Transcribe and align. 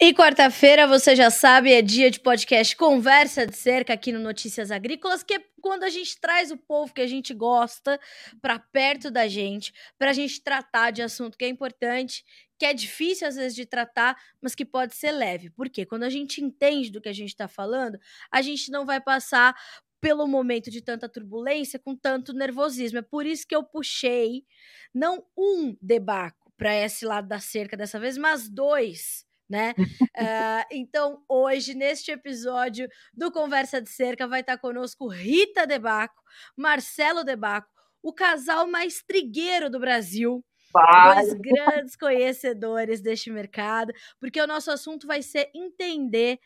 E 0.00 0.14
quarta-feira, 0.14 0.86
você 0.86 1.16
já 1.16 1.28
sabe, 1.28 1.72
é 1.72 1.82
dia 1.82 2.08
de 2.08 2.20
podcast 2.20 2.76
Conversa 2.76 3.44
de 3.44 3.56
Cerca 3.56 3.94
aqui 3.94 4.12
no 4.12 4.20
Notícias 4.20 4.70
Agrícolas, 4.70 5.24
que 5.24 5.34
é 5.34 5.44
quando 5.60 5.82
a 5.82 5.90
gente 5.90 6.20
traz 6.20 6.52
o 6.52 6.56
povo 6.56 6.94
que 6.94 7.00
a 7.00 7.06
gente 7.08 7.34
gosta 7.34 7.98
para 8.40 8.60
perto 8.60 9.10
da 9.10 9.26
gente, 9.26 9.72
para 9.98 10.10
a 10.10 10.12
gente 10.12 10.40
tratar 10.40 10.92
de 10.92 11.02
assunto 11.02 11.36
que 11.36 11.44
é 11.44 11.48
importante, 11.48 12.24
que 12.56 12.64
é 12.64 12.72
difícil 12.72 13.26
às 13.26 13.34
vezes 13.34 13.56
de 13.56 13.66
tratar, 13.66 14.16
mas 14.40 14.54
que 14.54 14.64
pode 14.64 14.94
ser 14.94 15.10
leve. 15.10 15.50
Por 15.50 15.68
quê? 15.68 15.84
Quando 15.84 16.04
a 16.04 16.10
gente 16.10 16.40
entende 16.40 16.92
do 16.92 17.00
que 17.00 17.08
a 17.08 17.12
gente 17.12 17.30
está 17.30 17.48
falando, 17.48 17.98
a 18.30 18.40
gente 18.40 18.70
não 18.70 18.86
vai 18.86 19.00
passar 19.00 19.52
pelo 20.00 20.28
momento 20.28 20.70
de 20.70 20.80
tanta 20.80 21.08
turbulência 21.08 21.76
com 21.76 21.96
tanto 21.96 22.32
nervosismo. 22.32 23.00
É 23.00 23.02
por 23.02 23.26
isso 23.26 23.44
que 23.44 23.56
eu 23.56 23.64
puxei 23.64 24.44
não 24.94 25.26
um 25.36 25.76
debaco 25.82 26.52
para 26.56 26.72
esse 26.72 27.04
lado 27.04 27.26
da 27.26 27.40
cerca 27.40 27.76
dessa 27.76 27.98
vez, 27.98 28.16
mas 28.16 28.48
dois 28.48 29.26
né? 29.48 29.74
uh, 29.78 30.64
então, 30.70 31.22
hoje, 31.28 31.74
neste 31.74 32.10
episódio 32.10 32.88
do 33.14 33.32
Conversa 33.32 33.80
de 33.80 33.88
Cerca, 33.88 34.26
vai 34.26 34.40
estar 34.40 34.58
conosco 34.58 35.08
Rita 35.08 35.66
Debaco, 35.66 36.22
Marcelo 36.56 37.24
Debaco, 37.24 37.68
o 38.02 38.12
casal 38.12 38.66
mais 38.66 39.02
trigueiro 39.02 39.70
do 39.70 39.80
Brasil. 39.80 40.44
Vai. 40.72 41.14
Dois 41.14 41.34
grandes 41.34 41.96
conhecedores 41.96 43.00
deste 43.00 43.30
mercado, 43.30 43.92
porque 44.20 44.40
o 44.40 44.46
nosso 44.46 44.70
assunto 44.70 45.06
vai 45.06 45.22
ser 45.22 45.50
entender 45.54 46.38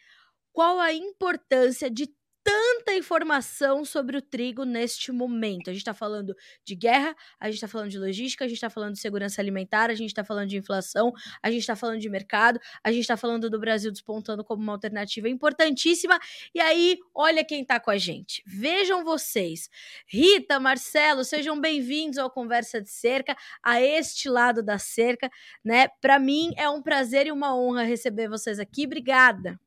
qual 0.53 0.79
a 0.79 0.93
importância 0.93 1.91
de 1.91 2.09
tanta 2.45 2.95
informação 2.95 3.85
sobre 3.85 4.17
o 4.17 4.23
trigo 4.23 4.65
neste 4.65 5.13
momento. 5.13 5.71
A 5.71 5.73
gente 5.73 5.83
está 5.83 5.95
falando 5.95 6.35
de 6.65 6.75
guerra, 6.75 7.15
a 7.39 7.47
gente 7.47 7.55
está 7.57 7.69
falando 7.69 7.91
de 7.91 7.99
logística, 7.99 8.45
a 8.45 8.49
gente 8.49 8.57
está 8.57 8.71
falando 8.71 8.95
de 8.95 9.01
segurança 9.01 9.41
alimentar, 9.41 9.91
a 9.91 9.95
gente 9.95 10.09
está 10.09 10.25
falando 10.25 10.49
de 10.49 10.57
inflação, 10.57 11.13
a 11.43 11.51
gente 11.51 11.61
está 11.61 11.77
falando 11.77 12.01
de 12.01 12.09
mercado, 12.09 12.59
a 12.83 12.91
gente 12.91 13.03
está 13.03 13.17
falando 13.17 13.49
do 13.49 13.59
Brasil 13.59 13.91
despontando 13.91 14.45
como 14.45 14.63
uma 14.63 14.73
alternativa 14.73 15.29
importantíssima. 15.29 16.19
E 16.55 16.61
aí, 16.61 16.99
olha 17.15 17.45
quem 17.45 17.63
está 17.63 17.79
com 17.79 17.91
a 17.91 17.99
gente. 17.99 18.43
Vejam 18.47 19.05
vocês. 19.05 19.69
Rita, 20.07 20.59
Marcelo, 20.59 21.25
sejam 21.25 21.61
bem-vindos 21.61 22.19
ao 22.19 22.31
Conversa 22.31 22.81
de 22.81 22.91
Cerca, 22.91 23.37
a 23.63 23.81
este 23.81 24.29
lado 24.29 24.63
da 24.63 24.79
cerca, 24.79 25.31
né? 25.65 25.89
Para 26.01 26.19
mim 26.19 26.53
é 26.57 26.69
um 26.69 26.83
prazer 26.83 27.27
e 27.27 27.33
uma 27.33 27.57
honra 27.57 27.83
receber 27.83 28.29
vocês 28.29 28.59
aqui. 28.59 28.87
Obrigada. 28.87 29.59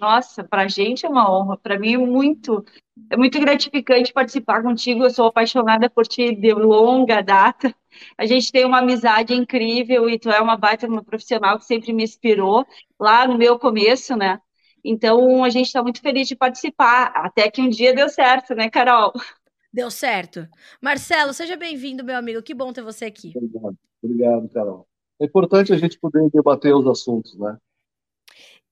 Nossa, 0.00 0.42
para 0.42 0.62
a 0.62 0.68
gente 0.68 1.04
é 1.04 1.08
uma 1.10 1.30
honra, 1.30 1.58
para 1.58 1.78
mim 1.78 1.92
é 1.92 1.98
muito, 1.98 2.64
é 3.10 3.18
muito 3.18 3.38
gratificante 3.38 4.14
participar 4.14 4.62
contigo. 4.62 5.04
Eu 5.04 5.10
sou 5.10 5.26
apaixonada 5.26 5.90
por 5.90 6.06
ti 6.06 6.34
de 6.34 6.54
longa 6.54 7.20
data. 7.20 7.74
A 8.16 8.24
gente 8.24 8.50
tem 8.50 8.64
uma 8.64 8.78
amizade 8.78 9.34
incrível 9.34 10.08
e 10.08 10.18
tu 10.18 10.30
é 10.30 10.40
uma 10.40 10.56
baita 10.56 10.86
uma 10.86 11.04
profissional 11.04 11.58
que 11.58 11.66
sempre 11.66 11.92
me 11.92 12.02
inspirou 12.02 12.64
lá 12.98 13.28
no 13.28 13.36
meu 13.36 13.58
começo, 13.58 14.16
né? 14.16 14.40
Então 14.82 15.44
a 15.44 15.50
gente 15.50 15.66
está 15.66 15.82
muito 15.82 16.00
feliz 16.00 16.26
de 16.26 16.34
participar. 16.34 17.12
Até 17.14 17.50
que 17.50 17.60
um 17.60 17.68
dia 17.68 17.94
deu 17.94 18.08
certo, 18.08 18.54
né, 18.54 18.70
Carol? 18.70 19.12
Deu 19.70 19.90
certo. 19.90 20.48
Marcelo, 20.80 21.34
seja 21.34 21.58
bem-vindo, 21.58 22.02
meu 22.02 22.16
amigo. 22.16 22.42
Que 22.42 22.54
bom 22.54 22.72
ter 22.72 22.82
você 22.82 23.04
aqui. 23.04 23.34
Obrigado, 23.36 23.76
obrigado, 24.02 24.48
Carol. 24.48 24.88
É 25.20 25.26
importante 25.26 25.74
a 25.74 25.76
gente 25.76 25.98
poder 26.00 26.30
debater 26.30 26.74
os 26.74 26.86
assuntos, 26.86 27.38
né? 27.38 27.58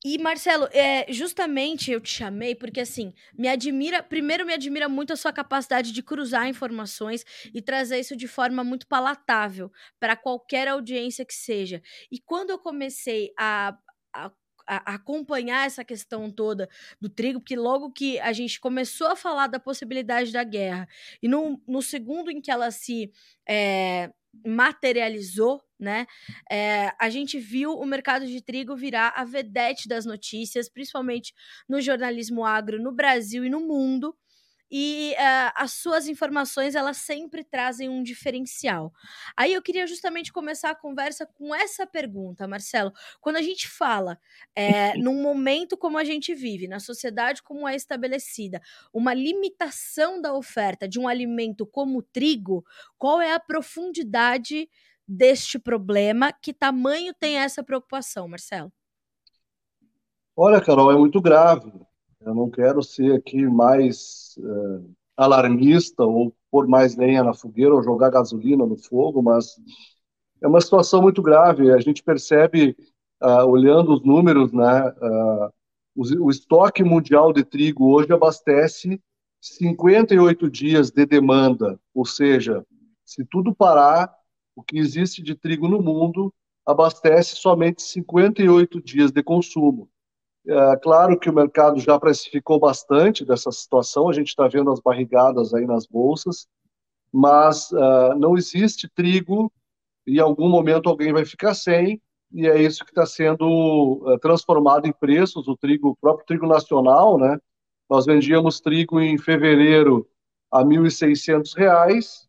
E, 0.04 0.16
Marcelo, 0.18 0.68
é, 0.72 1.12
justamente 1.12 1.90
eu 1.90 2.00
te 2.00 2.10
chamei 2.10 2.54
porque, 2.54 2.80
assim, 2.80 3.12
me 3.36 3.48
admira. 3.48 4.02
Primeiro, 4.02 4.46
me 4.46 4.54
admira 4.54 4.88
muito 4.88 5.12
a 5.12 5.16
sua 5.16 5.32
capacidade 5.32 5.92
de 5.92 6.02
cruzar 6.02 6.48
informações 6.48 7.24
e 7.52 7.60
trazer 7.60 7.98
isso 7.98 8.16
de 8.16 8.28
forma 8.28 8.62
muito 8.62 8.86
palatável 8.86 9.72
para 9.98 10.16
qualquer 10.16 10.68
audiência 10.68 11.24
que 11.24 11.34
seja. 11.34 11.82
E 12.12 12.20
quando 12.20 12.50
eu 12.50 12.58
comecei 12.58 13.32
a, 13.36 13.76
a 14.68 14.94
acompanhar 14.94 15.66
essa 15.66 15.84
questão 15.84 16.30
toda 16.30 16.68
do 17.00 17.08
trigo, 17.08 17.40
porque 17.40 17.56
logo 17.56 17.90
que 17.90 18.20
a 18.20 18.32
gente 18.32 18.60
começou 18.60 19.08
a 19.08 19.16
falar 19.16 19.46
da 19.46 19.58
possibilidade 19.58 20.30
da 20.30 20.44
guerra, 20.44 20.86
e 21.22 21.26
no, 21.26 21.60
no 21.66 21.82
segundo 21.82 22.30
em 22.30 22.40
que 22.40 22.50
ela 22.50 22.70
se 22.70 23.10
é, 23.48 24.10
materializou, 24.46 25.60
né? 25.78 26.06
É, 26.50 26.92
a 27.00 27.08
gente 27.08 27.38
viu 27.38 27.72
o 27.72 27.86
mercado 27.86 28.26
de 28.26 28.42
trigo 28.42 28.76
virar 28.76 29.12
a 29.16 29.24
vedete 29.24 29.88
das 29.88 30.04
notícias, 30.04 30.68
principalmente 30.68 31.32
no 31.68 31.80
jornalismo 31.80 32.44
agro 32.44 32.82
no 32.82 32.92
Brasil 32.92 33.44
e 33.44 33.50
no 33.50 33.60
mundo 33.60 34.14
e 34.70 35.14
uh, 35.14 35.52
as 35.54 35.72
suas 35.72 36.08
informações 36.08 36.74
elas 36.74 36.98
sempre 36.98 37.42
trazem 37.42 37.88
um 37.88 38.02
diferencial. 38.02 38.92
Aí 39.36 39.54
eu 39.54 39.62
queria 39.62 39.86
justamente 39.86 40.32
começar 40.32 40.70
a 40.70 40.74
conversa 40.74 41.26
com 41.26 41.54
essa 41.54 41.86
pergunta, 41.86 42.46
Marcelo. 42.46 42.92
Quando 43.20 43.36
a 43.36 43.42
gente 43.42 43.68
fala 43.68 44.18
é, 44.54 44.96
num 44.96 45.22
momento 45.22 45.76
como 45.76 45.98
a 45.98 46.04
gente 46.04 46.34
vive, 46.34 46.68
na 46.68 46.80
sociedade 46.80 47.42
como 47.42 47.66
é 47.66 47.74
estabelecida, 47.74 48.60
uma 48.92 49.14
limitação 49.14 50.20
da 50.20 50.34
oferta 50.34 50.88
de 50.88 50.98
um 50.98 51.08
alimento 51.08 51.66
como 51.66 51.98
o 51.98 52.02
trigo, 52.02 52.64
qual 52.98 53.20
é 53.20 53.32
a 53.32 53.40
profundidade 53.40 54.68
deste 55.06 55.58
problema? 55.58 56.32
Que 56.32 56.52
tamanho 56.52 57.14
tem 57.14 57.38
essa 57.38 57.62
preocupação, 57.64 58.28
Marcelo? 58.28 58.72
Olha, 60.36 60.60
Carol, 60.60 60.92
é 60.92 60.96
muito 60.96 61.20
grave. 61.20 61.72
Eu 62.28 62.34
não 62.34 62.50
quero 62.50 62.82
ser 62.82 63.14
aqui 63.14 63.46
mais 63.46 64.38
uh, 64.38 64.94
alarmista 65.16 66.04
ou 66.04 66.34
pôr 66.50 66.68
mais 66.68 66.94
lenha 66.94 67.24
na 67.24 67.32
fogueira 67.32 67.74
ou 67.74 67.82
jogar 67.82 68.10
gasolina 68.10 68.66
no 68.66 68.76
fogo, 68.76 69.22
mas 69.22 69.58
é 70.42 70.46
uma 70.46 70.60
situação 70.60 71.00
muito 71.00 71.22
grave. 71.22 71.72
A 71.72 71.78
gente 71.80 72.02
percebe, 72.02 72.76
uh, 73.22 73.46
olhando 73.46 73.94
os 73.94 74.04
números, 74.04 74.52
né, 74.52 74.90
uh, 74.90 75.52
o, 75.96 76.26
o, 76.26 76.30
estoque 76.30 76.84
mundial 76.84 77.32
de 77.32 77.42
trigo 77.42 77.94
hoje 77.94 78.12
abastece 78.12 79.00
58 79.40 80.50
dias 80.50 80.90
de 80.90 81.06
demanda, 81.06 81.80
ou 81.94 82.04
seja, 82.04 82.62
se 83.06 83.24
tudo 83.24 83.54
parar, 83.54 84.14
o 84.54 84.62
que 84.62 84.78
existe 84.78 85.22
de 85.22 85.34
trigo 85.34 85.66
no 85.66 85.80
mundo 85.80 86.32
abastece 86.66 87.36
somente 87.36 87.80
58 87.80 88.82
dias 88.82 89.10
de 89.10 89.22
consumo. 89.22 89.88
É, 90.48 90.76
claro 90.76 91.18
que 91.18 91.28
o 91.28 91.34
mercado 91.34 91.78
já 91.78 92.00
precificou 92.00 92.58
bastante 92.58 93.22
dessa 93.22 93.52
situação, 93.52 94.08
a 94.08 94.14
gente 94.14 94.28
está 94.28 94.48
vendo 94.48 94.70
as 94.70 94.80
barrigadas 94.80 95.52
aí 95.52 95.66
nas 95.66 95.86
bolsas, 95.86 96.48
mas 97.12 97.70
uh, 97.72 98.14
não 98.18 98.34
existe 98.34 98.88
trigo 98.88 99.52
e 100.06 100.16
em 100.16 100.20
algum 100.20 100.48
momento 100.48 100.88
alguém 100.88 101.12
vai 101.12 101.26
ficar 101.26 101.52
sem, 101.52 102.00
e 102.32 102.46
é 102.46 102.62
isso 102.62 102.82
que 102.82 102.90
está 102.90 103.04
sendo 103.04 104.02
uh, 104.02 104.18
transformado 104.20 104.86
em 104.86 104.92
preços, 104.92 105.46
o 105.48 105.56
trigo, 105.56 105.90
o 105.90 105.96
próprio 105.96 106.24
trigo 106.26 106.46
nacional, 106.46 107.18
né? 107.18 107.38
Nós 107.88 108.06
vendíamos 108.06 108.58
trigo 108.58 108.98
em 109.00 109.18
fevereiro 109.18 110.08
a 110.50 110.60
R$ 110.60 110.64
1.600 110.64 112.26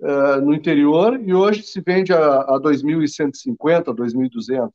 uh, 0.00 0.40
no 0.40 0.54
interior 0.54 1.20
e 1.20 1.34
hoje 1.34 1.64
se 1.64 1.80
vende 1.80 2.12
a, 2.12 2.18
a 2.18 2.56
R$ 2.56 2.62
2.150, 2.62 3.88
R$ 3.88 3.94
2.200. 3.94 4.70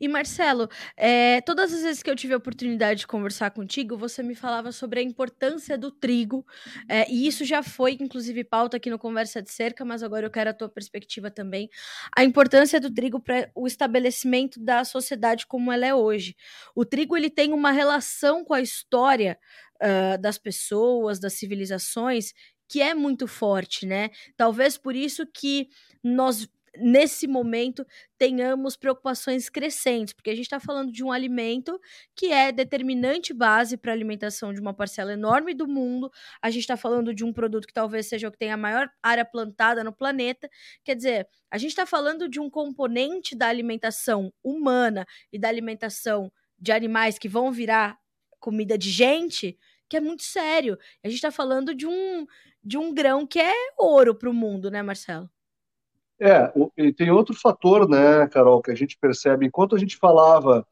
E 0.00 0.08
Marcelo, 0.08 0.68
é, 0.96 1.40
todas 1.42 1.72
as 1.72 1.82
vezes 1.82 2.02
que 2.02 2.10
eu 2.10 2.16
tive 2.16 2.34
a 2.34 2.36
oportunidade 2.36 3.00
de 3.00 3.06
conversar 3.06 3.50
contigo, 3.50 3.96
você 3.96 4.22
me 4.22 4.34
falava 4.34 4.72
sobre 4.72 5.00
a 5.00 5.02
importância 5.02 5.76
do 5.78 5.90
trigo, 5.90 6.44
é, 6.88 7.10
e 7.10 7.26
isso 7.26 7.44
já 7.44 7.62
foi, 7.62 7.96
inclusive, 8.00 8.44
pauta 8.44 8.76
aqui 8.76 8.90
no 8.90 8.98
Conversa 8.98 9.42
de 9.42 9.50
Cerca, 9.50 9.84
mas 9.84 10.02
agora 10.02 10.26
eu 10.26 10.30
quero 10.30 10.50
a 10.50 10.54
tua 10.54 10.68
perspectiva 10.68 11.30
também. 11.30 11.68
A 12.16 12.24
importância 12.24 12.80
do 12.80 12.92
trigo 12.92 13.20
para 13.20 13.50
o 13.54 13.66
estabelecimento 13.66 14.60
da 14.60 14.84
sociedade 14.84 15.46
como 15.46 15.72
ela 15.72 15.86
é 15.86 15.94
hoje. 15.94 16.36
O 16.74 16.84
trigo 16.84 17.16
ele 17.16 17.30
tem 17.30 17.52
uma 17.52 17.70
relação 17.70 18.44
com 18.44 18.54
a 18.54 18.60
história 18.60 19.38
uh, 19.76 20.20
das 20.20 20.38
pessoas, 20.38 21.18
das 21.18 21.34
civilizações, 21.34 22.32
que 22.68 22.82
é 22.82 22.94
muito 22.94 23.26
forte, 23.26 23.86
né? 23.86 24.10
Talvez 24.36 24.76
por 24.76 24.94
isso 24.94 25.26
que 25.26 25.68
nós 26.02 26.48
nesse 26.78 27.26
momento 27.26 27.86
tenhamos 28.18 28.76
preocupações 28.76 29.48
crescentes, 29.48 30.12
porque 30.12 30.30
a 30.30 30.34
gente 30.34 30.46
está 30.46 30.60
falando 30.60 30.92
de 30.92 31.04
um 31.04 31.12
alimento 31.12 31.78
que 32.14 32.32
é 32.32 32.50
determinante 32.52 33.32
base 33.34 33.76
para 33.76 33.92
a 33.92 33.94
alimentação 33.94 34.52
de 34.52 34.60
uma 34.60 34.74
parcela 34.74 35.12
enorme 35.12 35.54
do 35.54 35.66
mundo. 35.66 36.10
A 36.42 36.50
gente 36.50 36.62
está 36.62 36.76
falando 36.76 37.14
de 37.14 37.24
um 37.24 37.32
produto 37.32 37.66
que 37.66 37.72
talvez 37.72 38.06
seja 38.06 38.28
o 38.28 38.32
que 38.32 38.38
tem 38.38 38.52
a 38.52 38.56
maior 38.56 38.88
área 39.02 39.24
plantada 39.24 39.84
no 39.84 39.92
planeta. 39.92 40.48
Quer 40.84 40.96
dizer, 40.96 41.28
a 41.50 41.58
gente 41.58 41.70
está 41.70 41.86
falando 41.86 42.28
de 42.28 42.40
um 42.40 42.50
componente 42.50 43.36
da 43.36 43.48
alimentação 43.48 44.32
humana 44.42 45.06
e 45.32 45.38
da 45.38 45.48
alimentação 45.48 46.32
de 46.58 46.72
animais 46.72 47.18
que 47.18 47.28
vão 47.28 47.52
virar 47.52 47.98
comida 48.38 48.78
de 48.78 48.90
gente 48.90 49.58
que 49.88 49.96
é 49.96 50.00
muito 50.00 50.22
sério. 50.22 50.78
A 51.04 51.08
gente 51.08 51.16
está 51.16 51.30
falando 51.30 51.74
de 51.74 51.86
um 51.86 52.26
de 52.62 52.76
um 52.76 52.92
grão 52.92 53.24
que 53.24 53.38
é 53.38 53.54
ouro 53.78 54.14
para 54.14 54.28
o 54.28 54.34
mundo, 54.34 54.70
né, 54.70 54.82
Marcelo? 54.82 55.30
É, 56.20 56.52
e 56.76 56.92
tem 56.92 57.10
outro 57.10 57.34
fator, 57.34 57.88
né, 57.88 58.26
Carol, 58.28 58.62
que 58.62 58.70
a 58.70 58.74
gente 58.74 58.96
percebe. 58.98 59.46
Enquanto 59.46 59.76
a 59.76 59.78
gente 59.78 59.96
falava 59.96 60.66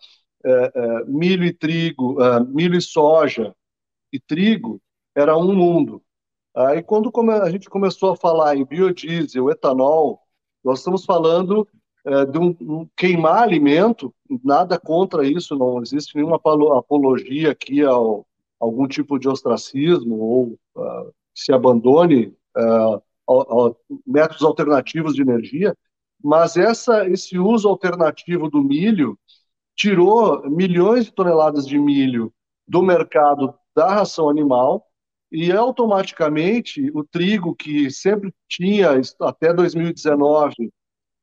é, 0.44 0.72
é, 0.74 1.04
milho 1.04 1.44
e 1.44 1.52
trigo, 1.52 2.22
é, 2.22 2.40
milho 2.40 2.76
e 2.76 2.82
soja 2.82 3.54
e 4.12 4.18
trigo, 4.18 4.80
era 5.14 5.36
um 5.36 5.54
mundo. 5.54 6.02
Aí, 6.54 6.82
quando 6.82 7.10
a 7.30 7.50
gente 7.50 7.68
começou 7.68 8.12
a 8.12 8.16
falar 8.16 8.56
em 8.56 8.64
biodiesel, 8.64 9.50
etanol, 9.50 10.20
nós 10.64 10.78
estamos 10.78 11.04
falando 11.04 11.68
é, 12.06 12.24
de 12.24 12.38
um, 12.38 12.56
um, 12.60 12.88
queimar 12.96 13.42
alimento, 13.42 14.14
nada 14.42 14.78
contra 14.78 15.26
isso, 15.26 15.56
não 15.56 15.82
existe 15.82 16.16
nenhuma 16.16 16.36
apologia 16.36 17.50
aqui 17.50 17.82
ao 17.82 18.26
algum 18.64 18.86
tipo 18.88 19.18
de 19.18 19.28
ostracismo 19.28 20.18
ou 20.18 20.58
uh, 20.76 21.14
se 21.34 21.52
abandone 21.52 22.34
uh, 22.56 23.02
métodos 24.06 24.42
alternativos 24.42 25.14
de 25.14 25.22
energia, 25.22 25.76
mas 26.22 26.56
essa, 26.56 27.06
esse 27.08 27.38
uso 27.38 27.68
alternativo 27.68 28.48
do 28.48 28.62
milho 28.62 29.18
tirou 29.76 30.48
milhões 30.48 31.06
de 31.06 31.12
toneladas 31.12 31.66
de 31.66 31.78
milho 31.78 32.32
do 32.66 32.82
mercado 32.82 33.54
da 33.74 33.92
ração 33.92 34.28
animal 34.28 34.86
e 35.30 35.50
automaticamente 35.52 36.90
o 36.94 37.04
trigo 37.04 37.54
que 37.54 37.90
sempre 37.90 38.32
tinha 38.48 38.90
até 39.20 39.52
2019 39.52 40.70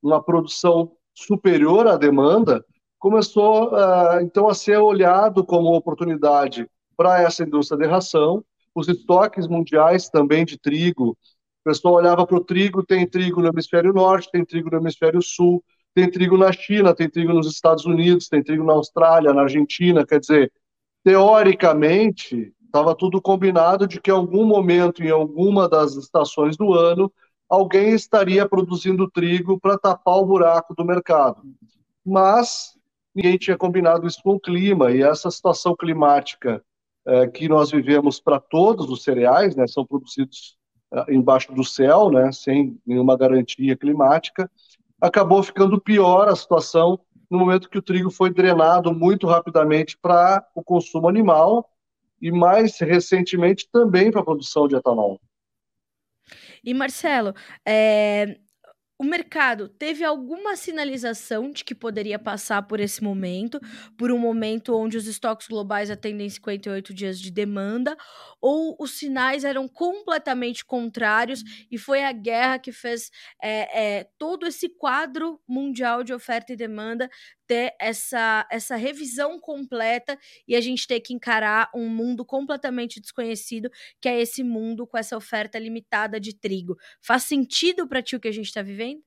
uma 0.04 0.22
produção 0.22 0.92
superior 1.14 1.88
à 1.88 1.98
demanda 1.98 2.64
começou 3.00 3.74
uh, 3.74 4.22
então 4.22 4.48
a 4.48 4.54
ser 4.54 4.78
olhado 4.78 5.44
como 5.44 5.76
oportunidade 5.76 6.68
para 6.96 7.22
essa 7.22 7.44
indústria 7.44 7.80
de 7.80 7.88
ração. 7.88 8.44
Os 8.76 8.88
estoques 8.88 9.48
mundiais 9.48 10.08
também 10.08 10.46
de 10.46 10.58
trigo, 10.58 11.18
o 11.62 11.70
pessoal 11.70 11.96
olhava 11.96 12.26
para 12.26 12.38
o 12.38 12.44
trigo, 12.44 12.84
tem 12.84 13.08
trigo 13.08 13.42
no 13.42 13.50
hemisfério 13.50 13.94
norte, 13.94 14.32
tem 14.32 14.44
trigo 14.44 14.70
no 14.72 14.78
hemisfério 14.78 15.22
sul, 15.22 15.64
tem 15.94 16.10
trigo 16.10 16.38
na 16.38 16.52
China, 16.52 16.96
tem 16.96 17.08
trigo 17.08 17.34
nos 17.34 17.48
Estados 17.48 17.86
Unidos, 17.86 18.28
tem 18.28 18.44
trigo 18.44 18.64
na 18.64 18.74
Austrália, 18.74 19.34
na 19.34 19.44
Argentina, 19.44 20.06
quer 20.06 20.20
dizer, 20.20 20.52
teoricamente, 21.04 22.52
estava 22.66 22.96
tudo 22.96 23.22
combinado 23.22 23.88
de 23.88 24.02
que 24.02 24.10
em 24.10 24.14
algum 24.14 24.46
momento, 24.46 25.04
em 25.04 25.12
alguma 25.12 25.70
das 25.70 25.96
estações 25.96 26.58
do 26.58 26.74
ano, 26.74 27.12
alguém 27.48 27.94
estaria 27.94 28.48
produzindo 28.48 29.12
trigo 29.12 29.60
para 29.60 29.78
tapar 29.78 30.16
o 30.16 30.26
buraco 30.26 30.74
do 30.74 30.84
mercado. 30.84 31.44
Mas 32.04 32.76
ninguém 33.14 33.38
tinha 33.38 33.58
combinado 33.58 34.08
isso 34.08 34.22
com 34.24 34.36
o 34.36 34.40
clima, 34.40 34.92
e 34.92 35.04
essa 35.04 35.30
situação 35.30 35.76
climática 35.76 36.64
é, 37.06 37.28
que 37.28 37.48
nós 37.48 37.70
vivemos 37.70 38.20
para 38.20 38.40
todos 38.40 38.90
os 38.90 39.04
cereais, 39.04 39.56
né, 39.56 39.68
são 39.68 39.86
produzidos 39.86 40.58
embaixo 41.08 41.54
do 41.54 41.64
céu, 41.64 42.10
né, 42.10 42.32
sem 42.32 42.80
nenhuma 42.86 43.18
garantia 43.18 43.76
climática, 43.76 44.50
acabou 45.00 45.42
ficando 45.42 45.80
pior 45.80 46.28
a 46.28 46.36
situação 46.36 47.00
no 47.30 47.40
momento 47.40 47.70
que 47.70 47.78
o 47.78 47.82
trigo 47.82 48.12
foi 48.12 48.30
drenado 48.30 48.94
muito 48.94 49.26
rapidamente 49.26 49.98
para 49.98 50.46
o 50.54 50.62
consumo 50.62 51.08
animal 51.08 51.70
e 52.22 52.30
mais 52.30 52.78
recentemente 52.80 53.70
também 53.72 54.12
para 54.12 54.22
a 54.22 54.26
produção 54.26 54.68
de 54.68 54.76
etanol. 54.76 55.20
E 56.64 56.74
Marcelo, 56.74 57.34
é, 57.66 58.38
o 59.02 59.04
mercado 59.04 59.68
teve 59.68 60.04
alguma 60.04 60.56
sinalização 60.56 61.50
de 61.50 61.64
que 61.64 61.74
poderia 61.74 62.20
passar 62.20 62.62
por 62.62 62.80
esse 62.80 63.04
momento, 63.04 63.60
por 63.98 64.12
um 64.12 64.18
momento 64.20 64.76
onde 64.78 64.96
os 64.96 65.08
estoques 65.08 65.48
globais 65.48 65.90
atendem 65.90 66.30
58 66.30 66.94
dias 66.94 67.20
de 67.20 67.32
demanda, 67.32 67.98
ou 68.40 68.76
os 68.80 68.92
sinais 68.92 69.44
eram 69.44 69.68
completamente 69.68 70.64
contrários 70.64 71.44
e 71.72 71.80
foi 71.80 72.04
a 72.04 72.12
guerra 72.12 72.60
que 72.60 72.72
fez 72.72 73.10
é, 73.42 74.02
é, 74.02 74.08
todo 74.20 74.46
esse 74.46 74.70
quadro 74.70 75.42
mundial 75.50 76.04
de 76.04 76.14
oferta 76.14 76.54
e 76.54 76.56
demanda 76.56 77.10
ter 77.52 77.76
essa, 77.78 78.48
essa 78.50 78.78
revisão 78.78 79.38
completa 79.38 80.18
e 80.48 80.56
a 80.56 80.62
gente 80.62 80.88
ter 80.88 81.02
que 81.02 81.14
encarar 81.14 81.70
um 81.76 81.90
mundo 81.90 82.24
completamente 82.24 83.02
desconhecido, 83.02 83.70
que 84.00 84.08
é 84.08 84.22
esse 84.22 84.42
mundo 84.42 84.88
com 84.88 84.98
essa 84.98 85.18
oferta 85.18 85.60
limitada 85.60 86.18
de 86.18 86.34
trigo. 86.34 86.78
Faz 87.02 87.24
sentido 87.24 87.86
para 87.90 88.02
ti 88.02 88.16
o 88.16 88.22
que 88.22 88.30
a 88.30 88.32
gente 88.32 88.46
está 88.46 88.62
vivendo? 88.62 89.02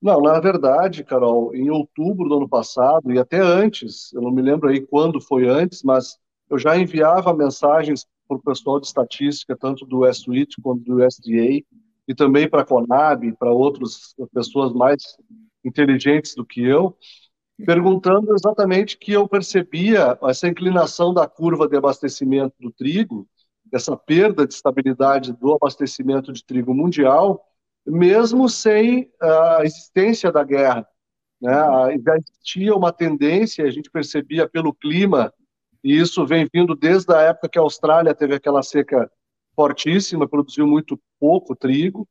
Não, 0.00 0.18
na 0.22 0.40
verdade, 0.40 1.04
Carol, 1.04 1.54
em 1.54 1.68
outubro 1.68 2.26
do 2.26 2.38
ano 2.38 2.48
passado, 2.48 3.12
e 3.12 3.18
até 3.18 3.38
antes, 3.38 4.10
eu 4.14 4.22
não 4.22 4.30
me 4.30 4.40
lembro 4.40 4.70
aí 4.70 4.80
quando 4.80 5.20
foi 5.20 5.46
antes, 5.46 5.82
mas 5.82 6.16
eu 6.48 6.58
já 6.58 6.74
enviava 6.74 7.36
mensagens 7.36 8.06
para 8.26 8.38
o 8.38 8.42
pessoal 8.42 8.80
de 8.80 8.86
estatística, 8.86 9.54
tanto 9.54 9.84
do 9.84 10.06
S-Suite 10.06 10.56
quanto 10.62 10.82
do 10.84 11.04
USDA, 11.04 11.62
e 12.08 12.14
também 12.16 12.48
para 12.48 12.62
a 12.62 12.66
Conab, 12.66 13.30
para 13.36 13.52
outras 13.52 14.14
pessoas 14.32 14.72
mais 14.72 15.18
inteligentes 15.64 16.34
do 16.34 16.44
que 16.44 16.62
eu, 16.62 16.96
perguntando 17.64 18.34
exatamente 18.34 18.96
que 18.96 19.12
eu 19.12 19.28
percebia 19.28 20.18
essa 20.22 20.48
inclinação 20.48 21.12
da 21.12 21.26
curva 21.26 21.68
de 21.68 21.76
abastecimento 21.76 22.54
do 22.58 22.70
trigo, 22.72 23.28
essa 23.72 23.96
perda 23.96 24.46
de 24.46 24.54
estabilidade 24.54 25.32
do 25.32 25.52
abastecimento 25.54 26.32
de 26.32 26.44
trigo 26.44 26.74
mundial, 26.74 27.44
mesmo 27.86 28.48
sem 28.48 29.10
a 29.20 29.60
existência 29.62 30.32
da 30.32 30.42
guerra. 30.42 30.86
Né? 31.40 31.52
Já 32.04 32.16
existia 32.16 32.74
uma 32.74 32.92
tendência, 32.92 33.64
a 33.64 33.70
gente 33.70 33.90
percebia 33.90 34.48
pelo 34.48 34.74
clima, 34.74 35.32
e 35.82 35.98
isso 35.98 36.26
vem 36.26 36.46
vindo 36.52 36.74
desde 36.74 37.12
a 37.14 37.20
época 37.20 37.48
que 37.48 37.58
a 37.58 37.62
Austrália 37.62 38.14
teve 38.14 38.34
aquela 38.34 38.62
seca 38.62 39.10
fortíssima, 39.54 40.28
produziu 40.28 40.66
muito 40.66 41.00
pouco 41.18 41.54
trigo, 41.56 42.08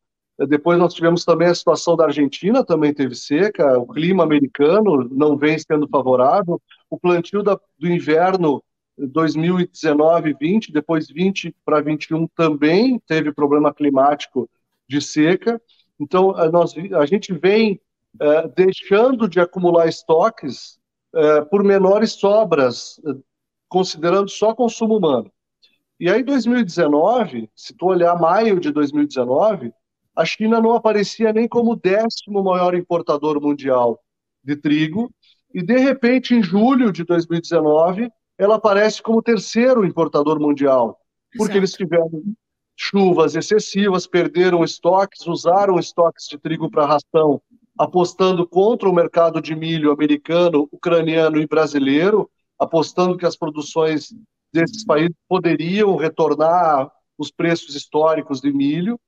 depois 0.48 0.78
nós 0.80 0.94
tivemos 0.94 1.26
também 1.26 1.48
a 1.48 1.56
situação 1.56 1.96
da 1.96 2.06
Argentina, 2.06 2.64
também 2.64 2.94
teve 2.94 3.16
seca, 3.16 3.78
o 3.78 3.88
clima 3.88 4.24
americano 4.24 5.08
não 5.12 5.38
vem 5.38 5.58
sendo 5.60 5.88
favorável, 5.88 6.62
o 6.90 6.98
plantio 6.98 7.44
da, 7.44 7.60
do 7.78 7.88
inverno 7.88 8.64
2019 8.98 10.36
20, 10.40 10.72
depois 10.72 11.08
20 11.08 11.56
para 11.64 11.82
21 11.82 12.28
também 12.28 13.00
teve 13.08 13.34
problema 13.34 13.74
climático 13.74 14.50
de 14.88 15.02
seca. 15.02 15.62
Então, 16.00 16.34
nós, 16.52 16.74
a 16.98 17.06
gente 17.06 17.34
vem 17.34 17.80
é, 18.20 18.48
deixando 18.50 19.28
de 19.28 19.40
acumular 19.40 19.88
estoques 19.88 20.80
é, 21.14 21.42
por 21.42 21.64
menores 21.64 22.14
sobras, 22.14 23.00
considerando 23.68 24.30
só 24.30 24.54
consumo 24.54 24.98
humano. 24.98 25.32
E 26.00 26.10
aí, 26.10 26.24
2019, 26.24 27.50
se 27.56 27.74
tu 27.74 27.88
olhar 27.88 28.18
maio 28.18 28.60
de 28.60 28.72
2019, 28.72 29.74
a 30.20 30.26
China 30.26 30.60
não 30.60 30.74
aparecia 30.74 31.32
nem 31.32 31.48
como 31.48 31.72
o 31.72 31.76
décimo 31.78 32.44
maior 32.44 32.76
importador 32.76 33.40
mundial 33.42 33.98
de 34.44 34.54
trigo, 34.58 35.10
e 35.54 35.64
de 35.64 35.78
repente, 35.78 36.36
em 36.36 36.44
julho 36.44 36.92
de 36.92 37.06
2019, 37.06 38.12
ela 38.38 38.56
aparece 38.56 39.02
como 39.02 39.22
terceiro 39.22 39.86
importador 39.86 40.38
mundial, 40.38 41.00
porque 41.38 41.54
Exato. 41.54 41.58
eles 41.58 41.72
tiveram 41.72 42.24
chuvas 42.76 43.34
excessivas, 43.34 44.06
perderam 44.06 44.62
estoques, 44.62 45.26
usaram 45.26 45.80
estoques 45.80 46.28
de 46.28 46.38
trigo 46.38 46.70
para 46.70 46.86
ração, 46.86 47.42
apostando 47.78 48.46
contra 48.46 48.90
o 48.90 48.94
mercado 48.94 49.42
de 49.42 49.56
milho 49.56 49.90
americano, 49.90 50.68
ucraniano 50.70 51.40
e 51.40 51.48
brasileiro, 51.48 52.30
apostando 52.60 53.16
que 53.16 53.26
as 53.26 53.38
produções 53.38 54.14
desses 54.54 54.84
países 54.84 55.16
poderiam 55.30 55.96
retornar 55.96 56.92
os 57.18 57.32
preços 57.32 57.74
históricos 57.74 58.42
de 58.42 58.52
milho. 58.52 59.00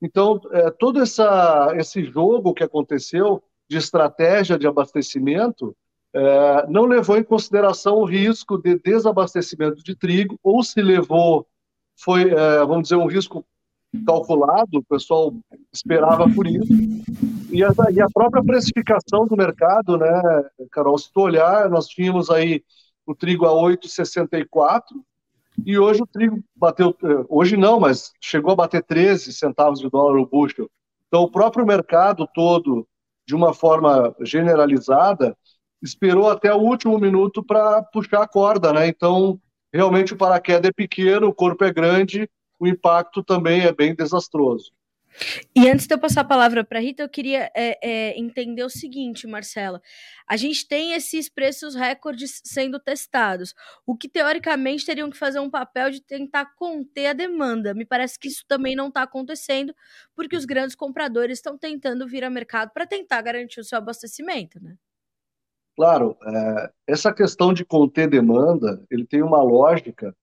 Então, 0.00 0.40
é, 0.52 0.70
todo 0.70 1.00
essa, 1.00 1.72
esse 1.76 2.04
jogo 2.04 2.54
que 2.54 2.62
aconteceu 2.62 3.42
de 3.68 3.76
estratégia 3.76 4.58
de 4.58 4.66
abastecimento 4.66 5.76
é, 6.14 6.66
não 6.68 6.84
levou 6.84 7.16
em 7.16 7.24
consideração 7.24 7.96
o 7.96 8.04
risco 8.04 8.56
de 8.58 8.78
desabastecimento 8.78 9.82
de 9.82 9.94
trigo, 9.94 10.38
ou 10.42 10.62
se 10.62 10.80
levou, 10.80 11.46
foi, 11.98 12.30
é, 12.30 12.58
vamos 12.60 12.84
dizer, 12.84 12.96
um 12.96 13.06
risco 13.06 13.44
calculado, 14.06 14.78
o 14.78 14.84
pessoal 14.84 15.32
esperava 15.72 16.28
por 16.28 16.46
isso. 16.46 16.72
E 17.50 17.62
a, 17.64 17.70
e 17.90 18.00
a, 18.00 18.08
própria 18.12 18.42
precificação 18.42 19.26
do 19.26 19.36
mercado, 19.36 19.96
né, 19.96 20.22
Carol, 20.70 20.98
se 20.98 21.10
tu 21.12 21.20
olhar, 21.20 21.70
nós 21.70 21.86
tínhamos 21.86 22.30
aí 22.30 22.62
o 23.06 23.14
trigo 23.14 23.46
a 23.46 23.50
8,64, 23.50 24.82
e 25.64 25.78
hoje 25.78 26.02
o 26.02 26.06
trigo 26.06 26.42
bateu, 26.54 26.94
eh, 27.02 27.24
hoje 27.28 27.56
não, 27.56 27.80
mas 27.80 28.12
chegou 28.20 28.52
a 28.52 28.56
bater 28.56 28.82
13 28.82 29.32
centavos 29.32 29.80
de 29.80 29.88
dólar 29.90 30.18
o 30.18 30.26
bushel. 30.26 30.70
Então, 31.08 31.22
o 31.22 31.30
próprio 31.30 31.66
mercado 31.66 32.28
todo, 32.34 32.86
de 33.26 33.34
uma 33.34 33.54
forma 33.54 34.14
generalizada, 34.20 35.36
esperou 35.82 36.28
até 36.28 36.52
o 36.52 36.58
último 36.58 36.98
minuto 36.98 37.42
para 37.44 37.82
puxar 37.82 38.22
a 38.22 38.28
corda, 38.28 38.72
né? 38.72 38.88
Então, 38.88 39.40
realmente 39.72 40.14
o 40.14 40.16
paraquedas 40.16 40.68
é 40.68 40.72
pequeno, 40.72 41.28
o 41.28 41.34
corpo 41.34 41.64
é 41.64 41.72
grande, 41.72 42.28
o 42.58 42.66
impacto 42.66 43.22
também 43.22 43.62
é 43.62 43.72
bem 43.72 43.94
desastroso. 43.94 44.72
E 45.54 45.68
antes 45.68 45.86
de 45.86 45.94
eu 45.94 45.98
passar 45.98 46.20
a 46.22 46.24
palavra 46.24 46.64
para 46.64 46.80
Rita, 46.80 47.02
eu 47.02 47.08
queria 47.08 47.50
é, 47.54 47.78
é, 47.82 48.18
entender 48.18 48.62
o 48.62 48.68
seguinte, 48.68 49.26
Marcela. 49.26 49.80
A 50.26 50.36
gente 50.36 50.66
tem 50.66 50.92
esses 50.92 51.28
preços 51.28 51.74
recordes 51.74 52.42
sendo 52.44 52.78
testados, 52.78 53.54
o 53.86 53.96
que 53.96 54.08
teoricamente 54.08 54.84
teriam 54.84 55.10
que 55.10 55.16
fazer 55.16 55.40
um 55.40 55.50
papel 55.50 55.90
de 55.90 56.00
tentar 56.00 56.54
conter 56.56 57.06
a 57.06 57.12
demanda. 57.12 57.72
Me 57.74 57.84
parece 57.84 58.18
que 58.18 58.28
isso 58.28 58.44
também 58.46 58.76
não 58.76 58.88
está 58.88 59.02
acontecendo, 59.02 59.74
porque 60.14 60.36
os 60.36 60.44
grandes 60.44 60.76
compradores 60.76 61.38
estão 61.38 61.56
tentando 61.56 62.06
vir 62.06 62.24
ao 62.24 62.30
mercado 62.30 62.70
para 62.72 62.86
tentar 62.86 63.22
garantir 63.22 63.60
o 63.60 63.64
seu 63.64 63.78
abastecimento, 63.78 64.62
né? 64.62 64.76
Claro, 65.76 66.16
é, 66.26 66.72
essa 66.86 67.12
questão 67.12 67.52
de 67.52 67.64
conter 67.64 68.08
demanda, 68.08 68.82
ele 68.90 69.06
tem 69.06 69.22
uma 69.22 69.42
lógica 69.42 70.16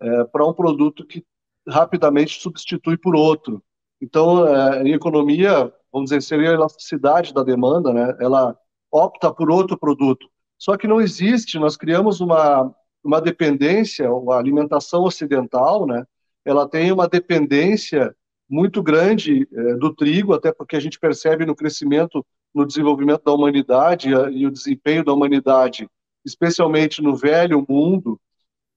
é, 0.00 0.24
para 0.24 0.46
um 0.46 0.52
produto 0.52 1.04
que 1.06 1.24
rapidamente 1.66 2.40
substitui 2.40 2.96
por 2.96 3.16
outro. 3.16 3.62
Então, 4.00 4.46
é, 4.46 4.82
em 4.82 4.92
economia, 4.92 5.72
vamos 5.92 6.10
dizer, 6.10 6.22
seria 6.22 6.50
a 6.50 6.54
elasticidade 6.54 7.34
da 7.34 7.42
demanda, 7.42 7.92
né? 7.92 8.16
Ela 8.20 8.56
opta 8.90 9.32
por 9.32 9.50
outro 9.50 9.78
produto. 9.78 10.28
Só 10.56 10.76
que 10.76 10.86
não 10.86 11.00
existe, 11.00 11.58
nós 11.58 11.76
criamos 11.76 12.20
uma, 12.20 12.74
uma 13.02 13.20
dependência, 13.20 14.08
a 14.08 14.38
alimentação 14.38 15.02
ocidental, 15.04 15.86
né? 15.86 16.04
Ela 16.44 16.68
tem 16.68 16.90
uma 16.92 17.08
dependência 17.08 18.14
muito 18.48 18.82
grande 18.82 19.46
é, 19.52 19.74
do 19.74 19.94
trigo, 19.94 20.32
até 20.32 20.52
porque 20.52 20.76
a 20.76 20.80
gente 20.80 20.98
percebe 20.98 21.44
no 21.44 21.54
crescimento, 21.54 22.24
no 22.54 22.64
desenvolvimento 22.66 23.22
da 23.24 23.32
humanidade 23.32 24.08
e 24.08 24.46
o 24.46 24.50
desempenho 24.50 25.04
da 25.04 25.12
humanidade, 25.12 25.88
especialmente 26.24 27.02
no 27.02 27.14
velho 27.14 27.64
mundo, 27.68 28.18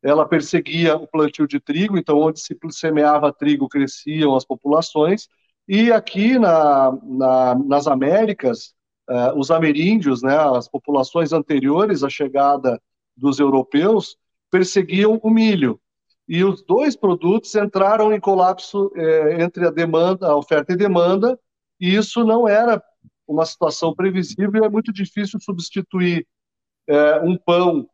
ela 0.04 0.28
perseguia 0.28 0.96
o 0.96 1.08
plantio 1.08 1.48
de 1.48 1.60
trigo, 1.60 1.98
então 1.98 2.20
onde 2.20 2.40
se 2.40 2.58
semeava 2.72 3.32
trigo 3.32 3.70
cresciam 3.70 4.36
as 4.36 4.46
populações, 4.46 5.28
e 5.68 5.92
aqui 5.92 6.40
na, 6.40 6.98
na, 7.04 7.56
nas 7.56 7.88
Américas, 7.88 8.74
uh, 9.10 9.38
os 9.38 9.52
ameríndios, 9.52 10.22
né, 10.22 10.36
as 10.38 10.68
populações 10.68 11.32
anteriores 11.32 12.04
à 12.04 12.10
chegada 12.10 12.82
dos 13.16 13.40
europeus, 13.40 14.18
perseguiam 14.50 15.20
o 15.24 15.30
milho. 15.30 15.80
E 16.28 16.44
os 16.44 16.64
dois 16.64 16.96
produtos 16.96 17.54
entraram 17.56 18.14
em 18.14 18.20
colapso 18.20 18.92
eh, 18.96 19.44
entre 19.44 19.68
a 19.68 19.72
demanda, 19.72 20.28
a 20.28 20.36
oferta 20.36 20.72
e 20.72 20.78
demanda, 20.78 21.38
e 21.80 21.94
isso 21.94 22.24
não 22.24 22.48
era 22.48 22.82
uma 23.28 23.46
situação 23.46 23.94
previsível, 23.94 24.64
é 24.64 24.70
muito 24.70 24.94
difícil 24.94 25.40
substituir 25.42 26.26
eh, 26.88 27.20
um 27.22 27.38
pão 27.38 27.88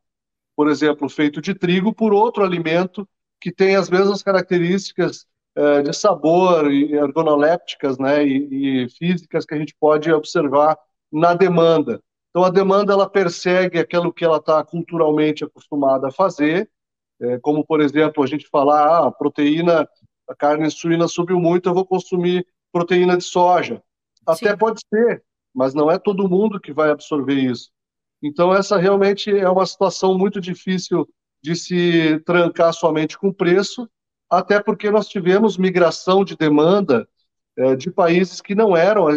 por 0.58 0.68
exemplo, 0.68 1.08
feito 1.08 1.40
de 1.40 1.54
trigo, 1.54 1.94
por 1.94 2.12
outro 2.12 2.44
alimento 2.44 3.08
que 3.40 3.52
tem 3.52 3.76
as 3.76 3.92
mesmas 3.92 4.24
características 4.24 5.28
é, 5.56 5.84
de 5.84 5.94
sabor 5.94 6.72
e 6.72 6.94
ergonolépticas 6.94 8.00
né, 8.00 8.26
e, 8.26 8.86
e, 8.86 8.90
físicas 8.90 9.46
que 9.46 9.54
a 9.54 9.58
gente 9.60 9.76
pode 9.80 10.12
observar 10.12 10.76
na 11.12 11.36
demanda. 11.36 12.02
Então, 12.32 12.44
a 12.44 12.50
demanda 12.50 12.92
ela 12.92 13.08
persegue 13.08 13.78
aquilo 13.78 14.12
que 14.12 14.26
ela 14.26 14.38
está 14.38 14.64
culturalmente 14.64 15.44
acostumada 15.44 16.08
a 16.08 16.12
fazer, 16.12 16.68
é, 17.22 17.38
como, 17.38 17.64
por 17.64 17.80
exemplo, 17.80 18.24
a 18.24 18.28
gente 18.28 18.48
falar, 18.50 18.84
ah, 18.88 19.08
a 19.08 19.12
proteína, 19.12 19.88
a 20.28 20.36
carne 20.36 20.72
suína 20.72 21.08
subiu 21.08 21.40
muito, 21.40 21.70
eu 21.70 21.74
vou 21.76 21.86
consumir 21.86 22.46
proteína 22.72 23.16
de 23.16 23.24
soja. 23.24 23.84
Até 24.26 24.52
Sim. 24.52 24.58
pode 24.58 24.80
ser, 24.92 25.24
mas 25.54 25.76
não 25.76 25.92
é 25.92 26.00
todo 26.00 26.28
mundo 26.28 26.60
que 26.60 26.74
vai 26.74 26.90
absorver 26.90 27.36
isso. 27.36 27.70
Então, 28.22 28.54
essa 28.54 28.78
realmente 28.78 29.30
é 29.30 29.50
uma 29.50 29.66
situação 29.66 30.18
muito 30.18 30.42
difícil 30.42 31.08
de 31.42 31.56
se 31.56 32.20
trancar 32.26 32.74
somente 32.74 33.18
com 33.18 33.32
preço, 33.32 33.90
até 34.30 34.62
porque 34.62 34.90
nós 34.90 35.08
tivemos 35.08 35.58
migração 35.58 36.26
de 36.26 36.36
demanda 36.36 37.08
é, 37.56 37.76
de 37.76 37.92
países 37.92 38.42
que 38.42 38.56
não 38.56 38.76
eram. 38.76 39.08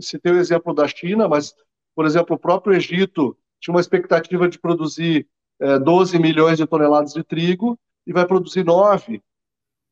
Se 0.00 0.18
tem 0.18 0.32
o 0.32 0.38
exemplo 0.38 0.74
da 0.74 0.88
China, 0.88 1.28
mas, 1.28 1.54
por 1.94 2.06
exemplo, 2.06 2.36
o 2.36 2.38
próprio 2.38 2.74
Egito 2.74 3.36
tinha 3.60 3.74
uma 3.74 3.80
expectativa 3.80 4.48
de 4.48 4.58
produzir 4.58 5.26
é, 5.60 5.78
12 5.78 6.18
milhões 6.18 6.58
de 6.58 6.66
toneladas 6.66 7.12
de 7.12 7.22
trigo 7.22 7.78
e 8.06 8.12
vai 8.12 8.26
produzir 8.26 8.64
9. 8.64 9.22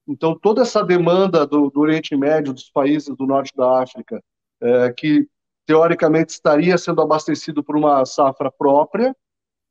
Então, 0.06 0.38
toda 0.38 0.62
essa 0.62 0.82
demanda 0.82 1.46
do, 1.46 1.70
do 1.70 1.80
Oriente 1.80 2.14
Médio, 2.16 2.52
dos 2.52 2.70
países 2.70 3.14
do 3.16 3.26
norte 3.26 3.52
da 3.56 3.82
África, 3.82 4.22
é, 4.60 4.92
que 4.92 5.26
teoricamente 5.66 6.32
estaria 6.32 6.76
sendo 6.78 7.00
abastecido 7.00 7.62
por 7.62 7.76
uma 7.76 8.04
safra 8.04 8.50
própria, 8.50 9.14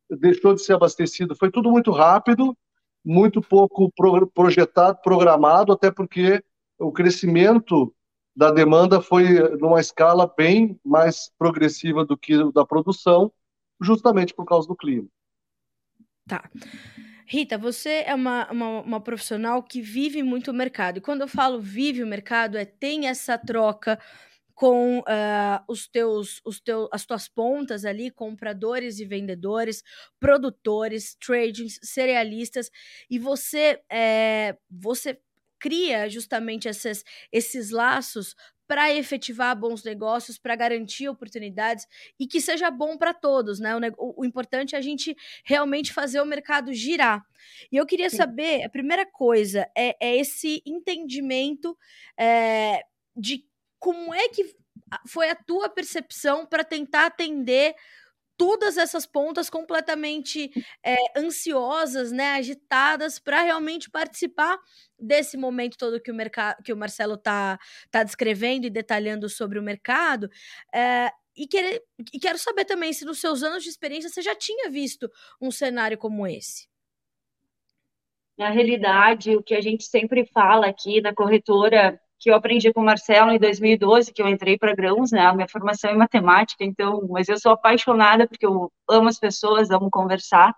deixou 0.10 0.54
de 0.54 0.64
ser 0.64 0.74
abastecido. 0.74 1.36
Foi 1.36 1.52
tudo 1.52 1.72
muito 1.72 1.92
rápido, 1.92 2.56
muito 3.04 3.42
pouco 3.42 3.92
pro, 3.96 4.28
projetado, 4.28 5.00
programado, 5.02 5.72
até 5.72 5.92
porque 5.92 6.44
o 6.80 6.92
crescimento 6.92 7.94
da 8.36 8.52
demanda 8.52 9.02
foi 9.02 9.40
numa 9.58 9.80
escala 9.80 10.32
bem 10.36 10.80
mais 10.84 11.32
progressiva 11.38 12.04
do 12.04 12.18
que 12.18 12.52
da 12.52 12.66
produção, 12.66 13.32
justamente 13.80 14.34
por 14.34 14.46
causa 14.46 14.68
do 14.68 14.76
clima. 14.76 15.08
Tá. 16.28 16.50
Rita, 17.26 17.58
você 17.58 18.04
é 18.06 18.14
uma, 18.14 18.52
uma, 18.52 18.82
uma, 18.82 19.02
profissional 19.02 19.62
que 19.62 19.82
vive 19.82 20.24
muito 20.24 20.52
o 20.52 20.54
mercado. 20.54 20.98
E 20.98 21.02
quando 21.02 21.22
eu 21.22 21.28
falo 21.28 21.60
vive 21.60 22.04
o 22.04 22.08
mercado, 22.08 22.58
é 22.58 22.66
tem 22.66 23.08
essa 23.08 23.38
troca 23.38 24.00
com 24.64 25.00
uh, 25.00 25.04
os 25.68 25.90
teus, 25.90 26.40
os 26.46 26.62
teus, 26.62 26.88
as 26.90 27.06
tuas 27.06 27.28
pontas 27.28 27.84
ali, 27.84 28.10
compradores 28.10 28.98
e 28.98 29.04
vendedores, 29.04 29.84
produtores, 30.22 31.18
tradings, 31.20 31.82
cerealistas, 31.84 32.72
e 33.10 33.20
você, 33.20 33.82
é, 33.92 34.56
você 34.72 35.20
cria 35.60 36.08
justamente 36.08 36.70
esses, 36.70 37.04
esses 37.30 37.72
laços 37.72 38.38
para 38.66 38.90
efetivar 38.94 39.54
bons 39.54 39.84
negócios, 39.84 40.38
para 40.38 40.56
garantir 40.56 41.10
oportunidades 41.10 41.86
e 42.18 42.26
que 42.26 42.40
seja 42.40 42.72
bom 42.72 42.98
para 42.98 43.14
todos, 43.14 43.60
né? 43.60 43.76
O, 43.98 44.22
o, 44.22 44.26
importante 44.26 44.76
é 44.76 44.78
a 44.78 44.82
gente 44.82 45.14
realmente 45.44 45.92
fazer 45.92 46.22
o 46.22 46.26
mercado 46.26 46.72
girar. 46.72 47.22
E 47.70 47.76
eu 47.76 47.86
queria 47.86 48.10
Sim. 48.10 48.16
saber, 48.16 48.64
a 48.64 48.70
primeira 48.70 49.06
coisa 49.06 49.70
é, 49.78 49.94
é 50.00 50.16
esse 50.16 50.64
entendimento 50.66 51.78
é, 52.18 52.82
de 53.14 53.46
como 53.84 54.14
é 54.14 54.30
que 54.30 54.56
foi 55.06 55.30
a 55.30 55.36
tua 55.36 55.68
percepção 55.68 56.46
para 56.46 56.64
tentar 56.64 57.08
atender 57.08 57.76
todas 58.38 58.78
essas 58.78 59.06
pontas 59.06 59.50
completamente 59.50 60.50
é, 60.82 60.96
ansiosas, 61.20 62.10
né, 62.14 62.32
agitadas 62.32 63.20
para 63.20 63.42
realmente 63.42 63.92
participar 63.92 64.58
desse 64.98 65.36
momento 65.36 65.78
todo 65.78 66.02
que 66.02 66.12
o 66.12 66.16
mercado, 66.16 66.64
que 66.64 66.72
o 66.72 66.78
Marcelo 66.78 67.18
tá, 67.18 67.60
tá 67.92 68.04
descrevendo 68.04 68.66
e 68.66 68.70
detalhando 68.70 69.28
sobre 69.28 69.60
o 69.60 69.64
mercado. 69.64 70.30
É, 70.74 71.12
e, 71.36 71.46
querer, 71.46 71.84
e 72.14 72.20
quero 72.20 72.38
saber 72.38 72.64
também 72.64 72.94
se 72.94 73.04
nos 73.04 73.20
seus 73.20 73.44
anos 73.44 73.64
de 73.64 73.70
experiência 73.70 74.10
você 74.10 74.22
já 74.22 74.34
tinha 74.34 74.70
visto 74.70 75.12
um 75.42 75.52
cenário 75.52 75.98
como 75.98 76.26
esse. 76.26 76.70
Na 78.38 78.50
realidade, 78.50 79.36
o 79.36 79.44
que 79.44 79.54
a 79.54 79.62
gente 79.62 79.84
sempre 79.84 80.26
fala 80.26 80.68
aqui 80.68 81.02
na 81.02 81.14
corretora 81.14 82.00
que 82.24 82.32
eu 82.32 82.36
aprendi 82.36 82.72
com 82.72 82.80
o 82.82 82.86
Marcelo 82.86 83.32
em 83.32 83.38
2012, 83.38 84.14
que 84.14 84.22
eu 84.22 84.30
entrei 84.30 84.58
para 84.58 84.74
grãos, 84.74 85.12
né? 85.12 85.26
A 85.26 85.34
minha 85.34 85.48
formação 85.48 85.92
é 85.92 85.94
matemática, 85.94 86.64
então, 86.64 87.06
mas 87.10 87.28
eu 87.28 87.38
sou 87.38 87.52
apaixonada 87.52 88.26
porque 88.26 88.46
eu 88.46 88.72
amo 88.90 89.10
as 89.10 89.20
pessoas, 89.20 89.70
amo 89.70 89.90
conversar. 89.92 90.56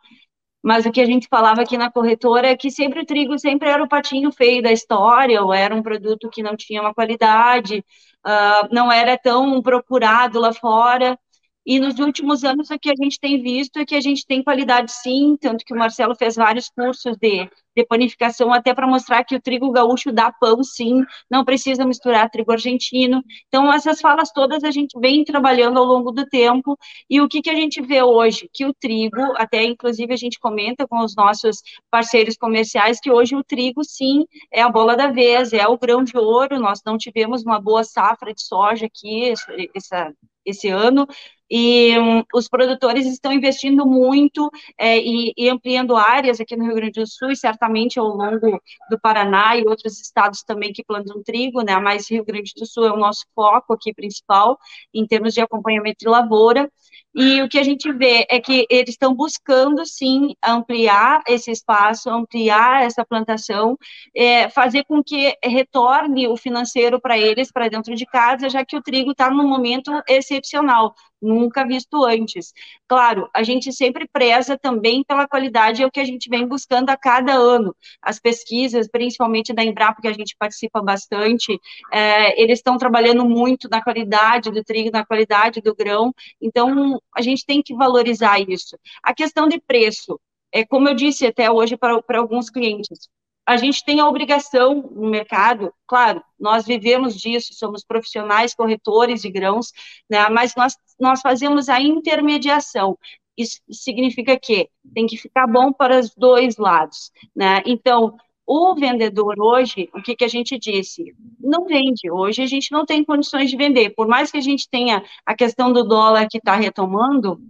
Mas 0.62 0.86
o 0.86 0.92
que 0.92 1.02
a 1.02 1.06
gente 1.06 1.28
falava 1.28 1.62
aqui 1.62 1.78
na 1.78 1.92
corretora 1.92 2.50
é 2.50 2.56
que 2.58 2.70
sempre 2.70 3.02
o 3.02 3.06
trigo 3.06 3.38
sempre 3.40 3.70
era 3.70 3.84
o 3.84 3.88
patinho 3.88 4.32
feio 4.32 4.62
da 4.62 4.72
história, 4.72 5.42
ou 5.44 5.52
era 5.54 5.76
um 5.76 5.82
produto 5.82 6.30
que 6.30 6.44
não 6.44 6.56
tinha 6.56 6.82
uma 6.82 6.94
qualidade, 6.94 7.84
uh, 8.26 8.68
não 8.72 8.92
era 8.92 9.18
tão 9.18 9.62
procurado 9.62 10.40
lá 10.40 10.54
fora. 10.54 11.18
E 11.66 11.80
nos 11.80 11.98
últimos 11.98 12.44
anos 12.44 12.70
o 12.70 12.78
que 12.78 12.92
a 12.92 12.94
gente 12.96 13.20
tem 13.20 13.42
visto 13.42 13.78
é 13.78 13.86
que 13.86 13.96
a 13.96 14.02
gente 14.02 14.26
tem 14.26 14.44
qualidade 14.44 14.92
sim, 14.92 15.36
tanto 15.42 15.66
que 15.66 15.74
o 15.74 15.78
Marcelo 15.78 16.16
fez 16.16 16.36
vários 16.36 16.70
cursos 16.70 17.18
de, 17.18 17.50
de 17.76 17.86
panificação 17.88 18.54
até 18.54 18.72
para 18.72 18.86
mostrar 18.86 19.24
que 19.24 19.36
o 19.36 19.42
trigo 19.42 19.72
gaúcho 19.72 20.12
dá 20.12 20.32
pão 20.32 20.64
sim, 20.64 21.04
não 21.30 21.44
precisa 21.44 21.84
misturar 21.84 22.30
trigo 22.30 22.52
argentino. 22.52 23.24
Então 23.48 23.74
essas 23.74 24.00
falas 24.00 24.32
todas 24.32 24.64
a 24.64 24.70
gente 24.70 25.00
vem 25.00 25.24
trabalhando 25.24 25.80
ao 25.80 25.86
longo 25.86 26.12
do 26.12 26.26
tempo 26.28 26.78
e 27.10 27.20
o 27.20 27.28
que, 27.28 27.42
que 27.42 27.50
a 27.50 27.56
gente 27.56 27.82
vê 27.82 28.04
hoje? 28.04 28.48
Que 28.54 28.66
o 28.66 28.74
trigo, 28.74 29.22
até 29.36 29.64
inclusive 29.64 30.14
a 30.14 30.18
gente 30.18 30.40
comenta 30.40 30.88
com 30.88 31.00
os 31.00 31.16
nossos 31.16 31.64
parceiros 31.90 32.38
comerciais 32.38 33.00
que 33.00 33.10
hoje 33.10 33.36
o 33.36 33.44
trigo 33.44 33.84
sim 33.84 34.26
é 34.52 34.62
a 34.62 34.70
bola 34.70 34.96
da 34.96 35.08
vez, 35.08 35.52
é 35.52 35.68
o 35.68 35.78
grão 35.80 36.04
de 36.04 36.16
ouro, 36.16 36.60
nós 36.60 36.82
não 36.86 36.96
tivemos 36.96 37.44
uma 37.44 37.60
boa 37.60 37.84
safra 37.84 38.34
de 38.34 38.44
soja 38.44 38.86
aqui 38.86 39.34
essa, 39.74 40.14
esse 40.46 40.70
ano, 40.70 41.08
e 41.50 41.98
um, 42.00 42.24
os 42.34 42.48
produtores 42.48 43.06
estão 43.06 43.32
investindo 43.32 43.86
muito 43.86 44.50
é, 44.80 44.98
e, 44.98 45.34
e, 45.38 45.50
ampliando 45.50 45.96
áreas 45.96 46.40
aqui 46.40 46.56
no 46.56 46.66
Rio 46.66 46.76
Grande 46.76 47.00
do 47.00 47.08
Sul 47.08 47.32
e 47.32 47.36
certamente 47.36 48.00
ao 48.00 48.08
longo 48.08 48.62
do 48.90 49.00
Paraná 49.00 49.56
e 49.56 49.66
outros 49.68 50.00
estados 50.00 50.44
também 50.44 50.74
que 50.74 50.84
plantam 50.84 51.22
trigo, 51.24 51.62
né? 51.62 51.78
Mas 51.78 52.10
Rio 52.10 52.26
Grande 52.26 52.52
do 52.58 52.66
Sul 52.66 52.86
é 52.86 52.92
o 52.92 52.98
nosso 52.98 53.26
foco 53.36 53.74
aqui 53.74 53.94
principal 53.94 54.58
em 54.94 55.06
termos 55.06 55.34
de 55.34 55.42
acompanhamento 55.42 55.98
de 56.00 56.08
lavoura. 56.08 56.70
E 57.18 57.42
o 57.42 57.48
que 57.48 57.58
a 57.58 57.64
gente 57.64 57.92
vê 57.94 58.26
é 58.30 58.42
que 58.42 58.66
eles 58.70 58.90
estão 58.90 59.16
buscando, 59.16 59.86
sim, 59.86 60.36
ampliar 60.46 61.22
esse 61.26 61.50
espaço, 61.50 62.10
ampliar 62.10 62.84
essa 62.84 63.06
plantação, 63.06 63.78
é, 64.14 64.50
fazer 64.50 64.84
com 64.84 65.02
que 65.02 65.34
retorne 65.42 66.28
o 66.28 66.36
financeiro 66.36 67.00
para 67.00 67.18
eles, 67.18 67.52
para 67.54 67.70
dentro 67.70 67.96
de 67.96 68.06
casa, 68.06 68.50
já 68.50 68.66
que 68.66 68.76
o 68.76 68.82
trigo 68.82 69.12
está 69.12 69.30
num 69.30 69.48
momento 69.48 69.92
excepcional 70.10 70.94
nunca 71.22 71.66
visto 71.66 72.04
antes. 72.04 72.54
Claro, 72.88 73.30
a 73.34 73.44
gente 73.44 73.72
sempre 73.74 74.08
preza 74.08 74.58
também 74.58 75.04
pela 75.04 75.28
qualidade, 75.28 75.82
é 75.82 75.86
o 75.86 75.92
que 75.92 76.00
a 76.00 76.06
gente 76.06 76.30
vem 76.30 76.48
buscando 76.48 76.90
a 76.90 76.98
cada 76.98 77.34
ano. 77.34 77.76
As 78.02 78.20
pesquisas, 78.20 78.88
principalmente 78.88 79.54
da 79.54 79.64
Embrapa, 79.64 80.02
que 80.02 80.08
a 80.08 80.14
gente 80.14 80.36
participa 80.38 80.82
bastante, 80.82 81.60
é, 81.92 82.42
eles 82.42 82.60
estão 82.60 82.78
trabalhando 82.78 83.26
muito 83.26 83.70
na 83.70 83.82
qualidade 83.82 84.52
do 84.52 84.64
trigo, 84.64 84.92
na 84.92 85.06
qualidade 85.06 85.62
do 85.62 85.76
grão, 85.76 86.14
então 86.42 87.00
a 87.16 87.22
gente 87.22 87.46
tem 87.46 87.62
que 87.62 87.76
valorizar 87.76 88.40
isso. 88.40 88.78
A 89.04 89.14
questão 89.14 89.48
de 89.48 89.60
preço, 89.60 90.20
é 90.52 90.66
como 90.66 90.88
eu 90.90 90.96
disse 90.96 91.26
até 91.26 91.52
hoje 91.52 91.78
para, 91.78 92.02
para 92.02 92.20
alguns 92.20 92.50
clientes, 92.50 93.10
a 93.46 93.58
gente 93.58 93.86
tem 93.86 94.00
a 94.00 94.08
obrigação 94.08 94.90
no 94.92 95.10
mercado, 95.10 95.72
claro, 95.86 96.24
nós 96.40 96.66
vivemos 96.66 97.16
disso, 97.16 97.54
somos 97.54 97.84
profissionais 97.84 98.56
corretores 98.56 99.22
de 99.22 99.30
grãos, 99.30 99.72
né, 100.10 100.28
mas 100.30 100.56
nós, 100.56 100.76
nós 101.00 101.22
fazemos 101.22 101.70
a 101.70 101.82
intermediação. 101.82 102.98
Isso 103.38 103.60
significa 103.70 104.40
que 104.40 104.70
tem 104.94 105.06
que 105.06 105.18
ficar 105.18 105.48
bom 105.48 105.72
para 105.74 106.00
os 106.00 106.14
dois 106.16 106.58
lados, 106.58 107.12
né? 107.36 107.62
Então, 107.66 108.18
o 108.48 108.76
vendedor 108.76 109.36
hoje, 109.40 109.90
o 109.94 110.02
que, 110.02 110.16
que 110.16 110.24
a 110.24 110.28
gente 110.28 110.58
disse? 110.60 111.16
Não 111.40 111.66
vende. 111.66 112.10
Hoje 112.12 112.44
a 112.44 112.46
gente 112.46 112.72
não 112.72 112.86
tem 112.86 113.04
condições 113.04 113.50
de 113.50 113.58
vender. 113.58 113.90
Por 113.92 114.08
mais 114.08 114.32
que 114.32 114.38
a 114.38 114.42
gente 114.42 114.70
tenha 114.70 115.04
a 115.26 115.36
questão 115.36 115.74
do 115.74 115.84
dólar 115.84 116.28
que 116.30 116.38
está 116.38 116.56
retomando, 116.56 117.42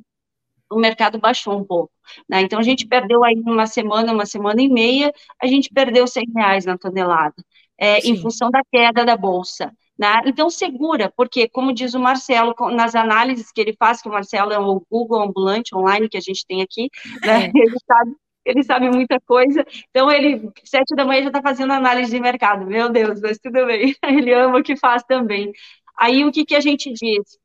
o 0.71 0.79
mercado 0.79 1.19
baixou 1.19 1.57
um 1.57 1.63
pouco. 1.63 1.91
Né? 2.29 2.41
Então, 2.41 2.59
a 2.59 2.63
gente 2.63 2.87
perdeu 2.87 3.23
aí 3.23 3.35
uma 3.35 3.67
semana, 3.67 4.13
uma 4.13 4.25
semana 4.25 4.61
e 4.61 4.69
meia, 4.69 5.13
a 5.41 5.47
gente 5.47 5.69
perdeu 5.69 6.07
100 6.07 6.25
reais 6.35 6.65
na 6.65 6.77
tonelada, 6.77 7.35
é, 7.77 7.99
em 7.99 8.19
função 8.21 8.49
da 8.49 8.63
queda 8.71 9.05
da 9.05 9.17
Bolsa. 9.17 9.73
Né? 9.97 10.21
Então, 10.25 10.49
segura, 10.49 11.11
porque, 11.15 11.47
como 11.47 11.73
diz 11.73 11.93
o 11.93 11.99
Marcelo, 11.99 12.53
nas 12.73 12.95
análises 12.95 13.51
que 13.51 13.61
ele 13.61 13.73
faz, 13.79 14.01
que 14.01 14.09
o 14.09 14.11
Marcelo 14.11 14.51
é 14.51 14.59
o 14.59 14.85
Google 14.91 15.23
ambulante 15.23 15.73
online 15.73 16.09
que 16.09 16.17
a 16.17 16.21
gente 16.21 16.45
tem 16.45 16.61
aqui, 16.61 16.89
né? 17.23 17.45
É. 17.45 17.51
ele, 17.55 17.77
sabe, 17.87 18.15
ele 18.45 18.63
sabe 18.63 18.89
muita 18.89 19.19
coisa. 19.21 19.65
Então, 19.89 20.11
ele, 20.11 20.51
sete 20.65 20.93
da 20.95 21.05
manhã, 21.05 21.21
já 21.21 21.27
está 21.27 21.41
fazendo 21.41 21.71
análise 21.71 22.11
de 22.11 22.19
mercado. 22.19 22.65
Meu 22.65 22.89
Deus, 22.89 23.21
mas 23.21 23.37
tudo 23.39 23.65
bem. 23.65 23.95
Ele 24.03 24.33
ama 24.33 24.59
o 24.59 24.63
que 24.63 24.75
faz 24.75 25.03
também. 25.03 25.51
Aí, 25.97 26.25
o 26.25 26.31
que, 26.31 26.45
que 26.45 26.55
a 26.55 26.59
gente 26.59 26.91
diz? 26.91 27.37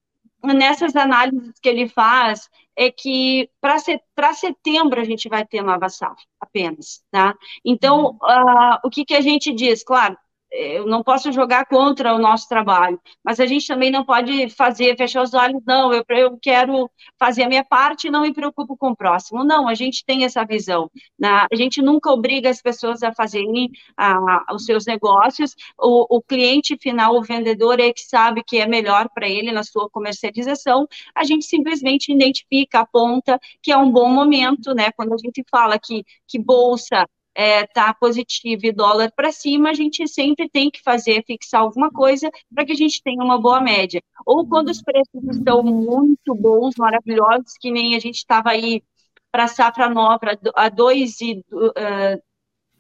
Nessas 0.43 0.97
análises 0.97 1.53
que 1.61 1.69
ele 1.69 1.87
faz, 1.89 2.49
é 2.77 2.91
que 2.91 3.49
para 3.61 4.33
setembro 4.33 5.01
a 5.01 5.05
gente 5.05 5.29
vai 5.29 5.45
ter 5.47 5.63
nova 5.63 5.89
safra, 5.89 6.25
apenas, 6.41 7.03
tá? 7.11 7.37
Então, 7.65 8.17
uh, 8.23 8.79
o 8.83 8.89
que, 8.89 9.05
que 9.05 9.15
a 9.15 9.21
gente 9.21 9.53
diz? 9.53 9.85
Claro, 9.85 10.17
eu 10.51 10.87
não 10.87 11.03
posso 11.03 11.31
jogar 11.33 11.67
contra 11.67 12.15
o 12.15 12.19
nosso 12.19 12.49
trabalho, 12.49 13.01
mas 13.25 13.39
a 13.39 13.47
gente 13.47 13.67
também 13.67 13.91
não 13.91 14.05
pode 14.05 14.49
fazer, 14.51 14.97
fechar 14.97 15.23
os 15.23 15.33
olhos, 15.33 15.63
não, 15.67 15.93
eu, 15.93 16.05
eu 16.09 16.39
quero 16.41 16.91
fazer 17.19 17.45
a 17.45 17.49
minha 17.49 17.65
parte 17.65 18.09
e 18.09 18.11
não 18.11 18.23
me 18.23 18.33
preocupo 18.33 18.77
com 18.77 18.91
o 18.91 18.97
próximo. 18.97 19.45
Não, 19.45 19.69
a 19.69 19.75
gente 19.75 20.05
tem 20.05 20.25
essa 20.25 20.45
visão. 20.45 20.91
Né? 21.19 21.47
A 21.51 21.57
gente 21.57 21.81
nunca 21.81 22.11
obriga 22.11 22.51
as 22.51 22.61
pessoas 22.61 23.03
a 23.03 23.13
fazerem 23.13 23.71
a, 23.97 24.55
os 24.55 24.65
seus 24.65 24.87
negócios, 24.87 25.55
o, 25.79 26.17
o 26.17 26.23
cliente 26.23 26.77
final, 26.81 27.17
o 27.17 27.23
vendedor, 27.23 27.79
é 27.79 27.93
que 27.93 28.03
sabe 28.03 28.43
que 28.45 28.59
é 28.59 28.67
melhor 28.67 29.09
para 29.15 29.29
ele 29.29 29.53
na 29.53 29.63
sua 29.63 29.89
comercialização, 29.89 30.87
a 31.15 31.25
gente 31.25 31.45
simplesmente 31.45 32.13
identifica, 32.13 32.81
aponta 32.81 33.39
que 33.63 33.71
é 33.71 33.77
um 33.77 33.91
bom 33.91 34.09
momento, 34.09 34.75
né? 34.75 34.91
Quando 34.93 35.15
a 35.15 35.19
gente 35.19 35.45
fala 35.51 35.79
que, 35.79 36.05
que 36.27 36.39
bolsa 36.39 37.07
está 37.37 37.43
é, 37.43 37.67
tá 37.67 37.95
positivo 37.95 38.67
e 38.67 38.73
dólar 38.73 39.13
para 39.15 39.33
cima, 39.33 39.71
a 39.71 39.75
gente 39.75 40.07
sempre 40.09 40.49
tem 40.49 40.71
que 40.71 40.83
fazer, 40.83 41.25
fixar 41.27 41.63
alguma 41.63 41.91
coisa 41.91 42.31
para 42.55 42.65
que 42.65 42.73
a 42.73 42.77
gente 42.77 43.03
tenha 43.03 43.23
uma 43.23 43.41
boa 43.41 43.61
média. 43.61 44.03
Ou 44.27 44.47
quando 44.47 44.69
os 44.69 44.83
preços 44.83 45.37
estão 45.37 45.63
muito 45.63 46.35
bons, 46.35 46.75
maravilhosos, 46.79 47.55
que 47.61 47.71
nem 47.71 47.95
a 47.95 47.99
gente 47.99 48.17
estava 48.17 48.51
aí 48.51 48.83
para 49.31 49.47
safra 49.47 49.89
nova 49.89 50.39
a 50.57 50.69
2 50.69 51.21
e 51.21 51.45
uh, 51.53 52.23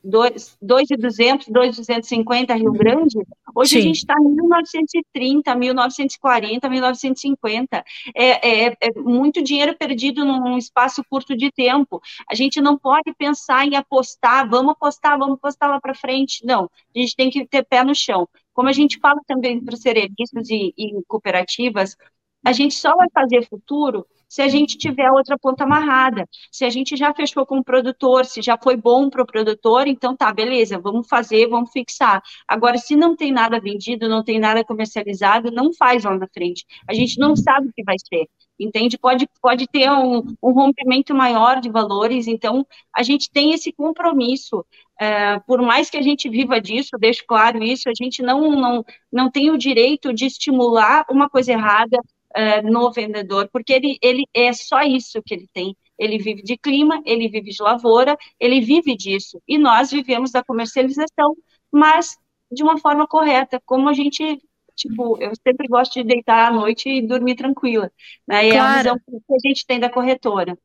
2,200, 0.03 1.49
2,250 1.49 2.55
Rio 2.55 2.73
Grande, 2.73 3.19
hoje 3.55 3.71
Sim. 3.71 3.79
a 3.79 3.81
gente 3.83 3.99
está 3.99 4.15
em 4.19 4.35
1930, 4.35 5.55
1940, 5.55 6.69
1950. 6.69 7.85
É, 8.15 8.67
é, 8.67 8.77
é, 8.81 8.93
muito 8.97 9.43
dinheiro 9.43 9.77
perdido 9.77 10.25
num 10.25 10.57
espaço 10.57 11.05
curto 11.09 11.37
de 11.37 11.51
tempo. 11.51 12.01
A 12.31 12.35
gente 12.35 12.61
não 12.61 12.79
pode 12.79 13.13
pensar 13.19 13.67
em 13.67 13.77
apostar, 13.77 14.49
vamos 14.49 14.73
apostar, 14.73 15.19
vamos 15.19 15.35
apostar 15.35 15.71
lá 15.71 15.81
para 15.81 15.95
frente. 15.95 16.45
Não, 16.45 16.65
a 16.95 16.99
gente 16.99 17.17
tem 17.17 17.31
que 17.31 17.47
ter 17.47 17.65
pé 17.65 17.85
no 17.85 17.95
chão. 17.95 18.29
Como 18.53 18.69
a 18.69 18.73
gente 18.73 18.99
fala 18.99 19.21
também 19.27 19.63
para 19.63 19.75
os 19.75 19.81
cerealistas 19.81 20.51
e, 20.51 20.75
e 20.77 21.03
cooperativas, 21.07 21.97
a 22.45 22.53
gente 22.53 22.75
só 22.75 22.95
vai 22.97 23.09
fazer 23.13 23.47
futuro 23.49 24.07
se 24.31 24.41
a 24.41 24.49
gente 24.49 24.79
tiver 24.79 25.11
outra 25.11 25.37
ponta 25.37 25.65
amarrada. 25.65 26.25
Se 26.53 26.65
a 26.65 26.71
gente 26.71 26.97
já 26.97 27.13
fechou 27.13 27.45
com 27.45 27.59
o 27.59 27.65
produtor, 27.65 28.25
se 28.25 28.41
já 28.41 28.57
foi 28.57 28.77
bom 28.77 29.11
para 29.11 29.23
o 29.23 29.27
produtor, 29.27 29.89
então 29.89 30.17
tá, 30.17 30.33
beleza, 30.33 30.79
vamos 30.79 31.09
fazer, 31.09 31.49
vamos 31.49 31.73
fixar. 31.73 32.23
Agora, 32.47 32.79
se 32.79 32.95
não 32.95 33.17
tem 33.17 33.33
nada 33.33 33.61
vendido, 33.61 34.09
não 34.09 34.23
tem 34.23 34.39
nada 34.39 34.65
comercializado, 34.65 35.51
não 35.51 35.73
faz 35.75 36.05
lá 36.05 36.17
na 36.17 36.29
frente. 36.29 36.65
A 36.89 36.95
gente 36.95 37.19
não 37.19 37.35
sabe 37.35 37.69
o 37.69 37.73
que 37.73 37.83
vai 37.83 37.97
ser. 37.99 38.29
Entende? 38.59 38.97
Pode, 38.99 39.27
pode 39.43 39.67
ter 39.67 39.91
um, 39.91 40.19
um 40.41 40.53
rompimento 40.53 41.15
maior 41.15 41.61
de 41.61 41.71
valores, 41.71 42.29
então 42.29 42.65
a 42.95 43.03
gente 43.03 43.31
tem 43.31 43.53
esse 43.53 43.73
compromisso. 43.73 44.65
É, 45.01 45.41
por 45.41 45.61
mais 45.63 45.89
que 45.91 45.97
a 45.97 46.03
gente 46.03 46.29
viva 46.29 46.61
disso, 46.61 46.91
deixo 47.01 47.25
claro 47.27 47.65
isso, 47.65 47.89
a 47.89 47.93
gente 47.95 48.23
não, 48.23 48.51
não, 48.53 48.85
não 49.11 49.31
tem 49.31 49.51
o 49.51 49.59
direito 49.59 50.13
de 50.13 50.27
estimular 50.27 51.07
uma 51.11 51.29
coisa 51.29 51.53
errada, 51.53 51.99
uh, 52.37 52.71
no 52.71 52.93
vendedor, 52.93 53.49
porque 53.53 53.73
ele, 53.73 53.99
ele 54.03 54.27
é 54.35 54.53
só 54.53 54.83
isso 54.83 55.23
que 55.23 55.35
ele 55.35 55.49
tem. 55.53 55.77
Ele 55.99 56.19
vive 56.19 56.43
de 56.43 56.57
clima, 56.57 57.03
ele 57.05 57.29
vive 57.29 57.51
de 57.51 57.63
lavoura, 57.63 58.17
ele 58.39 58.61
vive 58.61 58.97
disso. 58.97 59.41
E 59.47 59.59
nós 59.59 59.91
vivemos 59.91 60.31
da 60.31 60.43
comercialização, 60.43 61.37
mas 61.71 62.17
de 62.51 62.63
uma 62.63 62.79
forma 62.79 63.07
correta, 63.07 63.61
como 63.65 63.89
a 63.89 63.93
gente 63.93 64.41
tipo, 64.75 65.21
eu 65.21 65.33
sempre 65.47 65.69
gosto 65.69 65.95
de 65.95 66.05
deitar 66.05 66.49
à 66.49 66.51
noite 66.51 66.89
e 66.89 67.07
dormir 67.07 67.35
tranquila. 67.35 67.93
Né? 68.27 68.49
E 68.49 68.51
claro. 68.53 68.67
é 68.67 68.73
a 68.73 68.77
visão 68.79 68.97
que 69.07 69.35
a 69.35 69.49
gente 69.49 69.67
tem 69.67 69.79
da 69.79 69.91
corretora. 69.91 70.57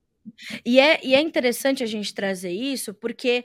E 0.65 0.79
é, 0.79 0.99
e 1.05 1.13
é 1.13 1.19
interessante 1.19 1.83
a 1.83 1.85
gente 1.85 2.13
trazer 2.13 2.51
isso, 2.51 2.93
porque 2.93 3.43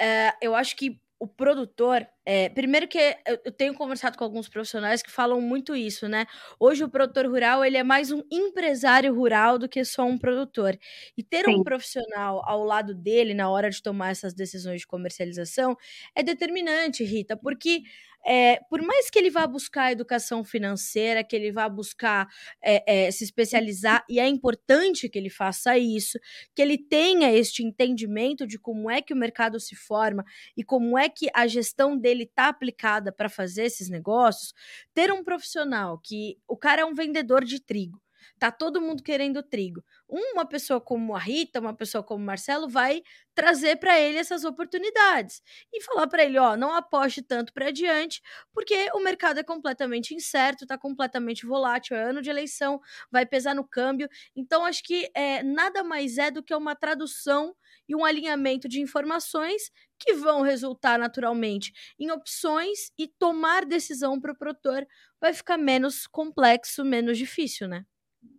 uh, 0.00 0.36
eu 0.40 0.54
acho 0.54 0.74
que 0.74 0.98
o 1.18 1.26
produtor, 1.26 2.06
é, 2.26 2.48
primeiro 2.50 2.86
que 2.86 2.98
eu 3.44 3.50
tenho 3.52 3.74
conversado 3.74 4.18
com 4.18 4.24
alguns 4.24 4.48
profissionais 4.48 5.02
que 5.02 5.10
falam 5.10 5.40
muito 5.40 5.74
isso, 5.74 6.06
né? 6.08 6.26
Hoje 6.60 6.84
o 6.84 6.90
produtor 6.90 7.26
rural 7.26 7.64
ele 7.64 7.78
é 7.78 7.82
mais 7.82 8.12
um 8.12 8.22
empresário 8.30 9.14
rural 9.14 9.58
do 9.58 9.68
que 9.68 9.82
só 9.84 10.04
um 10.04 10.18
produtor. 10.18 10.78
E 11.16 11.22
ter 11.22 11.46
Sim. 11.46 11.56
um 11.56 11.62
profissional 11.62 12.42
ao 12.44 12.64
lado 12.64 12.94
dele 12.94 13.32
na 13.32 13.48
hora 13.48 13.70
de 13.70 13.82
tomar 13.82 14.10
essas 14.10 14.34
decisões 14.34 14.82
de 14.82 14.86
comercialização 14.86 15.74
é 16.14 16.22
determinante, 16.22 17.02
Rita, 17.02 17.36
porque 17.36 17.82
é, 18.26 18.58
por 18.68 18.82
mais 18.82 19.08
que 19.08 19.18
ele 19.18 19.30
vá 19.30 19.46
buscar 19.46 19.92
educação 19.92 20.42
financeira, 20.44 21.22
que 21.22 21.36
ele 21.36 21.52
vá 21.52 21.68
buscar 21.68 22.26
é, 22.62 23.06
é, 23.06 23.10
se 23.10 23.24
especializar, 23.24 24.04
e 24.08 24.18
é 24.18 24.26
importante 24.26 25.08
que 25.08 25.18
ele 25.18 25.30
faça 25.30 25.78
isso, 25.78 26.18
que 26.54 26.60
ele 26.60 26.76
tenha 26.76 27.32
este 27.32 27.62
entendimento 27.62 28.46
de 28.46 28.58
como 28.58 28.90
é 28.90 29.00
que 29.00 29.14
o 29.14 29.16
mercado 29.16 29.60
se 29.60 29.76
forma 29.76 30.24
e 30.56 30.64
como 30.64 30.98
é 30.98 31.08
que 31.08 31.28
a 31.32 31.46
gestão 31.46 31.96
dele 31.96 32.24
está 32.24 32.48
aplicada 32.48 33.12
para 33.12 33.28
fazer 33.28 33.64
esses 33.64 33.88
negócios, 33.88 34.52
ter 34.92 35.12
um 35.12 35.22
profissional 35.22 35.98
que 35.98 36.38
o 36.48 36.56
cara 36.56 36.82
é 36.82 36.84
um 36.84 36.94
vendedor 36.94 37.44
de 37.44 37.60
trigo. 37.60 38.05
Tá 38.38 38.50
todo 38.50 38.80
mundo 38.80 39.02
querendo 39.02 39.42
trigo. 39.42 39.82
Uma 40.08 40.46
pessoa 40.46 40.80
como 40.80 41.14
a 41.14 41.18
Rita, 41.18 41.60
uma 41.60 41.74
pessoa 41.74 42.02
como 42.02 42.22
o 42.22 42.26
Marcelo 42.26 42.68
vai 42.68 43.02
trazer 43.34 43.76
para 43.76 43.98
ele 43.98 44.18
essas 44.18 44.44
oportunidades 44.44 45.42
e 45.72 45.82
falar 45.82 46.06
para 46.06 46.24
ele, 46.24 46.38
ó, 46.38 46.56
não 46.56 46.74
aposte 46.74 47.22
tanto 47.22 47.52
para 47.52 47.68
adiante, 47.68 48.20
porque 48.52 48.88
o 48.94 49.00
mercado 49.00 49.38
é 49.38 49.42
completamente 49.42 50.14
incerto, 50.14 50.66
tá 50.66 50.78
completamente 50.78 51.44
volátil, 51.46 51.96
é 51.96 52.02
ano 52.04 52.22
de 52.22 52.30
eleição, 52.30 52.80
vai 53.10 53.26
pesar 53.26 53.54
no 53.54 53.66
câmbio. 53.66 54.08
Então 54.34 54.64
acho 54.64 54.82
que 54.82 55.10
é, 55.14 55.42
nada 55.42 55.82
mais 55.84 56.18
é 56.18 56.30
do 56.30 56.42
que 56.42 56.54
uma 56.54 56.74
tradução 56.74 57.54
e 57.88 57.94
um 57.94 58.04
alinhamento 58.04 58.68
de 58.68 58.80
informações 58.80 59.70
que 59.98 60.14
vão 60.14 60.42
resultar 60.42 60.98
naturalmente 60.98 61.72
em 61.98 62.10
opções 62.10 62.90
e 62.98 63.08
tomar 63.08 63.64
decisão 63.64 64.20
para 64.20 64.32
o 64.32 64.36
produtor 64.36 64.86
vai 65.20 65.32
ficar 65.32 65.56
menos 65.58 66.06
complexo, 66.06 66.84
menos 66.84 67.16
difícil, 67.18 67.68
né? 67.68 67.84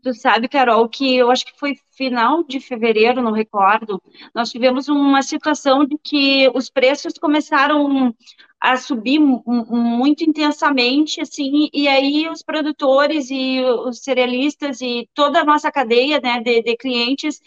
Tu 0.03 0.13
sabe, 0.13 0.47
Carol, 0.47 0.87
que 0.87 1.17
eu 1.17 1.29
acho 1.29 1.45
que 1.45 1.57
foi 1.59 1.75
final 1.91 2.43
de 2.43 2.59
fevereiro, 2.59 3.21
não 3.21 3.31
recordo, 3.31 4.01
nós 4.33 4.51
tivemos 4.51 4.87
uma 4.87 5.21
situação 5.21 5.85
de 5.85 5.97
que 5.97 6.49
os 6.55 6.69
preços 6.69 7.13
começaram 7.13 8.13
a 8.61 8.77
subir 8.77 9.19
muito 9.19 10.23
intensamente, 10.23 11.21
assim, 11.21 11.69
e 11.73 11.87
aí 11.87 12.29
os 12.29 12.41
produtores 12.41 13.29
e 13.29 13.61
os 13.63 13.99
cerealistas 13.99 14.81
e 14.81 15.09
toda 15.13 15.41
a 15.41 15.45
nossa 15.45 15.71
cadeia, 15.71 16.19
né, 16.19 16.41
de, 16.41 16.61
de 16.61 16.77
clientes, 16.77 17.41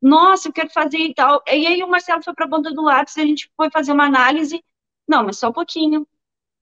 nossa, 0.00 0.48
eu 0.48 0.52
quero 0.52 0.70
fazer 0.70 0.98
e 0.98 1.14
tal. 1.14 1.42
E 1.48 1.66
aí 1.66 1.82
o 1.82 1.88
Marcelo 1.88 2.22
foi 2.22 2.34
para 2.34 2.46
a 2.46 2.48
ponta 2.48 2.72
do 2.72 2.82
lápis, 2.82 3.16
a 3.18 3.26
gente 3.26 3.50
foi 3.56 3.70
fazer 3.70 3.92
uma 3.92 4.06
análise, 4.06 4.62
não, 5.08 5.24
mas 5.24 5.38
só 5.38 5.48
um 5.48 5.52
pouquinho. 5.52 6.06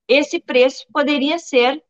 Esse 0.08 0.40
preço 0.40 0.86
poderia 0.92 1.38
ser 1.38 1.82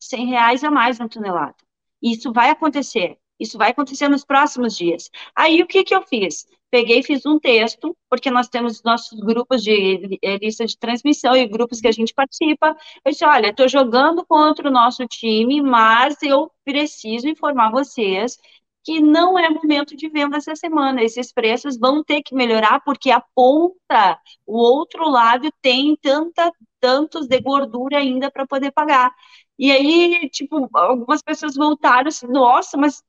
100 0.00 0.26
reais 0.26 0.64
a 0.64 0.70
mais 0.70 0.98
na 0.98 1.08
tonelada. 1.08 1.56
Isso 2.02 2.32
vai 2.32 2.50
acontecer. 2.50 3.18
Isso 3.38 3.56
vai 3.56 3.70
acontecer 3.70 4.08
nos 4.08 4.24
próximos 4.24 4.76
dias. 4.76 5.10
Aí, 5.34 5.62
o 5.62 5.66
que, 5.66 5.82
que 5.82 5.94
eu 5.94 6.02
fiz? 6.02 6.46
Peguei 6.70 7.00
e 7.00 7.02
fiz 7.02 7.24
um 7.26 7.38
texto, 7.38 7.96
porque 8.08 8.30
nós 8.30 8.48
temos 8.48 8.82
nossos 8.82 9.18
grupos 9.18 9.62
de 9.62 10.18
eh, 10.22 10.36
lista 10.38 10.66
de 10.66 10.78
transmissão 10.78 11.34
e 11.34 11.48
grupos 11.48 11.80
que 11.80 11.88
a 11.88 11.92
gente 11.92 12.12
participa. 12.14 12.76
Eu 13.04 13.10
disse, 13.10 13.24
olha, 13.24 13.48
estou 13.48 13.66
jogando 13.68 14.24
contra 14.26 14.68
o 14.68 14.72
nosso 14.72 15.06
time, 15.06 15.60
mas 15.62 16.22
eu 16.22 16.52
preciso 16.64 17.28
informar 17.28 17.70
vocês 17.70 18.38
que 18.84 19.00
não 19.00 19.38
é 19.38 19.48
momento 19.50 19.96
de 19.96 20.08
venda 20.08 20.36
essa 20.36 20.54
semana. 20.54 21.02
Esses 21.02 21.32
preços 21.32 21.78
vão 21.78 22.04
ter 22.04 22.22
que 22.22 22.34
melhorar 22.34 22.80
porque 22.84 23.10
a 23.10 23.22
ponta, 23.34 24.18
o 24.46 24.56
outro 24.58 25.08
lado 25.08 25.50
tem 25.62 25.96
tanta 25.96 26.52
tantos 26.80 27.26
de 27.26 27.38
gordura 27.40 27.98
ainda 27.98 28.30
para 28.30 28.46
poder 28.46 28.72
pagar. 28.72 29.12
E 29.60 29.70
aí, 29.70 30.30
tipo, 30.30 30.70
algumas 30.72 31.22
pessoas 31.22 31.54
voltaram 31.54 32.08
assim, 32.08 32.26
nossa, 32.26 32.78
mas 32.78 33.04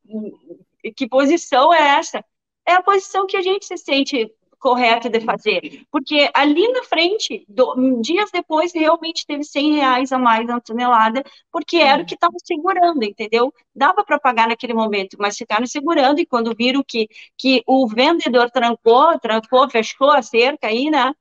que 0.97 1.07
posição 1.07 1.73
é 1.73 1.97
essa? 1.99 2.21
É 2.67 2.73
a 2.73 2.83
posição 2.83 3.25
que 3.25 3.37
a 3.37 3.41
gente 3.41 3.65
se 3.65 3.77
sente 3.77 4.29
correto 4.59 5.09
de 5.09 5.21
fazer, 5.21 5.85
porque 5.89 6.29
ali 6.35 6.67
na 6.73 6.83
frente, 6.83 7.45
do, 7.47 7.99
dias 8.01 8.29
depois, 8.31 8.73
realmente 8.73 9.25
teve 9.25 9.45
100 9.45 9.75
reais 9.75 10.11
a 10.11 10.19
mais 10.19 10.45
na 10.45 10.59
tonelada, 10.59 11.23
porque 11.51 11.77
era 11.77 12.03
o 12.03 12.05
que 12.05 12.15
estava 12.15 12.35
segurando, 12.43 13.01
entendeu? 13.03 13.51
Dava 13.73 14.03
para 14.03 14.19
pagar 14.19 14.49
naquele 14.49 14.73
momento, 14.73 15.15
mas 15.17 15.37
ficaram 15.37 15.65
segurando, 15.65 16.19
e 16.19 16.25
quando 16.25 16.53
viram 16.53 16.83
que, 16.85 17.07
que 17.37 17.63
o 17.65 17.87
vendedor 17.87 18.51
trancou, 18.51 19.17
trancou, 19.19 19.69
fechou 19.69 20.11
a 20.11 20.21
cerca 20.21 20.67
aí, 20.67 20.91
né? 20.91 21.13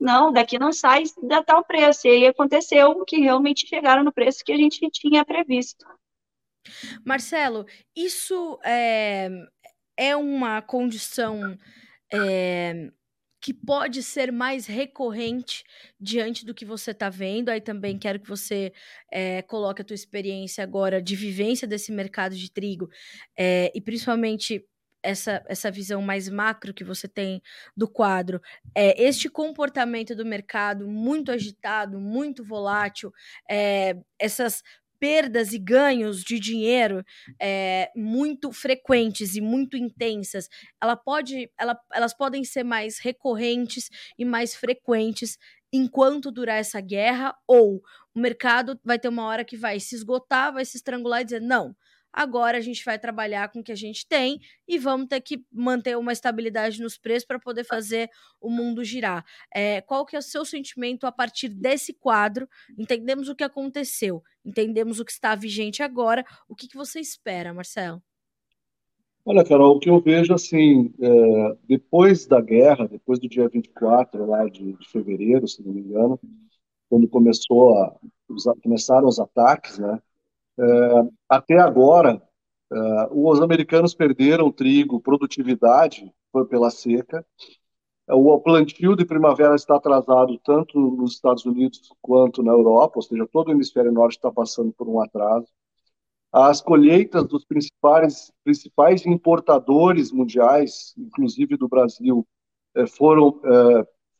Não, 0.00 0.32
daqui 0.32 0.58
não 0.58 0.72
sai 0.72 1.04
da 1.22 1.42
tal 1.42 1.62
preço. 1.62 2.06
E 2.06 2.10
aí 2.10 2.26
aconteceu 2.26 3.04
que 3.04 3.20
realmente 3.20 3.66
chegaram 3.66 4.02
no 4.02 4.12
preço 4.12 4.42
que 4.44 4.52
a 4.52 4.56
gente 4.56 4.80
tinha 4.90 5.24
previsto. 5.24 5.84
Marcelo, 7.04 7.66
isso 7.94 8.58
é, 8.64 9.28
é 9.96 10.16
uma 10.16 10.62
condição 10.62 11.56
é, 12.12 12.90
que 13.40 13.54
pode 13.54 14.02
ser 14.02 14.30
mais 14.30 14.66
recorrente 14.66 15.64
diante 15.98 16.44
do 16.44 16.54
que 16.54 16.64
você 16.64 16.92
está 16.92 17.08
vendo. 17.08 17.50
Aí 17.50 17.60
também 17.60 17.98
quero 17.98 18.20
que 18.20 18.28
você 18.28 18.72
é, 19.10 19.42
coloque 19.42 19.82
a 19.82 19.84
tua 19.84 19.94
experiência 19.94 20.64
agora 20.64 21.00
de 21.02 21.14
vivência 21.16 21.68
desse 21.68 21.92
mercado 21.92 22.34
de 22.34 22.50
trigo 22.50 22.88
é, 23.36 23.70
e 23.74 23.80
principalmente 23.80 24.64
essa, 25.02 25.42
essa 25.46 25.70
visão 25.70 26.02
mais 26.02 26.28
macro 26.28 26.74
que 26.74 26.84
você 26.84 27.08
tem 27.08 27.42
do 27.76 27.88
quadro, 27.88 28.40
é, 28.74 29.02
este 29.02 29.28
comportamento 29.28 30.14
do 30.14 30.24
mercado 30.24 30.88
muito 30.88 31.32
agitado, 31.32 32.00
muito 32.00 32.44
volátil, 32.44 33.12
é, 33.48 33.96
essas 34.18 34.62
perdas 35.00 35.54
e 35.54 35.58
ganhos 35.58 36.22
de 36.22 36.38
dinheiro 36.38 37.02
é, 37.40 37.90
muito 37.96 38.52
frequentes 38.52 39.34
e 39.34 39.40
muito 39.40 39.76
intensas, 39.76 40.46
ela 40.80 40.94
pode, 40.94 41.50
ela, 41.58 41.74
elas 41.92 42.12
podem 42.12 42.44
ser 42.44 42.62
mais 42.62 42.98
recorrentes 42.98 43.88
e 44.18 44.26
mais 44.26 44.54
frequentes 44.54 45.38
enquanto 45.72 46.30
durar 46.30 46.58
essa 46.58 46.80
guerra, 46.80 47.34
ou 47.46 47.80
o 48.14 48.20
mercado 48.20 48.78
vai 48.84 48.98
ter 48.98 49.08
uma 49.08 49.24
hora 49.24 49.44
que 49.44 49.56
vai 49.56 49.80
se 49.80 49.94
esgotar, 49.94 50.52
vai 50.52 50.64
se 50.64 50.76
estrangular 50.76 51.22
e 51.22 51.24
dizer, 51.24 51.40
não, 51.40 51.74
Agora 52.12 52.58
a 52.58 52.60
gente 52.60 52.84
vai 52.84 52.98
trabalhar 52.98 53.50
com 53.50 53.60
o 53.60 53.62
que 53.62 53.72
a 53.72 53.76
gente 53.76 54.06
tem 54.06 54.40
e 54.66 54.78
vamos 54.78 55.06
ter 55.08 55.20
que 55.20 55.44
manter 55.52 55.96
uma 55.96 56.12
estabilidade 56.12 56.80
nos 56.82 56.98
preços 56.98 57.26
para 57.26 57.38
poder 57.38 57.64
fazer 57.64 58.10
o 58.40 58.50
mundo 58.50 58.84
girar. 58.84 59.24
É, 59.54 59.80
qual 59.80 60.04
que 60.04 60.16
é 60.16 60.18
o 60.18 60.22
seu 60.22 60.44
sentimento 60.44 61.06
a 61.06 61.12
partir 61.12 61.48
desse 61.48 61.92
quadro? 61.92 62.48
Entendemos 62.78 63.28
o 63.28 63.34
que 63.34 63.44
aconteceu, 63.44 64.22
entendemos 64.44 64.98
o 64.98 65.04
que 65.04 65.12
está 65.12 65.34
vigente 65.34 65.82
agora. 65.82 66.24
O 66.48 66.54
que, 66.54 66.66
que 66.66 66.76
você 66.76 67.00
espera, 67.00 67.54
Marcelo? 67.54 68.02
Olha, 69.24 69.44
Carol, 69.44 69.76
o 69.76 69.78
que 69.78 69.90
eu 69.90 70.00
vejo 70.00 70.32
assim, 70.32 70.92
é, 70.98 71.56
depois 71.68 72.26
da 72.26 72.40
guerra, 72.40 72.88
depois 72.88 73.18
do 73.18 73.28
dia 73.28 73.48
24 73.48 74.26
lá 74.26 74.48
de, 74.48 74.72
de 74.72 74.88
fevereiro, 74.88 75.46
se 75.46 75.62
não 75.62 75.72
me 75.72 75.80
engano, 75.80 76.18
quando 76.88 77.06
começou 77.06 77.78
a, 77.78 77.96
começaram 78.62 79.06
os 79.06 79.20
ataques, 79.20 79.78
né? 79.78 80.00
É, 80.60 81.08
até 81.28 81.58
agora, 81.58 82.20
é, 82.70 83.08
os 83.10 83.40
americanos 83.40 83.94
perderam 83.94 84.52
trigo, 84.52 85.00
produtividade 85.00 86.12
foi 86.30 86.46
pela 86.46 86.70
seca. 86.70 87.24
O 88.08 88.38
plantio 88.40 88.96
de 88.96 89.04
primavera 89.04 89.54
está 89.54 89.76
atrasado 89.76 90.38
tanto 90.44 90.78
nos 90.78 91.14
Estados 91.14 91.46
Unidos 91.46 91.80
quanto 92.02 92.42
na 92.42 92.52
Europa, 92.52 92.94
ou 92.96 93.02
seja, 93.02 93.26
todo 93.32 93.48
o 93.48 93.52
hemisfério 93.52 93.92
norte 93.92 94.16
está 94.16 94.30
passando 94.30 94.72
por 94.72 94.88
um 94.88 95.00
atraso. 95.00 95.46
As 96.32 96.60
colheitas 96.60 97.24
dos 97.26 97.44
principais, 97.44 98.32
principais 98.44 99.06
importadores 99.06 100.12
mundiais, 100.12 100.92
inclusive 100.98 101.56
do 101.56 101.68
Brasil, 101.68 102.26
é, 102.76 102.86
foram, 102.86 103.40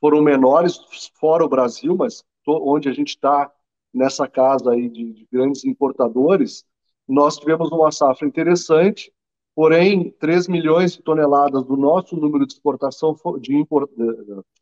foram 0.00 0.22
menores, 0.22 0.80
fora 1.20 1.44
o 1.44 1.48
Brasil, 1.48 1.96
mas 1.96 2.24
onde 2.46 2.88
a 2.88 2.92
gente 2.92 3.08
está 3.08 3.52
nessa 3.92 4.28
casa 4.28 4.72
aí 4.72 4.88
de, 4.88 5.12
de 5.12 5.28
grandes 5.30 5.64
importadores, 5.64 6.64
nós 7.08 7.36
tivemos 7.36 7.70
uma 7.72 7.90
safra 7.90 8.26
interessante, 8.26 9.12
porém 9.54 10.10
3 10.18 10.48
milhões 10.48 10.94
de 10.94 11.02
toneladas 11.02 11.64
do 11.64 11.76
nosso 11.76 12.16
número 12.16 12.46
de 12.46 12.52
exportação 12.52 13.16
de 13.40 13.56
import, 13.56 13.90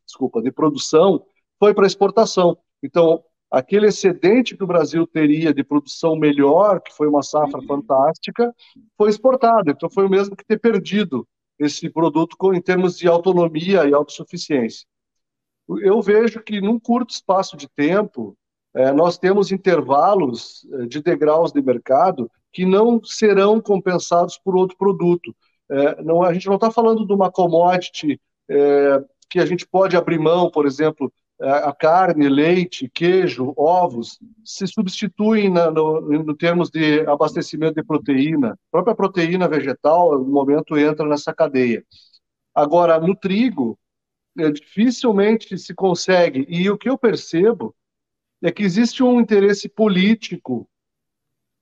desculpa, 0.06 0.40
de 0.40 0.50
produção 0.50 1.24
foi 1.58 1.74
para 1.74 1.86
exportação. 1.86 2.56
Então, 2.82 3.22
aquele 3.50 3.88
excedente 3.88 4.56
que 4.56 4.64
o 4.64 4.66
Brasil 4.66 5.06
teria 5.06 5.52
de 5.52 5.64
produção 5.64 6.16
melhor, 6.16 6.80
que 6.80 6.92
foi 6.92 7.06
uma 7.06 7.22
safra 7.22 7.60
fantástica, 7.62 8.54
foi 8.96 9.10
exportado. 9.10 9.70
Então 9.70 9.90
foi 9.90 10.06
o 10.06 10.10
mesmo 10.10 10.36
que 10.36 10.44
ter 10.44 10.58
perdido 10.58 11.26
esse 11.58 11.90
produto 11.90 12.36
em 12.54 12.60
termos 12.60 12.96
de 12.96 13.08
autonomia 13.08 13.84
e 13.84 13.92
autossuficiência. 13.92 14.86
Eu 15.68 16.00
vejo 16.00 16.42
que 16.42 16.60
num 16.60 16.78
curto 16.78 17.10
espaço 17.10 17.56
de 17.56 17.68
tempo, 17.68 18.36
é, 18.78 18.92
nós 18.92 19.18
temos 19.18 19.50
intervalos 19.50 20.64
é, 20.72 20.86
de 20.86 21.02
degraus 21.02 21.50
de 21.50 21.60
mercado 21.60 22.30
que 22.52 22.64
não 22.64 23.02
serão 23.02 23.60
compensados 23.60 24.38
por 24.38 24.54
outro 24.54 24.76
produto. 24.76 25.34
É, 25.68 26.00
não, 26.00 26.22
a 26.22 26.32
gente 26.32 26.46
não 26.46 26.54
está 26.54 26.70
falando 26.70 27.04
de 27.04 27.12
uma 27.12 27.28
commodity 27.28 28.20
é, 28.48 29.02
que 29.28 29.40
a 29.40 29.46
gente 29.46 29.66
pode 29.66 29.96
abrir 29.96 30.20
mão, 30.20 30.48
por 30.48 30.64
exemplo, 30.64 31.12
a 31.40 31.72
carne, 31.72 32.28
leite, 32.28 32.88
queijo, 32.92 33.52
ovos, 33.56 34.18
se 34.44 34.66
substituem 34.66 35.50
na, 35.50 35.70
no, 35.70 36.00
no 36.00 36.36
termos 36.36 36.70
de 36.70 37.00
abastecimento 37.00 37.74
de 37.74 37.84
proteína. 37.84 38.52
A 38.52 38.56
própria 38.70 38.94
proteína 38.94 39.48
vegetal, 39.48 40.18
no 40.18 40.26
momento, 40.26 40.78
entra 40.78 41.04
nessa 41.04 41.34
cadeia. 41.34 41.84
Agora, 42.54 42.98
no 43.00 43.14
trigo, 43.14 43.76
é, 44.38 44.50
dificilmente 44.52 45.58
se 45.58 45.74
consegue, 45.74 46.46
e 46.48 46.70
o 46.70 46.78
que 46.78 46.88
eu 46.88 46.96
percebo 46.96 47.74
é 48.42 48.52
que 48.52 48.62
existe 48.62 49.02
um 49.02 49.20
interesse 49.20 49.68
político, 49.68 50.68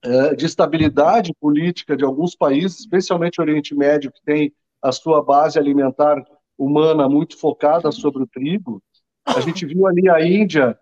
é, 0.03 0.35
de 0.35 0.45
estabilidade 0.45 1.33
política 1.39 1.97
de 1.97 2.03
alguns 2.03 2.35
países, 2.35 2.79
especialmente 2.79 3.39
o 3.39 3.43
Oriente 3.43 3.75
Médio, 3.75 4.11
que 4.11 4.21
tem 4.21 4.53
a 4.81 4.91
sua 4.91 5.23
base 5.23 5.57
alimentar 5.57 6.23
humana 6.57 7.09
muito 7.09 7.37
focada 7.37 7.91
sobre 7.91 8.23
o 8.23 8.27
trigo. 8.27 8.81
A 9.25 9.39
gente 9.41 9.65
viu 9.65 9.87
ali 9.87 10.09
a 10.09 10.23
Índia, 10.25 10.79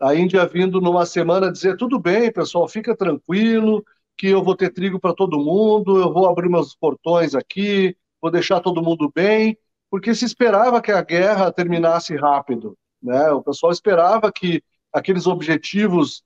a 0.00 0.14
Índia 0.14 0.44
vindo 0.46 0.80
numa 0.80 1.06
semana 1.06 1.50
dizer: 1.50 1.76
tudo 1.76 1.98
bem, 1.98 2.32
pessoal, 2.32 2.68
fica 2.68 2.96
tranquilo, 2.96 3.84
que 4.16 4.28
eu 4.28 4.42
vou 4.42 4.56
ter 4.56 4.70
trigo 4.70 5.00
para 5.00 5.14
todo 5.14 5.38
mundo, 5.38 5.98
eu 5.98 6.12
vou 6.12 6.28
abrir 6.28 6.48
meus 6.48 6.74
portões 6.74 7.34
aqui, 7.34 7.96
vou 8.20 8.30
deixar 8.30 8.60
todo 8.60 8.82
mundo 8.82 9.10
bem, 9.14 9.56
porque 9.90 10.14
se 10.14 10.24
esperava 10.24 10.82
que 10.82 10.92
a 10.92 11.02
guerra 11.02 11.50
terminasse 11.52 12.14
rápido. 12.16 12.76
Né? 13.02 13.30
O 13.30 13.42
pessoal 13.42 13.72
esperava 13.72 14.30
que 14.30 14.62
aqueles 14.92 15.26
objetivos 15.26 16.22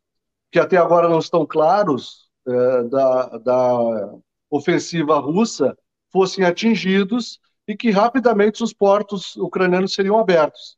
que 0.50 0.58
até 0.58 0.76
agora 0.76 1.08
não 1.08 1.18
estão 1.18 1.46
claros 1.46 2.28
é, 2.46 2.82
da, 2.84 3.38
da 3.38 4.14
ofensiva 4.50 5.18
russa 5.18 5.76
fossem 6.12 6.44
atingidos 6.44 7.40
e 7.66 7.76
que 7.76 7.90
rapidamente 7.90 8.62
os 8.62 8.72
portos 8.72 9.34
ucranianos 9.36 9.94
seriam 9.94 10.18
abertos. 10.18 10.76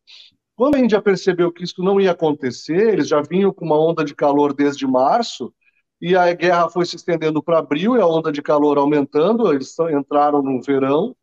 Quando 0.55 0.77
a 0.77 0.79
Índia 0.79 1.03
percebeu 1.03 1.53
que 1.53 1.65
isso 1.65 1.83
não 1.83 2.01
ia 2.01 2.13
acontecer, 2.13 2.95
eles 2.95 3.09
já 3.09 3.21
vinham 3.21 3.53
com 3.53 3.67
uma 3.67 3.79
onda 3.79 4.03
de 4.03 4.15
calor 4.15 4.55
desde 4.55 4.87
março, 4.87 5.53
e 6.01 6.17
a 6.17 6.33
guerra 6.33 6.69
foi 6.69 6.87
se 6.87 6.97
estendendo 6.97 7.43
para 7.43 7.59
abril 7.59 7.97
e 7.97 8.01
a 8.01 8.07
onda 8.07 8.31
de 8.31 8.41
calor 8.41 8.79
aumentando, 8.79 9.53
eles 9.53 9.75
entraram 9.79 10.43
no 10.43 10.63
verão, 10.63 11.15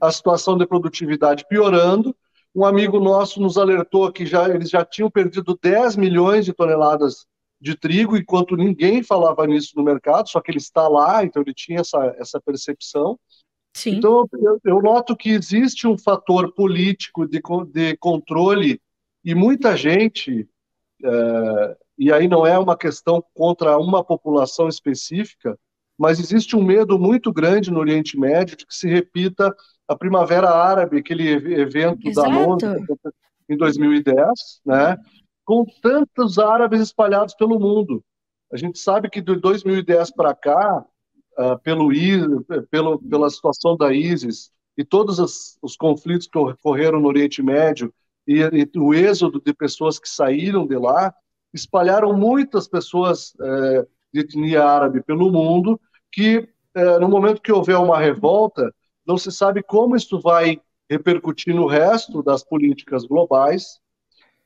a 0.00 0.10
situação 0.10 0.56
de 0.56 0.66
produtividade 0.66 1.44
piorando, 1.48 2.16
um 2.54 2.64
amigo 2.64 3.00
nosso 3.00 3.40
nos 3.40 3.56
alertou 3.56 4.12
que 4.12 4.26
já, 4.26 4.48
eles 4.48 4.68
já 4.68 4.84
tinham 4.84 5.10
perdido 5.10 5.58
10 5.60 5.96
milhões 5.96 6.44
de 6.44 6.52
toneladas 6.52 7.26
de 7.60 7.76
trigo, 7.76 8.16
enquanto 8.16 8.56
ninguém 8.56 9.02
falava 9.02 9.46
nisso 9.46 9.72
no 9.76 9.84
mercado, 9.84 10.28
só 10.28 10.40
que 10.40 10.50
ele 10.50 10.58
está 10.58 10.88
lá, 10.88 11.24
então 11.24 11.40
ele 11.42 11.54
tinha 11.54 11.80
essa, 11.80 12.14
essa 12.18 12.40
percepção. 12.40 13.18
Sim. 13.74 13.96
Então, 13.96 14.28
eu, 14.32 14.60
eu 14.64 14.82
noto 14.82 15.16
que 15.16 15.30
existe 15.30 15.86
um 15.86 15.96
fator 15.96 16.52
político 16.52 17.26
de, 17.26 17.40
de 17.72 17.96
controle 17.98 18.80
e 19.24 19.34
muita 19.34 19.76
gente, 19.76 20.46
é, 21.04 21.76
e 21.96 22.12
aí 22.12 22.26
não 22.26 22.44
é 22.44 22.58
uma 22.58 22.76
questão 22.76 23.24
contra 23.32 23.78
uma 23.78 24.04
população 24.04 24.68
específica, 24.68 25.56
mas 25.96 26.18
existe 26.18 26.56
um 26.56 26.64
medo 26.64 26.98
muito 26.98 27.32
grande 27.32 27.70
no 27.70 27.78
Oriente 27.78 28.18
Médio 28.18 28.56
de 28.56 28.66
que 28.66 28.74
se 28.74 28.88
repita 28.88 29.54
a 29.88 29.96
Primavera 29.96 30.50
Árabe, 30.50 30.98
aquele 30.98 31.28
evento 31.28 32.08
Exato. 32.08 32.30
da 32.30 32.38
ONU 32.38 32.58
em 33.48 33.56
2010, 33.56 34.16
né? 34.64 34.96
com 35.44 35.64
tantos 35.82 36.38
árabes 36.38 36.80
espalhados 36.80 37.34
pelo 37.34 37.58
mundo. 37.58 38.02
A 38.52 38.56
gente 38.56 38.78
sabe 38.78 39.10
que 39.10 39.20
de 39.20 39.34
2010 39.36 40.12
para 40.12 40.34
cá, 40.34 40.84
uh, 41.38 41.58
pelo, 41.62 41.90
pelo, 42.70 42.98
pela 42.98 43.30
situação 43.30 43.76
da 43.76 43.92
ISIS 43.92 44.50
e 44.76 44.84
todos 44.84 45.18
os, 45.18 45.58
os 45.62 45.76
conflitos 45.76 46.26
que 46.26 46.38
ocorreram 46.38 47.00
no 47.00 47.08
Oriente 47.08 47.42
Médio 47.42 47.92
e, 48.26 48.40
e, 48.40 48.78
o 48.78 48.94
êxodo 48.94 49.40
de 49.44 49.52
pessoas 49.52 49.98
que 49.98 50.08
saíram 50.08 50.66
de 50.66 50.76
lá, 50.76 51.12
espalharam 51.52 52.12
muitas 52.14 52.68
pessoas 52.68 53.34
eh, 53.40 53.86
de 54.12 54.20
etnia 54.20 54.64
árabe 54.64 55.02
pelo 55.02 55.30
mundo, 55.30 55.78
que 56.10 56.48
eh, 56.74 56.98
no 56.98 57.08
momento 57.08 57.42
que 57.42 57.52
houver 57.52 57.76
uma 57.76 57.98
revolta, 57.98 58.72
não 59.06 59.16
se 59.16 59.30
sabe 59.32 59.62
como 59.62 59.96
isso 59.96 60.20
vai 60.20 60.60
repercutir 60.88 61.54
no 61.54 61.66
resto 61.66 62.22
das 62.22 62.44
políticas 62.44 63.04
globais. 63.04 63.80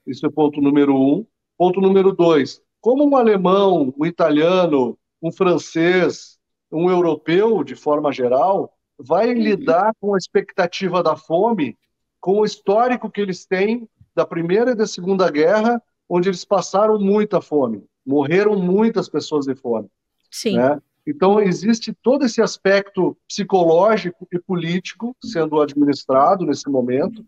Isso 0.07 0.27
é 0.27 0.31
ponto 0.31 0.61
número 0.61 0.95
um. 0.95 1.27
Ponto 1.59 1.81
número 1.81 2.13
dois: 2.13 2.63
como 2.81 3.05
um 3.05 3.17
alemão, 3.17 3.93
um 3.99 4.07
italiano, 4.07 4.99
um 5.23 5.33
francês, 5.33 6.39
um 6.71 6.91
europeu, 6.91 7.65
de 7.65 7.75
forma 7.75 8.13
geral, 8.13 8.73
vai 8.99 9.29
uhum. 9.29 9.41
lidar 9.41 9.93
com 10.01 10.15
a 10.15 10.19
expectativa 10.19 11.03
da 11.03 11.17
fome, 11.17 11.77
com 12.21 12.41
o 12.41 12.45
histórico 12.45 13.11
que 13.11 13.21
eles 13.21 13.47
têm 13.47 13.89
da 14.15 14.25
Primeira 14.25 14.71
e 14.71 14.75
da 14.75 14.87
Segunda 14.87 15.31
Guerra, 15.31 15.83
onde 16.09 16.29
eles 16.29 16.45
passaram 16.45 16.99
muita 16.99 17.41
fome, 17.41 17.85
morreram 18.05 18.57
muitas 18.57 19.09
pessoas 19.09 19.47
de 19.47 19.55
fome. 19.55 19.89
Sim. 20.31 20.57
Né? 20.57 20.81
Então, 21.07 21.41
existe 21.41 21.93
todo 22.03 22.25
esse 22.25 22.43
aspecto 22.43 23.17
psicológico 23.29 24.27
e 24.33 24.39
político 24.39 25.17
sendo 25.23 25.61
administrado 25.61 26.45
nesse 26.45 26.69
momento. 26.69 27.25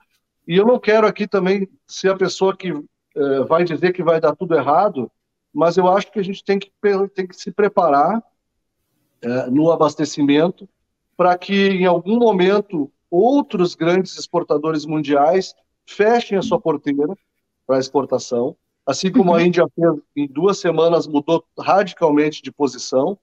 E 0.46 0.56
eu 0.56 0.66
não 0.66 0.78
quero 0.80 1.06
aqui 1.06 1.28
também 1.28 1.68
ser 1.86 2.10
a 2.10 2.16
pessoa 2.16 2.56
que 2.56 2.70
eh, 2.70 3.44
vai 3.44 3.64
dizer 3.64 3.92
que 3.92 4.02
vai 4.02 4.20
dar 4.20 4.34
tudo 4.34 4.54
errado, 4.54 5.10
mas 5.54 5.76
eu 5.76 5.86
acho 5.88 6.10
que 6.10 6.18
a 6.18 6.24
gente 6.24 6.42
tem 6.44 6.58
que, 6.58 6.70
tem 7.14 7.26
que 7.26 7.36
se 7.36 7.52
preparar 7.52 8.22
eh, 9.22 9.50
no 9.50 9.70
abastecimento 9.70 10.68
para 11.16 11.36
que, 11.36 11.68
em 11.68 11.84
algum 11.84 12.18
momento, 12.18 12.90
outros 13.10 13.74
grandes 13.74 14.16
exportadores 14.18 14.86
mundiais 14.86 15.54
fechem 15.86 16.38
a 16.38 16.42
sua 16.42 16.60
porteira 16.60 17.14
para 17.66 17.78
exportação, 17.78 18.56
assim 18.86 19.10
como 19.10 19.34
a 19.34 19.38
uhum. 19.38 19.46
Índia 19.46 19.66
fez, 19.74 19.94
em 20.16 20.26
duas 20.26 20.58
semanas 20.58 21.06
mudou 21.06 21.44
radicalmente 21.58 22.40
de 22.40 22.52
posição. 22.52 23.18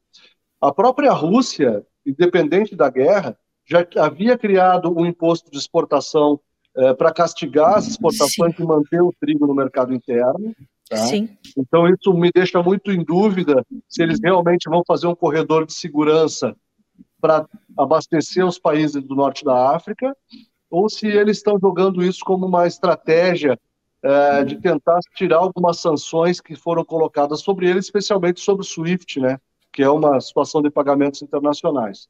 A 0.62 0.74
própria 0.74 1.12
Rússia, 1.12 1.86
independente 2.06 2.76
da 2.76 2.90
guerra, 2.90 3.38
já 3.68 3.86
havia 3.98 4.38
criado 4.38 4.94
um 4.96 5.06
imposto 5.06 5.50
de 5.52 5.58
exportação 5.58 6.40
eh, 6.78 6.94
para 6.94 7.12
castigar 7.12 7.76
as 7.76 7.88
exportações 7.88 8.56
Sim. 8.56 8.64
e 8.64 8.66
manter 8.66 9.02
o 9.02 9.14
trigo 9.20 9.48
no 9.48 9.56
mercado 9.56 9.94
interno. 9.94 10.54
Tá? 10.90 10.98
Sim. 10.98 11.30
Então, 11.58 11.88
isso 11.88 12.14
me 12.14 12.30
deixa 12.34 12.62
muito 12.62 12.92
em 12.92 13.04
dúvida 13.04 13.66
se 13.90 14.04
eles 14.04 14.20
realmente 14.22 14.70
vão 14.70 14.84
fazer 14.86 15.08
um 15.08 15.16
corredor 15.16 15.66
de 15.66 15.74
segurança 15.74 16.56
para 17.20 17.48
abastecer 17.78 18.46
os 18.46 18.60
países 18.60 19.02
do 19.04 19.16
norte 19.16 19.44
da 19.44 19.76
África, 19.76 20.16
ou 20.70 20.90
se 20.90 21.08
eles 21.08 21.38
estão 21.38 21.58
jogando 21.60 22.04
isso 22.04 22.20
como 22.24 22.46
uma 22.46 22.68
estratégia 22.68 23.58
eh, 24.04 24.44
de 24.44 24.58
tentar 24.58 25.00
tirar 25.16 25.38
algumas 25.38 25.80
sanções 25.80 26.40
que 26.40 26.56
foram 26.56 26.86
colocadas 26.86 27.42
sobre 27.42 27.68
eles, 27.68 27.86
especialmente 27.86 28.40
sobre 28.40 28.62
o 28.62 28.66
SWIFT, 28.68 29.20
né? 29.20 29.40
Que 29.76 29.84
é 29.84 29.90
uma 29.90 30.22
situação 30.22 30.62
de 30.62 30.70
pagamentos 30.70 31.22
internacionais. 31.22 32.08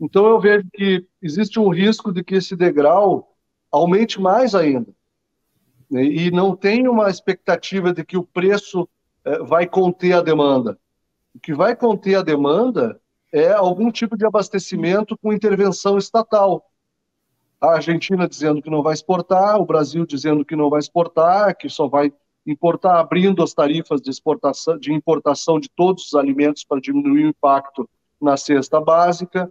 Então 0.00 0.26
eu 0.26 0.40
vejo 0.40 0.66
que 0.74 1.06
existe 1.22 1.60
um 1.60 1.68
risco 1.68 2.12
de 2.12 2.24
que 2.24 2.34
esse 2.34 2.56
degrau 2.56 3.36
aumente 3.70 4.20
mais 4.20 4.52
ainda. 4.52 4.92
Né? 5.88 6.02
E 6.04 6.32
não 6.32 6.56
tem 6.56 6.88
uma 6.88 7.08
expectativa 7.08 7.92
de 7.92 8.04
que 8.04 8.16
o 8.16 8.24
preço 8.24 8.88
eh, 9.24 9.38
vai 9.44 9.64
conter 9.64 10.14
a 10.14 10.20
demanda. 10.20 10.76
O 11.32 11.38
que 11.38 11.54
vai 11.54 11.76
conter 11.76 12.16
a 12.16 12.22
demanda 12.22 13.00
é 13.32 13.52
algum 13.52 13.88
tipo 13.92 14.16
de 14.16 14.26
abastecimento 14.26 15.16
com 15.16 15.32
intervenção 15.32 15.96
estatal. 15.96 16.68
A 17.60 17.74
Argentina 17.74 18.26
dizendo 18.26 18.60
que 18.60 18.68
não 18.68 18.82
vai 18.82 18.94
exportar, 18.94 19.56
o 19.60 19.64
Brasil 19.64 20.04
dizendo 20.04 20.44
que 20.44 20.56
não 20.56 20.68
vai 20.68 20.80
exportar, 20.80 21.56
que 21.56 21.68
só 21.68 21.86
vai 21.86 22.12
importar, 22.46 22.98
abrindo 22.98 23.42
as 23.42 23.54
tarifas 23.54 24.00
de 24.00 24.10
exportação, 24.10 24.78
de 24.78 24.92
importação 24.92 25.60
de 25.60 25.68
todos 25.68 26.06
os 26.06 26.14
alimentos 26.14 26.64
para 26.64 26.80
diminuir 26.80 27.24
o 27.24 27.28
impacto 27.28 27.88
na 28.20 28.36
cesta 28.36 28.80
básica. 28.80 29.50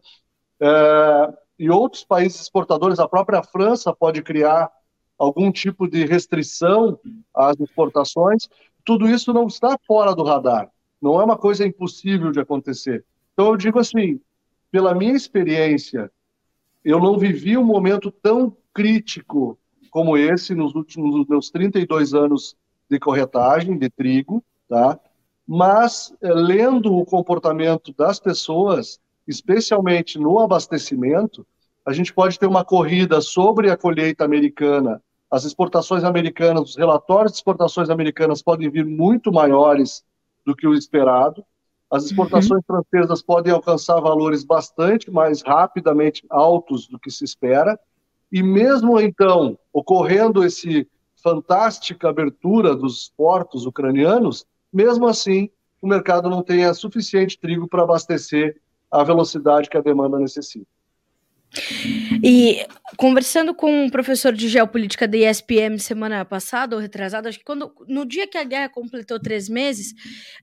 É, 0.60 1.34
e 1.58 1.69
outros 1.69 2.04
países 2.04 2.41
exportadores, 2.41 2.99
a 2.99 3.08
própria 3.08 3.43
França 3.43 3.93
pode 3.93 4.21
criar 4.21 4.69
algum 5.17 5.51
tipo 5.51 5.88
de 5.88 6.06
restrição 6.06 6.99
às 7.34 7.60
exportações. 7.60 8.49
Tudo 8.84 9.08
isso 9.08 9.32
não 9.32 9.47
está 9.47 9.77
fora 9.86 10.15
do 10.15 10.23
radar. 10.23 10.69
Não 11.01 11.19
é 11.19 11.23
uma 11.23 11.38
coisa 11.38 11.65
impossível 11.65 12.32
de 12.32 12.39
acontecer. 12.39 13.06
Então 13.34 13.47
eu 13.47 13.58
digo 13.58 13.80
assim, 13.80 14.19
pela 14.71 14.95
minha 14.95 15.13
experiência, 15.13 16.12
eu 16.84 16.99
não 16.99 17.17
vivi 17.17 17.58
um 17.58 17.63
momento 17.63 18.12
tão 18.12 18.56
crítico 18.73 19.58
como 19.91 20.17
esse 20.17 20.56
nos 20.56 20.73
últimos 20.73 21.27
meus 21.27 21.51
32 21.51 22.13
anos 22.13 22.56
de 22.91 22.99
corretagem 22.99 23.77
de 23.77 23.89
trigo, 23.89 24.43
tá? 24.67 24.99
Mas 25.47 26.13
é, 26.21 26.34
lendo 26.34 26.93
o 26.93 27.06
comportamento 27.06 27.93
das 27.93 28.19
pessoas, 28.19 28.99
especialmente 29.25 30.19
no 30.19 30.39
abastecimento, 30.39 31.47
a 31.86 31.93
gente 31.93 32.13
pode 32.13 32.38
ter 32.38 32.47
uma 32.47 32.65
corrida 32.65 33.21
sobre 33.21 33.71
a 33.71 33.77
colheita 33.77 34.25
americana. 34.25 35.01
As 35.32 35.45
exportações 35.45 36.04
americanas, 36.04 36.71
os 36.71 36.75
relatórios 36.75 37.32
de 37.32 37.38
exportações 37.38 37.89
americanas 37.89 38.41
podem 38.41 38.69
vir 38.69 38.86
muito 38.86 39.32
maiores 39.32 40.04
do 40.45 40.54
que 40.54 40.67
o 40.67 40.73
esperado. 40.73 41.45
As 41.89 42.04
exportações 42.04 42.62
uhum. 42.67 42.84
francesas 42.84 43.21
podem 43.21 43.54
alcançar 43.54 44.01
valores 44.01 44.43
bastante 44.43 45.10
mais 45.10 45.41
rapidamente 45.41 46.25
altos 46.30 46.88
do 46.88 46.99
que 46.99 47.10
se 47.10 47.23
espera. 47.23 47.80
E 48.30 48.43
mesmo 48.43 48.99
então, 48.99 49.58
ocorrendo 49.71 50.43
esse 50.43 50.88
fantástica 51.21 52.10
abertura 52.10 52.75
dos 52.75 53.12
portos 53.15 53.65
ucranianos, 53.65 54.45
mesmo 54.71 55.07
assim, 55.07 55.49
o 55.81 55.88
mercado 55.88 56.29
não 56.29 56.43
tenha 56.43 56.73
suficiente 56.73 57.39
trigo 57.39 57.67
para 57.67 57.84
abastecer 57.84 58.62
a 58.89 59.03
velocidade 59.03 59.69
que 59.69 59.77
a 59.77 59.81
demanda 59.81 60.19
necessita. 60.19 60.67
E 62.23 62.65
conversando 62.95 63.53
com 63.53 63.86
um 63.86 63.89
professor 63.89 64.31
de 64.31 64.47
geopolítica 64.47 65.07
da 65.07 65.17
ESPM 65.17 65.77
semana 65.79 66.23
passada, 66.23 66.75
ou 66.75 66.81
retrasada, 66.81 67.27
acho 67.27 67.39
que 67.39 67.43
quando, 67.43 67.73
no 67.88 68.05
dia 68.05 68.27
que 68.27 68.38
a 68.38 68.43
guerra 68.43 68.69
completou 68.69 69.19
três 69.19 69.49
meses, 69.49 69.93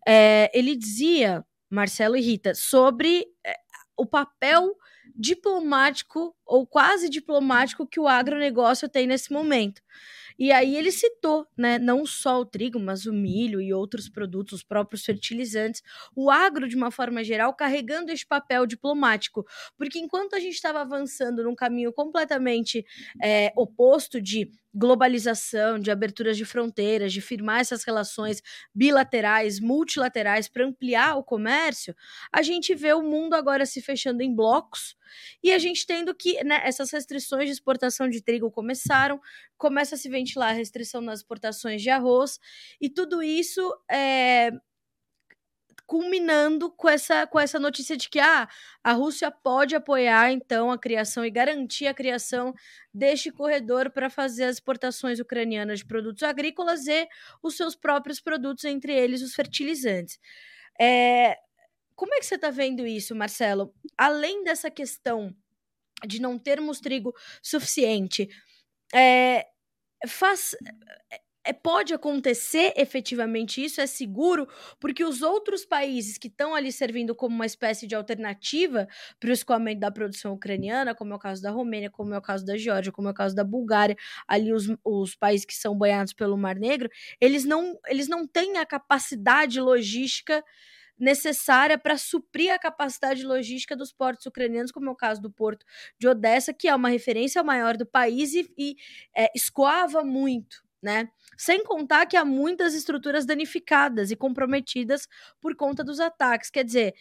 é, 0.06 0.50
ele 0.52 0.76
dizia, 0.76 1.44
Marcelo 1.70 2.16
e 2.16 2.20
Rita, 2.20 2.54
sobre 2.54 3.26
é, 3.46 3.54
o 3.96 4.04
papel 4.04 4.74
diplomático 5.14 6.34
ou 6.44 6.66
quase 6.66 7.08
diplomático 7.08 7.86
que 7.86 7.98
o 7.98 8.06
agronegócio 8.06 8.88
tem 8.88 9.06
nesse 9.06 9.32
momento. 9.32 9.80
E 10.38 10.52
aí 10.52 10.76
ele 10.76 10.92
citou, 10.92 11.46
né, 11.56 11.78
não 11.78 12.06
só 12.06 12.40
o 12.40 12.44
trigo, 12.44 12.78
mas 12.78 13.06
o 13.06 13.12
milho 13.12 13.60
e 13.60 13.72
outros 13.72 14.08
produtos, 14.08 14.54
os 14.54 14.62
próprios 14.62 15.04
fertilizantes, 15.04 15.82
o 16.14 16.30
agro 16.30 16.68
de 16.68 16.76
uma 16.76 16.90
forma 16.90 17.24
geral 17.24 17.52
carregando 17.54 18.12
esse 18.12 18.26
papel 18.26 18.66
diplomático, 18.66 19.44
porque 19.76 19.98
enquanto 19.98 20.34
a 20.34 20.40
gente 20.40 20.54
estava 20.54 20.80
avançando 20.80 21.42
num 21.42 21.54
caminho 21.54 21.92
completamente 21.92 22.84
é, 23.22 23.52
oposto 23.56 24.20
de 24.20 24.50
globalização, 24.74 25.78
de 25.78 25.90
aberturas 25.90 26.36
de 26.36 26.44
fronteiras, 26.44 27.12
de 27.12 27.20
firmar 27.20 27.60
essas 27.60 27.82
relações 27.84 28.40
bilaterais, 28.74 29.58
multilaterais 29.58 30.48
para 30.48 30.64
ampliar 30.64 31.16
o 31.16 31.24
comércio, 31.24 31.94
a 32.32 32.42
gente 32.42 32.74
vê 32.74 32.92
o 32.92 33.02
mundo 33.02 33.34
agora 33.34 33.66
se 33.66 33.80
fechando 33.80 34.22
em 34.22 34.32
blocos 34.34 34.94
e 35.42 35.52
a 35.52 35.58
gente 35.58 35.86
tendo 35.86 36.14
que 36.14 36.42
né, 36.44 36.60
essas 36.64 36.90
restrições 36.90 37.46
de 37.46 37.52
exportação 37.52 38.08
de 38.08 38.22
trigo 38.22 38.50
começaram, 38.50 39.20
começa 39.58 39.96
a 39.96 39.98
se 39.98 40.08
ventilar 40.08 40.50
a 40.50 40.56
restrição 40.56 41.00
nas 41.00 41.20
exportações 41.20 41.82
de 41.82 41.90
arroz 41.90 42.38
e 42.80 42.88
tudo 42.88 43.22
isso 43.22 43.60
é, 43.90 44.50
culminando 45.88 46.70
com 46.70 46.86
essa, 46.86 47.26
com 47.26 47.40
essa 47.40 47.58
notícia 47.58 47.96
de 47.96 48.10
que 48.10 48.20
ah, 48.20 48.46
a 48.84 48.92
Rússia 48.92 49.30
pode 49.30 49.74
apoiar 49.74 50.30
então 50.30 50.70
a 50.70 50.78
criação 50.78 51.24
e 51.24 51.30
garantir 51.30 51.86
a 51.86 51.94
criação 51.94 52.54
deste 52.92 53.32
corredor 53.32 53.90
para 53.90 54.10
fazer 54.10 54.44
as 54.44 54.56
exportações 54.56 55.18
ucranianas 55.18 55.78
de 55.78 55.86
produtos 55.86 56.22
agrícolas 56.22 56.86
e 56.86 57.08
os 57.42 57.56
seus 57.56 57.74
próprios 57.74 58.20
produtos, 58.20 58.64
entre 58.64 58.92
eles 58.94 59.22
os 59.22 59.34
fertilizantes. 59.34 60.18
É, 60.78 61.38
como 61.96 62.14
é 62.14 62.18
que 62.18 62.26
você 62.26 62.34
está 62.34 62.50
vendo 62.50 62.86
isso, 62.86 63.14
Marcelo? 63.14 63.74
Além 63.96 64.44
dessa 64.44 64.70
questão 64.70 65.34
de 66.06 66.20
não 66.20 66.38
termos 66.38 66.80
trigo 66.80 67.14
suficiente, 67.42 68.28
é, 68.94 69.46
faz 70.06 70.54
é, 71.48 71.52
pode 71.52 71.94
acontecer 71.94 72.74
efetivamente 72.76 73.64
isso, 73.64 73.80
é 73.80 73.86
seguro, 73.86 74.46
porque 74.78 75.02
os 75.02 75.22
outros 75.22 75.64
países 75.64 76.18
que 76.18 76.28
estão 76.28 76.54
ali 76.54 76.70
servindo 76.70 77.14
como 77.14 77.34
uma 77.34 77.46
espécie 77.46 77.86
de 77.86 77.94
alternativa 77.94 78.86
para 79.18 79.30
o 79.30 79.32
escoamento 79.32 79.80
da 79.80 79.90
produção 79.90 80.34
ucraniana, 80.34 80.94
como 80.94 81.14
é 81.14 81.16
o 81.16 81.18
caso 81.18 81.40
da 81.40 81.50
Romênia, 81.50 81.90
como 81.90 82.12
é 82.12 82.18
o 82.18 82.22
caso 82.22 82.44
da 82.44 82.58
Geórgia, 82.58 82.92
como 82.92 83.08
é 83.08 83.12
o 83.12 83.14
caso 83.14 83.34
da 83.34 83.44
Bulgária, 83.44 83.96
ali 84.26 84.52
os, 84.52 84.66
os 84.84 85.14
países 85.14 85.46
que 85.46 85.54
são 85.54 85.74
banhados 85.76 86.12
pelo 86.12 86.36
Mar 86.36 86.56
Negro, 86.56 86.90
eles 87.18 87.46
não, 87.46 87.78
eles 87.86 88.08
não 88.08 88.26
têm 88.26 88.58
a 88.58 88.66
capacidade 88.66 89.58
logística 89.58 90.44
necessária 90.98 91.78
para 91.78 91.96
suprir 91.96 92.52
a 92.52 92.58
capacidade 92.58 93.24
logística 93.24 93.76
dos 93.76 93.92
portos 93.92 94.26
ucranianos, 94.26 94.72
como 94.72 94.88
é 94.88 94.92
o 94.92 94.96
caso 94.96 95.20
do 95.20 95.30
porto 95.30 95.64
de 95.98 96.08
Odessa, 96.08 96.52
que 96.52 96.68
é 96.68 96.74
uma 96.74 96.88
referência 96.88 97.42
maior 97.42 97.76
do 97.76 97.86
país 97.86 98.34
e, 98.34 98.52
e 98.56 98.76
é, 99.16 99.30
escoava 99.34 100.02
muito, 100.04 100.62
né? 100.82 101.08
Sem 101.36 101.62
contar 101.64 102.06
que 102.06 102.16
há 102.16 102.24
muitas 102.24 102.74
estruturas 102.74 103.24
danificadas 103.26 104.10
e 104.10 104.16
comprometidas 104.16 105.06
por 105.40 105.54
conta 105.54 105.84
dos 105.84 106.00
ataques. 106.00 106.50
Quer 106.50 106.64
dizer, 106.64 106.94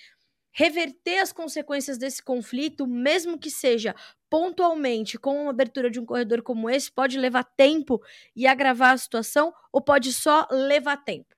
reverter 0.51 1.19
as 1.19 1.31
consequências 1.31 1.97
desse 1.99 2.23
conflito, 2.23 2.87
mesmo 2.87 3.37
que 3.37 3.51
seja 3.51 3.95
pontualmente 4.29 5.17
com 5.17 5.43
uma 5.43 5.51
abertura 5.51 5.89
de 5.89 5.99
um 5.99 6.05
corredor 6.05 6.41
como 6.41 6.69
esse, 6.69 6.91
pode 6.91 7.17
levar 7.17 7.43
tempo 7.43 8.01
e 8.35 8.47
agravar 8.47 8.93
a 8.93 8.97
situação 8.97 9.53
ou 9.71 9.81
pode 9.81 10.11
só 10.11 10.47
levar 10.51 10.97
tempo? 10.97 11.36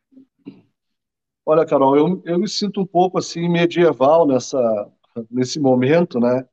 Olha, 1.52 1.66
Carol, 1.66 1.98
eu, 1.98 2.22
eu 2.26 2.38
me 2.38 2.48
sinto 2.48 2.80
um 2.80 2.86
pouco 2.86 3.18
assim 3.18 3.50
medieval 3.50 4.28
nessa, 4.28 4.88
nesse 5.32 5.60
momento, 5.60 6.20
né? 6.20 6.46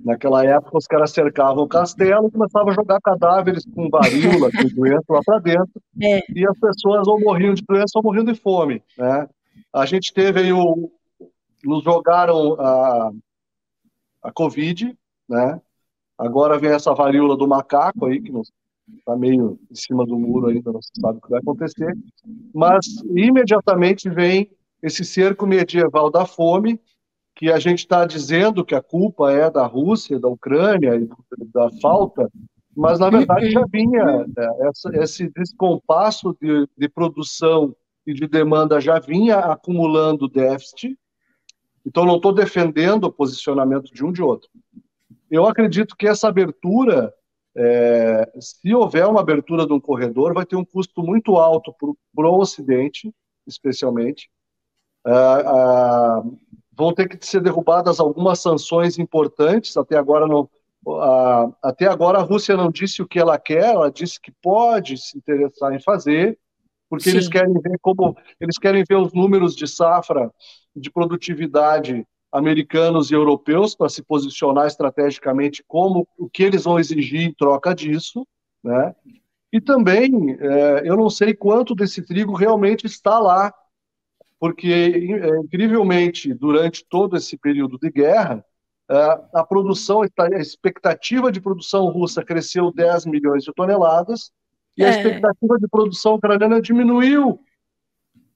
Naquela 0.00 0.42
época, 0.42 0.78
os 0.78 0.86
caras 0.86 1.10
cercavam 1.10 1.64
o 1.64 1.68
castelo 1.68 2.28
e 2.28 2.30
começavam 2.30 2.70
a 2.70 2.74
jogar 2.74 2.98
cadáveres 3.02 3.62
com 3.66 3.90
varíola, 3.90 4.50
com 4.50 4.74
doença 4.74 5.04
lá 5.10 5.20
para 5.22 5.38
dentro. 5.38 5.82
É. 6.02 6.20
E 6.34 6.48
as 6.48 6.58
pessoas 6.58 7.06
ou 7.06 7.20
morriam 7.20 7.52
de 7.52 7.62
doença 7.62 7.92
ou 7.96 8.02
morriam 8.02 8.24
de 8.24 8.34
fome, 8.34 8.82
né? 8.96 9.28
A 9.70 9.84
gente 9.84 10.14
teve 10.14 10.40
aí 10.40 10.50
o... 10.50 10.90
Nos 11.62 11.84
jogaram 11.84 12.54
a, 12.58 13.12
a 14.22 14.32
Covid, 14.32 14.96
né? 15.28 15.60
Agora 16.16 16.58
vem 16.58 16.70
essa 16.70 16.94
varíola 16.94 17.36
do 17.36 17.46
macaco 17.46 18.06
aí, 18.06 18.18
que 18.18 18.32
não 18.32 18.40
está 18.98 19.16
meio 19.16 19.58
em 19.70 19.74
cima 19.74 20.04
do 20.04 20.18
muro 20.18 20.48
ainda, 20.48 20.72
não 20.72 20.82
se 20.82 20.90
sabe 21.00 21.18
o 21.18 21.20
que 21.20 21.30
vai 21.30 21.40
acontecer. 21.40 21.92
Mas 22.54 22.86
imediatamente 23.14 24.08
vem 24.08 24.50
esse 24.82 25.04
cerco 25.04 25.46
medieval 25.46 26.10
da 26.10 26.26
fome, 26.26 26.80
que 27.34 27.50
a 27.50 27.58
gente 27.58 27.80
está 27.80 28.04
dizendo 28.04 28.64
que 28.64 28.74
a 28.74 28.82
culpa 28.82 29.32
é 29.32 29.50
da 29.50 29.66
Rússia, 29.66 30.18
da 30.18 30.28
Ucrânia 30.28 30.96
e 30.96 31.08
da 31.52 31.70
falta, 31.80 32.30
mas 32.76 32.98
na 32.98 33.10
verdade 33.10 33.50
já 33.50 33.64
vinha 33.70 34.26
é, 34.36 34.68
essa, 34.68 34.90
esse 34.96 35.28
descompasso 35.30 36.36
de, 36.40 36.68
de 36.76 36.88
produção 36.88 37.74
e 38.06 38.12
de 38.12 38.26
demanda 38.26 38.80
já 38.80 38.98
vinha 38.98 39.38
acumulando 39.38 40.28
déficit. 40.28 40.96
Então 41.84 42.04
não 42.04 42.16
estou 42.16 42.32
defendendo 42.32 43.04
o 43.04 43.12
posicionamento 43.12 43.92
de 43.92 44.04
um 44.04 44.12
de 44.12 44.22
outro. 44.22 44.48
Eu 45.30 45.46
acredito 45.46 45.96
que 45.96 46.06
essa 46.06 46.28
abertura 46.28 47.12
é, 47.56 48.32
se 48.40 48.74
houver 48.74 49.06
uma 49.06 49.20
abertura 49.20 49.66
de 49.66 49.72
um 49.72 49.80
corredor, 49.80 50.32
vai 50.32 50.46
ter 50.46 50.56
um 50.56 50.64
custo 50.64 51.02
muito 51.02 51.36
alto 51.36 51.74
para 52.14 52.28
o 52.28 52.38
Ocidente, 52.38 53.12
especialmente. 53.46 54.30
É, 55.06 55.10
é, 55.10 56.22
vão 56.74 56.94
ter 56.94 57.08
que 57.08 57.24
ser 57.26 57.40
derrubadas 57.40 58.00
algumas 58.00 58.40
sanções 58.40 58.98
importantes. 58.98 59.76
Até 59.76 59.96
agora 59.96 60.26
não, 60.26 60.48
até 61.62 61.86
agora 61.86 62.18
a 62.18 62.22
Rússia 62.22 62.56
não 62.56 62.70
disse 62.70 63.02
o 63.02 63.06
que 63.06 63.18
ela 63.18 63.38
quer. 63.38 63.74
Ela 63.74 63.90
disse 63.90 64.20
que 64.20 64.32
pode 64.42 64.96
se 64.96 65.18
interessar 65.18 65.74
em 65.74 65.80
fazer, 65.80 66.38
porque 66.88 67.10
Sim. 67.10 67.16
eles 67.16 67.28
querem 67.28 67.54
ver 67.60 67.78
como 67.80 68.16
eles 68.40 68.58
querem 68.58 68.84
ver 68.88 68.96
os 68.96 69.12
números 69.12 69.54
de 69.54 69.66
safra 69.66 70.32
de 70.74 70.90
produtividade 70.90 72.06
americanos 72.32 73.10
e 73.10 73.14
europeus 73.14 73.74
para 73.74 73.90
se 73.90 74.02
posicionar 74.02 74.66
estrategicamente 74.66 75.62
como 75.68 76.08
o 76.16 76.28
que 76.28 76.42
eles 76.42 76.64
vão 76.64 76.78
exigir 76.78 77.20
em 77.20 77.34
troca 77.34 77.74
disso, 77.74 78.26
né? 78.64 78.94
E 79.52 79.60
também 79.60 80.36
é, 80.40 80.82
eu 80.88 80.96
não 80.96 81.10
sei 81.10 81.34
quanto 81.34 81.74
desse 81.74 82.00
trigo 82.00 82.34
realmente 82.34 82.86
está 82.86 83.18
lá, 83.18 83.52
porque 84.40 84.72
é, 84.72 85.28
incrivelmente 85.40 86.32
durante 86.32 86.84
todo 86.88 87.16
esse 87.16 87.36
período 87.36 87.78
de 87.78 87.90
guerra 87.90 88.42
é, 88.90 88.94
a 89.34 89.44
produção, 89.44 90.02
a 90.02 90.38
expectativa 90.38 91.30
de 91.30 91.40
produção 91.40 91.86
russa 91.86 92.24
cresceu 92.24 92.72
10 92.72 93.06
milhões 93.06 93.44
de 93.44 93.52
toneladas 93.52 94.32
e 94.76 94.84
a 94.84 94.88
é. 94.88 94.90
expectativa 94.90 95.58
de 95.58 95.68
produção 95.68 96.14
ucraniana 96.14 96.60
diminuiu. 96.60 97.40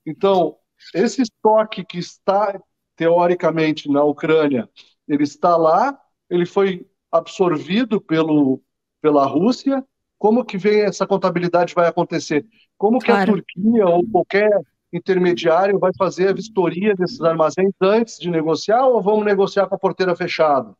Então, 0.05 0.55
esse 0.93 1.23
estoque 1.23 1.83
que 1.83 1.97
está 1.97 2.59
teoricamente, 2.97 3.89
na 3.89 4.03
Ucrânia, 4.03 4.67
ele 5.07 5.23
está 5.23 5.55
lá, 5.55 5.97
ele 6.29 6.45
foi 6.45 6.85
absorvido 7.11 8.01
pelo, 8.01 8.61
pela 9.01 9.25
Rússia. 9.25 9.85
Como 10.17 10.43
que 10.43 10.57
vem 10.57 10.81
essa 10.81 11.05
contabilidade 11.07 11.75
vai 11.75 11.87
acontecer? 11.87 12.45
Como 12.77 12.99
que 12.99 13.05
claro. 13.05 13.31
a 13.31 13.35
Turquia 13.35 13.85
ou 13.87 14.05
qualquer 14.09 14.49
intermediário 14.91 15.77
vai 15.77 15.91
fazer 15.97 16.29
a 16.29 16.33
vistoria 16.33 16.95
desses 16.95 17.21
armazéns 17.21 17.73
antes 17.79 18.17
de 18.17 18.29
negociar 18.29 18.85
ou 18.87 19.01
vamos 19.01 19.23
negociar 19.23 19.67
com 19.67 19.75
a 19.75 19.79
porteira 19.79 20.15
fechada? 20.15 20.75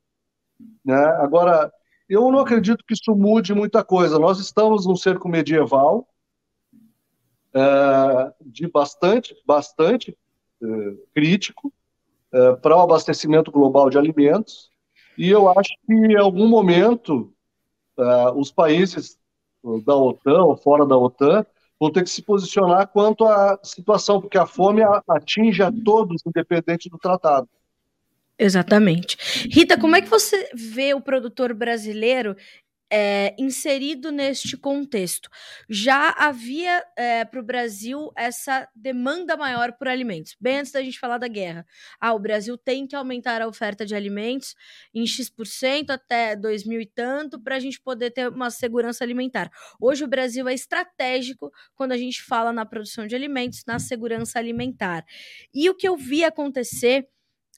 Né? 0.83 1.05
Agora, 1.19 1.71
eu 2.09 2.31
não 2.31 2.39
acredito 2.39 2.83
que 2.85 2.95
isso 2.95 3.15
mude 3.15 3.53
muita 3.53 3.83
coisa. 3.83 4.17
Nós 4.17 4.39
estamos 4.39 4.87
num 4.87 4.95
cerco 4.95 5.29
medieval 5.29 6.07
é, 7.53 8.33
de 8.41 8.67
bastante, 8.67 9.35
bastante 9.45 10.17
é, 10.61 10.67
crítico, 11.13 11.71
é, 12.37 12.55
para 12.55 12.77
o 12.77 12.81
abastecimento 12.81 13.51
global 13.51 13.89
de 13.89 13.97
alimentos. 13.97 14.69
E 15.17 15.27
eu 15.29 15.49
acho 15.49 15.73
que 15.87 15.93
em 15.93 16.15
algum 16.15 16.47
momento 16.47 17.33
é, 17.97 18.31
os 18.35 18.51
países 18.51 19.17
da 19.83 19.95
OTAN 19.95 20.43
ou 20.43 20.55
fora 20.55 20.85
da 20.85 20.95
OTAN 20.95 21.43
vão 21.79 21.91
ter 21.91 22.03
que 22.03 22.09
se 22.11 22.21
posicionar 22.21 22.87
quanto 22.87 23.25
à 23.25 23.59
situação, 23.63 24.21
porque 24.21 24.37
a 24.37 24.45
fome 24.45 24.81
atinge 25.07 25.63
a 25.63 25.71
todos, 25.83 26.21
independente 26.25 26.89
do 26.89 26.97
tratado. 26.99 27.49
Exatamente. 28.37 29.17
Rita, 29.51 29.79
como 29.79 29.95
é 29.95 30.01
que 30.01 30.09
você 30.09 30.49
vê 30.53 30.93
o 30.93 31.01
produtor 31.01 31.55
brasileiro 31.55 32.35
é, 32.91 33.35
inserido 33.37 34.11
neste 34.11 34.57
contexto. 34.57 35.29
Já 35.69 36.09
havia 36.17 36.83
é, 36.95 37.25
para 37.25 37.39
o 37.39 37.43
Brasil 37.43 38.11
essa 38.15 38.67
demanda 38.75 39.35
maior 39.35 39.73
por 39.73 39.87
alimentos, 39.87 40.35
bem 40.39 40.59
antes 40.59 40.71
da 40.71 40.81
gente 40.81 40.99
falar 40.99 41.17
da 41.17 41.27
guerra. 41.27 41.65
Ah, 41.99 42.13
o 42.13 42.19
Brasil 42.19 42.57
tem 42.57 42.87
que 42.87 42.95
aumentar 42.95 43.41
a 43.41 43.47
oferta 43.47 43.85
de 43.85 43.95
alimentos 43.95 44.55
em 44.93 45.05
X% 45.05 45.89
até 45.89 46.35
2000 46.35 46.81
e 46.81 46.85
tanto 46.85 47.39
para 47.39 47.55
a 47.55 47.59
gente 47.59 47.79
poder 47.81 48.11
ter 48.11 48.29
uma 48.29 48.49
segurança 48.49 49.03
alimentar. 49.03 49.51
Hoje 49.79 50.03
o 50.03 50.07
Brasil 50.07 50.47
é 50.47 50.53
estratégico 50.53 51.51
quando 51.75 51.91
a 51.91 51.97
gente 51.97 52.23
fala 52.23 52.53
na 52.53 52.65
produção 52.65 53.05
de 53.05 53.15
alimentos, 53.15 53.63
na 53.65 53.79
segurança 53.79 54.39
alimentar. 54.39 55.05
E 55.53 55.69
o 55.69 55.75
que 55.75 55.87
eu 55.87 55.97
vi 55.97 56.23
acontecer 56.23 57.07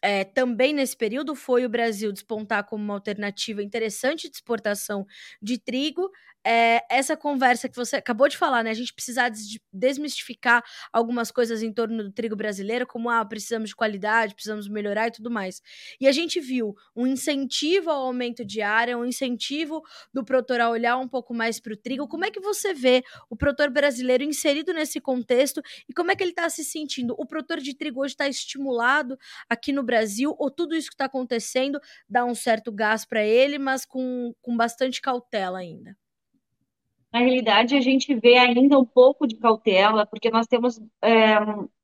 é, 0.01 0.23
também 0.23 0.73
nesse 0.73 0.95
período 0.95 1.35
foi 1.35 1.65
o 1.65 1.69
Brasil 1.69 2.12
despontar 2.12 2.65
como 2.65 2.83
uma 2.83 2.93
alternativa 2.95 3.62
interessante 3.63 4.29
de 4.29 4.35
exportação 4.35 5.05
de 5.41 5.57
trigo, 5.59 6.09
é, 6.45 6.82
essa 6.89 7.17
conversa 7.17 7.67
que 7.67 7.75
você 7.75 7.97
acabou 7.97 8.28
de 8.28 8.38
falar, 8.38 8.63
né? 8.63 8.69
A 8.69 8.75
gente 8.75 8.93
precisar 8.93 9.32
desmistificar 9.73 10.63
algumas 10.91 11.32
coisas 11.32 11.62
em 11.62 11.71
torno 11.71 12.04
do 12.04 12.12
trigo 12.12 12.36
brasileiro, 12.36 12.88
como 12.88 13.10
ah, 13.10 13.23
precisamos 13.25 13.69
de 13.69 13.75
qualidade, 13.75 14.34
precisamos 14.34 14.67
melhorar 14.67 15.08
e 15.08 15.12
tudo 15.12 15.30
mais. 15.30 15.62
E 15.99 16.08
a 16.08 16.12
gente 16.12 16.39
viu 16.39 16.75
um 16.95 17.06
incentivo 17.06 17.89
ao 17.89 18.06
aumento 18.08 18.45
de 18.45 18.62
área, 18.62 18.97
um 18.97 19.06
incentivo 19.06 19.82
do 20.13 20.23
produtor 20.23 20.62
a 20.62 20.69
olhar 20.69 20.97
um 20.97 21.08
pouco 21.08 21.34
mais 21.34 21.60
para 21.60 21.73
o 21.73 21.78
trigo. 21.78 22.08
Como 22.08 22.25
é 22.25 22.32
que 22.32 22.39
você 22.39 22.73
vê 22.73 23.04
o 23.30 23.36
produtor 23.36 23.69
brasileiro 23.69 24.23
inserido 24.23 24.73
nesse 24.73 24.99
contexto 24.99 25.62
e 25.88 25.93
como 25.93 26.12
é 26.12 26.15
que 26.15 26.23
ele 26.23 26.32
está 26.32 26.49
se 26.49 26.63
sentindo? 26.63 27.15
O 27.17 27.25
produtor 27.25 27.60
de 27.60 27.75
trigo 27.75 28.02
hoje 28.02 28.13
está 28.13 28.28
estimulado 28.28 29.17
aqui 29.49 29.71
no 29.71 29.84
Brasil, 29.84 30.36
ou 30.38 30.49
tudo 30.49 30.75
isso 30.75 30.88
que 30.88 30.95
está 30.95 31.06
acontecendo 31.06 31.80
dá 32.08 32.25
um 32.25 32.36
certo 32.36 32.71
gás 32.71 33.06
para 33.06 33.23
ele, 33.23 33.58
mas 33.58 33.86
com, 33.86 34.34
com 34.41 34.56
bastante 34.56 35.02
cautela 35.02 35.60
ainda? 35.60 35.97
Na 37.12 37.19
realidade, 37.19 37.76
a 37.76 37.82
gente 37.82 38.13
vê 38.15 38.38
ainda 38.38 38.78
um 38.78 38.86
pouco 38.86 39.28
de 39.28 39.36
cautela, 39.36 40.06
porque 40.06 40.30
nós 40.30 40.48
temos 40.48 40.80
é, 41.04 41.38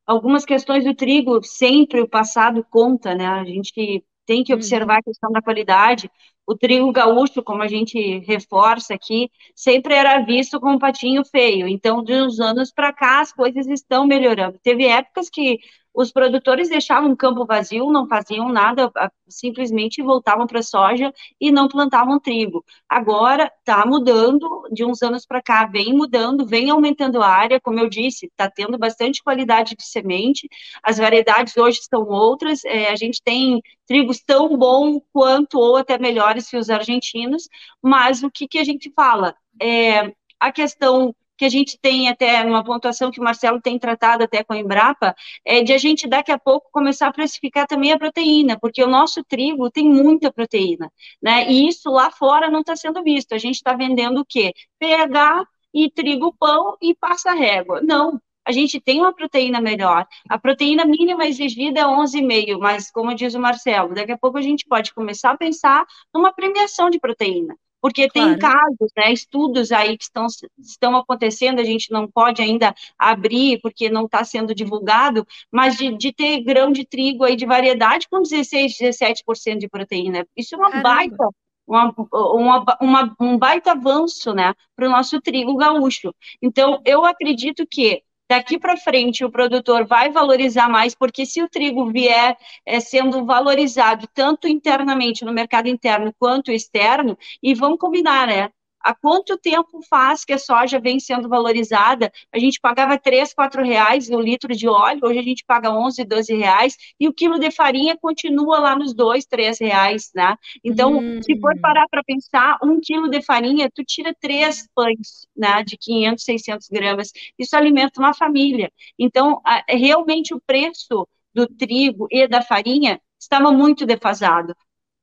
algumas 0.05 0.45
questões 0.45 0.83
do 0.83 0.93
trigo, 0.93 1.43
sempre 1.43 2.01
o 2.01 2.07
passado 2.07 2.65
conta, 2.69 3.15
né? 3.15 3.25
A 3.25 3.43
gente 3.43 4.03
tem 4.25 4.43
que 4.43 4.53
observar 4.53 4.99
a 4.99 5.03
questão 5.03 5.31
da 5.31 5.41
qualidade. 5.41 6.09
O 6.47 6.55
trigo 6.55 6.91
gaúcho, 6.91 7.41
como 7.43 7.63
a 7.63 7.67
gente 7.67 8.19
reforça 8.19 8.93
aqui, 8.93 9.29
sempre 9.55 9.95
era 9.95 10.19
visto 10.19 10.59
como 10.59 10.75
um 10.75 10.79
patinho 10.79 11.23
feio. 11.25 11.67
Então, 11.67 12.03
de 12.03 12.13
uns 12.13 12.39
anos 12.39 12.71
para 12.71 12.93
cá, 12.93 13.21
as 13.21 13.31
coisas 13.31 13.67
estão 13.67 14.05
melhorando. 14.05 14.59
Teve 14.61 14.85
épocas 14.85 15.29
que 15.29 15.59
os 15.95 16.11
produtores 16.11 16.69
deixavam 16.69 17.11
o 17.11 17.17
campo 17.17 17.45
vazio, 17.45 17.91
não 17.91 18.07
faziam 18.07 18.49
nada, 18.49 18.91
simplesmente 19.27 20.01
voltavam 20.01 20.45
para 20.45 20.59
a 20.59 20.63
soja 20.63 21.13
e 21.39 21.51
não 21.51 21.67
plantavam 21.67 22.19
trigo. 22.19 22.63
Agora 22.87 23.51
está 23.59 23.85
mudando, 23.85 24.67
de 24.71 24.83
uns 24.83 25.01
anos 25.01 25.25
para 25.25 25.41
cá, 25.41 25.65
vem 25.65 25.93
mudando, 25.93 26.45
vem 26.45 26.69
aumentando 26.69 27.21
a 27.21 27.27
área, 27.27 27.61
como 27.61 27.79
eu 27.79 27.89
disse, 27.89 28.25
está 28.25 28.49
tendo 28.49 28.77
bastante 28.77 29.23
qualidade 29.23 29.75
de 29.75 29.85
semente, 29.85 30.49
as 30.83 30.97
variedades 30.97 31.55
hoje 31.55 31.79
são 31.89 32.07
outras, 32.07 32.65
é, 32.65 32.89
a 32.89 32.95
gente 32.95 33.21
tem 33.23 33.61
trigos 33.87 34.19
tão 34.21 34.57
bom 34.57 34.99
quanto 35.13 35.57
ou 35.57 35.77
até 35.77 35.97
melhores 35.97 36.49
que 36.49 36.57
os 36.57 36.69
argentinos, 36.69 37.47
mas 37.81 38.21
o 38.21 38.29
que, 38.29 38.47
que 38.47 38.59
a 38.59 38.63
gente 38.63 38.91
fala? 38.93 39.33
É, 39.61 40.11
a 40.39 40.51
questão 40.51 41.15
que 41.37 41.45
a 41.45 41.49
gente 41.49 41.77
tem 41.79 42.09
até 42.09 42.43
uma 42.43 42.63
pontuação 42.63 43.11
que 43.11 43.19
o 43.19 43.23
Marcelo 43.23 43.61
tem 43.61 43.77
tratado 43.77 44.23
até 44.23 44.43
com 44.43 44.53
a 44.53 44.57
Embrapa, 44.57 45.15
é 45.45 45.61
de 45.63 45.73
a 45.73 45.77
gente 45.77 46.07
daqui 46.07 46.31
a 46.31 46.39
pouco 46.39 46.69
começar 46.71 47.07
a 47.07 47.13
precificar 47.13 47.67
também 47.67 47.91
a 47.91 47.97
proteína, 47.97 48.57
porque 48.59 48.83
o 48.83 48.87
nosso 48.87 49.23
trigo 49.23 49.69
tem 49.69 49.89
muita 49.89 50.31
proteína, 50.31 50.91
né? 51.21 51.49
E 51.49 51.67
isso 51.67 51.89
lá 51.89 52.11
fora 52.11 52.49
não 52.49 52.61
está 52.61 52.75
sendo 52.75 53.03
visto. 53.03 53.33
A 53.33 53.37
gente 53.37 53.55
está 53.55 53.73
vendendo 53.73 54.21
o 54.21 54.25
quê? 54.25 54.53
pH 54.79 55.45
e 55.73 55.89
trigo 55.91 56.33
pão 56.39 56.77
e 56.81 56.95
passa 56.95 57.33
régua. 57.33 57.81
Não, 57.81 58.19
a 58.45 58.51
gente 58.51 58.79
tem 58.79 58.99
uma 59.01 59.13
proteína 59.13 59.59
melhor. 59.59 60.07
A 60.29 60.37
proteína 60.39 60.85
mínima 60.85 61.25
exigida 61.25 61.81
é 61.81 61.83
11,5, 61.83 62.59
mas 62.59 62.91
como 62.91 63.15
diz 63.15 63.33
o 63.33 63.39
Marcelo, 63.39 63.93
daqui 63.93 64.11
a 64.11 64.17
pouco 64.17 64.37
a 64.37 64.41
gente 64.41 64.65
pode 64.67 64.93
começar 64.93 65.31
a 65.31 65.37
pensar 65.37 65.85
numa 66.13 66.31
premiação 66.31 66.89
de 66.89 66.99
proteína 66.99 67.55
porque 67.85 68.09
claro. 68.09 68.31
tem 68.31 68.39
casos, 68.39 68.91
né, 68.97 69.13
estudos 69.13 69.71
aí 69.71 69.95
que 69.95 70.05
estão, 70.05 70.25
estão 70.57 70.95
acontecendo, 70.95 71.59
a 71.59 71.63
gente 71.63 71.91
não 71.91 72.09
pode 72.09 72.41
ainda 72.41 72.73
abrir, 72.97 73.61
porque 73.61 73.91
não 73.91 74.05
está 74.05 74.23
sendo 74.23 74.55
divulgado, 74.55 75.23
mas 75.51 75.77
de, 75.77 75.95
de, 75.95 76.11
ter 76.11 76.41
grão 76.43 76.71
de 76.71 76.83
trigo 76.83 77.23
aí 77.23 77.35
de 77.35 77.45
variedade 77.45 78.07
com 78.09 78.23
16, 78.23 78.75
17% 78.81 79.59
de 79.59 79.69
proteína. 79.69 80.25
Isso 80.35 80.55
é 80.55 80.57
uma 80.57 80.71
Caramba. 80.71 80.89
baita 80.89 81.29
uma, 81.67 81.93
uma, 82.11 82.77
uma, 82.81 83.15
um 83.21 83.37
baita 83.37 83.73
avanço 83.73 84.33
né, 84.33 84.55
para 84.75 84.87
o 84.87 84.91
nosso 84.91 85.21
trigo 85.21 85.55
gaúcho. 85.55 86.11
Então, 86.41 86.81
eu 86.85 87.05
acredito 87.05 87.67
que 87.69 88.01
daqui 88.29 88.59
para 88.59 88.77
frente 88.77 89.23
o 89.23 89.31
produtor 89.31 89.85
vai 89.85 90.11
valorizar 90.11 90.69
mais, 90.69 90.95
porque 90.95 91.25
se 91.25 91.41
o 91.41 91.49
trigo 91.49 91.91
vier 91.91 92.37
é, 92.65 92.79
sendo 92.79 93.25
valorizado 93.25 94.07
tanto 94.13 94.47
internamente 94.47 95.23
no 95.25 95.33
mercado 95.33 95.67
interno 95.67 96.13
quanto 96.19 96.51
externo, 96.51 97.17
e 97.41 97.53
vamos 97.53 97.79
combinar, 97.79 98.27
né? 98.27 98.49
Há 98.85 98.93
quanto 98.93 99.35
tempo 99.35 99.81
faz 99.89 100.23
que 100.23 100.31
a 100.31 100.37
soja 100.37 100.79
vem 100.79 100.99
sendo 100.99 101.27
valorizada? 101.27 102.11
A 102.31 102.37
gente 102.37 102.59
pagava 102.61 102.99
3, 102.99 103.33
4 103.33 103.63
reais 103.63 104.07
no 104.07 104.21
litro 104.21 104.55
de 104.55 104.67
óleo, 104.67 104.99
hoje 105.01 105.17
a 105.17 105.23
gente 105.23 105.43
paga 105.43 105.71
11, 105.71 106.05
12 106.05 106.35
reais, 106.35 106.77
e 106.99 107.07
o 107.07 107.13
quilo 107.13 107.39
de 107.39 107.49
farinha 107.49 107.97
continua 107.99 108.59
lá 108.59 108.75
nos 108.75 108.93
2, 108.93 109.25
3 109.25 109.59
reais, 109.59 110.11
né? 110.13 110.37
Então, 110.63 110.99
hum. 110.99 111.19
se 111.23 111.35
for 111.39 111.59
parar 111.59 111.87
para 111.89 112.03
pensar, 112.03 112.59
um 112.63 112.79
quilo 112.79 113.09
de 113.09 113.23
farinha, 113.23 113.71
tu 113.73 113.83
tira 113.83 114.13
três 114.21 114.69
pães, 114.75 115.27
né, 115.35 115.63
de 115.63 115.75
500, 115.79 116.23
600 116.23 116.67
gramas. 116.69 117.11
Isso 117.39 117.55
alimenta 117.55 117.99
uma 117.99 118.13
família. 118.13 118.71
Então, 118.99 119.41
realmente 119.67 120.31
o 120.31 120.39
preço 120.45 121.07
do 121.33 121.47
trigo 121.47 122.07
e 122.11 122.27
da 122.27 122.43
farinha 122.43 123.01
estava 123.19 123.51
muito 123.51 123.83
defasado 123.83 124.55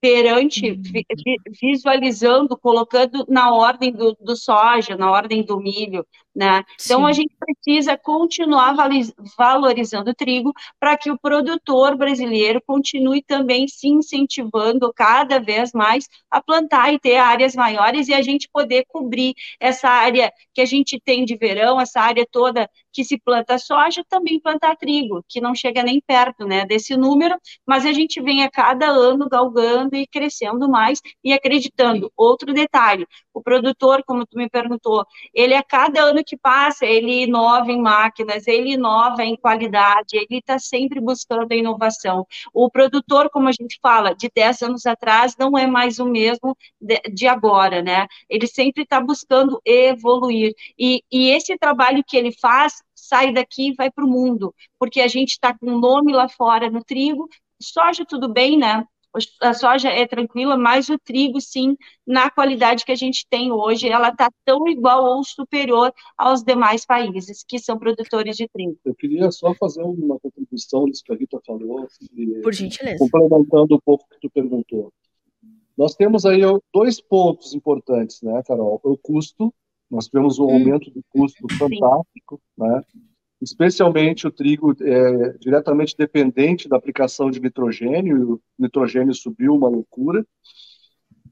perante, 0.02 0.72
uhum. 0.72 0.82
visualizando, 1.62 2.58
colocando 2.58 3.24
na 3.28 3.54
ordem 3.54 3.92
do, 3.92 4.16
do, 4.20 4.34
soja, 4.34 4.96
na 4.96 5.08
ordem 5.08 5.44
do 5.44 5.60
milho, 5.60 6.04
né? 6.34 6.62
Então, 6.82 7.06
a 7.06 7.12
gente 7.12 7.34
precisa 7.38 7.96
continuar 7.96 8.74
valorizando 9.36 10.10
o 10.10 10.14
trigo 10.14 10.52
para 10.80 10.96
que 10.96 11.10
o 11.10 11.18
produtor 11.18 11.96
brasileiro 11.96 12.60
continue 12.66 13.22
também 13.22 13.68
se 13.68 13.88
incentivando 13.88 14.92
cada 14.94 15.38
vez 15.38 15.72
mais 15.72 16.08
a 16.30 16.40
plantar 16.42 16.92
e 16.92 16.98
ter 16.98 17.16
áreas 17.16 17.54
maiores 17.54 18.08
e 18.08 18.14
a 18.14 18.22
gente 18.22 18.48
poder 18.50 18.84
cobrir 18.88 19.34
essa 19.60 19.88
área 19.88 20.32
que 20.54 20.60
a 20.60 20.66
gente 20.66 20.98
tem 20.98 21.24
de 21.24 21.36
verão, 21.36 21.80
essa 21.80 22.00
área 22.00 22.26
toda 22.30 22.68
que 22.92 23.04
se 23.04 23.18
planta 23.18 23.58
soja, 23.58 24.04
também 24.08 24.38
plantar 24.38 24.76
trigo, 24.76 25.24
que 25.28 25.40
não 25.40 25.54
chega 25.54 25.82
nem 25.82 26.00
perto, 26.00 26.46
né, 26.46 26.66
desse 26.66 26.96
número, 26.96 27.36
mas 27.66 27.86
a 27.86 27.92
gente 27.92 28.20
vem 28.20 28.44
a 28.44 28.50
cada 28.50 28.86
ano 28.86 29.28
galgando 29.28 29.96
e 29.96 30.06
crescendo 30.06 30.68
mais 30.68 31.00
e 31.24 31.32
acreditando. 31.32 32.12
Outro 32.16 32.52
detalhe, 32.52 33.06
o 33.32 33.42
produtor, 33.42 34.02
como 34.04 34.26
tu 34.26 34.36
me 34.36 34.48
perguntou, 34.48 35.06
ele 35.32 35.54
a 35.54 35.62
cada 35.62 36.02
ano 36.02 36.22
que 36.24 36.36
passa, 36.36 36.84
ele 36.84 37.22
inova 37.22 37.70
em 37.72 37.80
máquinas, 37.80 38.46
ele 38.46 38.72
inova 38.72 39.24
em 39.24 39.36
qualidade, 39.36 40.16
ele 40.16 40.38
está 40.38 40.58
sempre 40.58 41.00
buscando 41.00 41.52
a 41.52 41.56
inovação. 41.56 42.26
O 42.52 42.70
produtor, 42.70 43.30
como 43.30 43.48
a 43.48 43.52
gente 43.52 43.78
fala, 43.80 44.14
de 44.14 44.30
10 44.34 44.62
anos 44.62 44.86
atrás, 44.86 45.36
não 45.38 45.56
é 45.56 45.66
mais 45.66 45.98
o 45.98 46.04
mesmo 46.06 46.56
de, 46.80 47.00
de 47.12 47.26
agora, 47.26 47.82
né? 47.82 48.06
Ele 48.28 48.46
sempre 48.46 48.82
está 48.82 49.00
buscando 49.00 49.60
evoluir. 49.64 50.54
E, 50.78 51.02
e 51.10 51.30
esse 51.30 51.56
trabalho 51.56 52.04
que 52.06 52.16
ele 52.16 52.32
faz 52.32 52.82
sai 52.94 53.32
daqui 53.32 53.68
e 53.68 53.74
vai 53.74 53.90
para 53.90 54.04
o 54.04 54.08
mundo, 54.08 54.54
porque 54.78 55.00
a 55.00 55.08
gente 55.08 55.30
está 55.30 55.56
com 55.56 55.66
o 55.66 55.78
nome 55.78 56.12
lá 56.12 56.28
fora 56.28 56.70
no 56.70 56.84
trigo, 56.84 57.28
soja 57.60 58.04
tudo 58.06 58.32
bem, 58.32 58.58
né? 58.58 58.84
A 59.40 59.54
soja 59.54 59.88
é 59.88 60.06
tranquila, 60.06 60.56
mas 60.56 60.88
o 60.88 60.98
trigo, 60.98 61.40
sim, 61.40 61.76
na 62.06 62.30
qualidade 62.30 62.84
que 62.84 62.92
a 62.92 62.96
gente 62.96 63.26
tem 63.28 63.52
hoje, 63.52 63.88
ela 63.88 64.08
está 64.08 64.30
tão 64.44 64.66
igual 64.68 65.04
ou 65.04 65.22
superior 65.22 65.92
aos 66.16 66.42
demais 66.42 66.86
países 66.86 67.44
que 67.46 67.58
são 67.58 67.78
produtores 67.78 68.36
de 68.36 68.48
trigo. 68.48 68.78
Eu 68.84 68.94
queria 68.94 69.30
só 69.30 69.54
fazer 69.54 69.82
uma 69.82 70.18
contribuição 70.18 70.86
nisso 70.86 71.02
que 71.04 71.12
a 71.12 71.16
Rita 71.16 71.40
falou. 71.46 71.86
Por 72.42 72.54
gentileza. 72.54 72.98
Complementando 72.98 73.74
um 73.74 73.80
pouco 73.84 74.04
o 74.04 74.08
que 74.08 74.20
tu 74.20 74.30
perguntou. 74.30 74.92
Nós 75.76 75.94
temos 75.94 76.24
aí 76.24 76.40
dois 76.72 77.00
pontos 77.00 77.54
importantes, 77.54 78.22
né, 78.22 78.42
Carol? 78.46 78.80
O 78.82 78.96
custo, 78.96 79.52
nós 79.90 80.06
tivemos 80.06 80.38
um 80.38 80.46
hum. 80.46 80.54
aumento 80.54 80.90
de 80.90 81.02
custo 81.10 81.46
fantástico, 81.58 82.40
né? 82.56 82.82
Especialmente 83.42 84.26
o 84.26 84.30
trigo 84.30 84.74
é 84.80 85.36
diretamente 85.38 85.96
dependente 85.96 86.68
da 86.68 86.76
aplicação 86.76 87.30
de 87.30 87.40
nitrogênio, 87.40 88.16
e 88.16 88.22
o 88.22 88.40
nitrogênio 88.58 89.12
subiu 89.12 89.54
uma 89.54 89.68
loucura. 89.68 90.24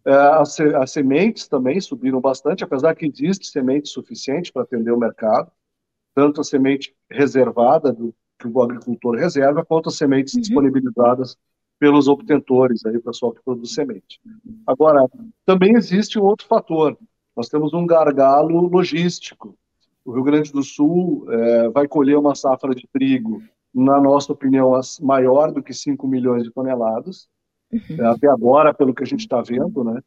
É, 0.04 0.12
as, 0.12 0.58
as, 0.58 0.90
sementes 0.90 1.46
também 1.46 1.80
subiram 1.80 2.20
bastante, 2.20 2.64
apesar 2.64 2.94
que 2.96 3.06
existe 3.06 3.46
semente 3.46 3.88
suficiente 3.88 4.52
para 4.52 4.62
atender 4.62 4.90
o 4.90 4.98
mercado, 4.98 5.52
tanto 6.14 6.40
a 6.40 6.44
semente 6.44 6.94
reservada 7.08 7.92
do 7.92 8.14
que 8.38 8.48
o 8.48 8.62
agricultor 8.62 9.16
reserva, 9.16 9.64
quanto 9.64 9.90
as 9.90 9.96
sementes 9.96 10.34
uhum. 10.34 10.40
disponibilizadas 10.40 11.36
pelos 11.78 12.08
obtentores, 12.08 12.84
aí, 12.84 12.96
o 12.96 13.02
pessoal 13.02 13.32
que 13.32 13.42
produz 13.42 13.72
semente. 13.72 14.20
Agora, 14.66 15.06
também 15.46 15.76
existe 15.76 16.18
um 16.18 16.24
outro 16.24 16.46
fator. 16.46 16.98
Nós 17.36 17.48
temos 17.48 17.72
um 17.72 17.86
gargalo 17.86 18.68
logístico 18.68 19.56
o 20.04 20.12
Rio 20.12 20.22
Grande 20.22 20.52
do 20.52 20.62
Sul 20.62 21.26
é, 21.30 21.68
vai 21.70 21.86
colher 21.86 22.16
uma 22.16 22.34
safra 22.34 22.74
de 22.74 22.88
trigo, 22.92 23.42
na 23.74 24.00
nossa 24.00 24.32
opinião, 24.32 24.72
maior 25.00 25.52
do 25.52 25.62
que 25.62 25.72
5 25.72 26.06
milhões 26.08 26.42
de 26.42 26.50
toneladas, 26.50 27.28
uhum. 27.72 28.10
até 28.10 28.28
agora, 28.28 28.74
pelo 28.74 28.94
que 28.94 29.02
a 29.02 29.06
gente 29.06 29.20
está 29.20 29.40
vendo. 29.40 29.84
Né? 29.84 30.00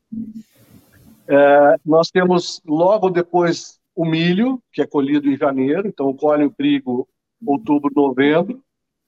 É, 1.28 1.76
nós 1.86 2.10
temos 2.10 2.62
logo 2.66 3.10
depois 3.10 3.80
o 3.96 4.06
milho, 4.06 4.62
que 4.72 4.82
é 4.82 4.88
colhido 4.88 5.30
em 5.30 5.38
janeiro, 5.38 5.88
então 5.88 6.14
colhe 6.14 6.44
o 6.44 6.52
trigo 6.52 7.08
outubro, 7.46 7.91
novembro, 7.96 8.62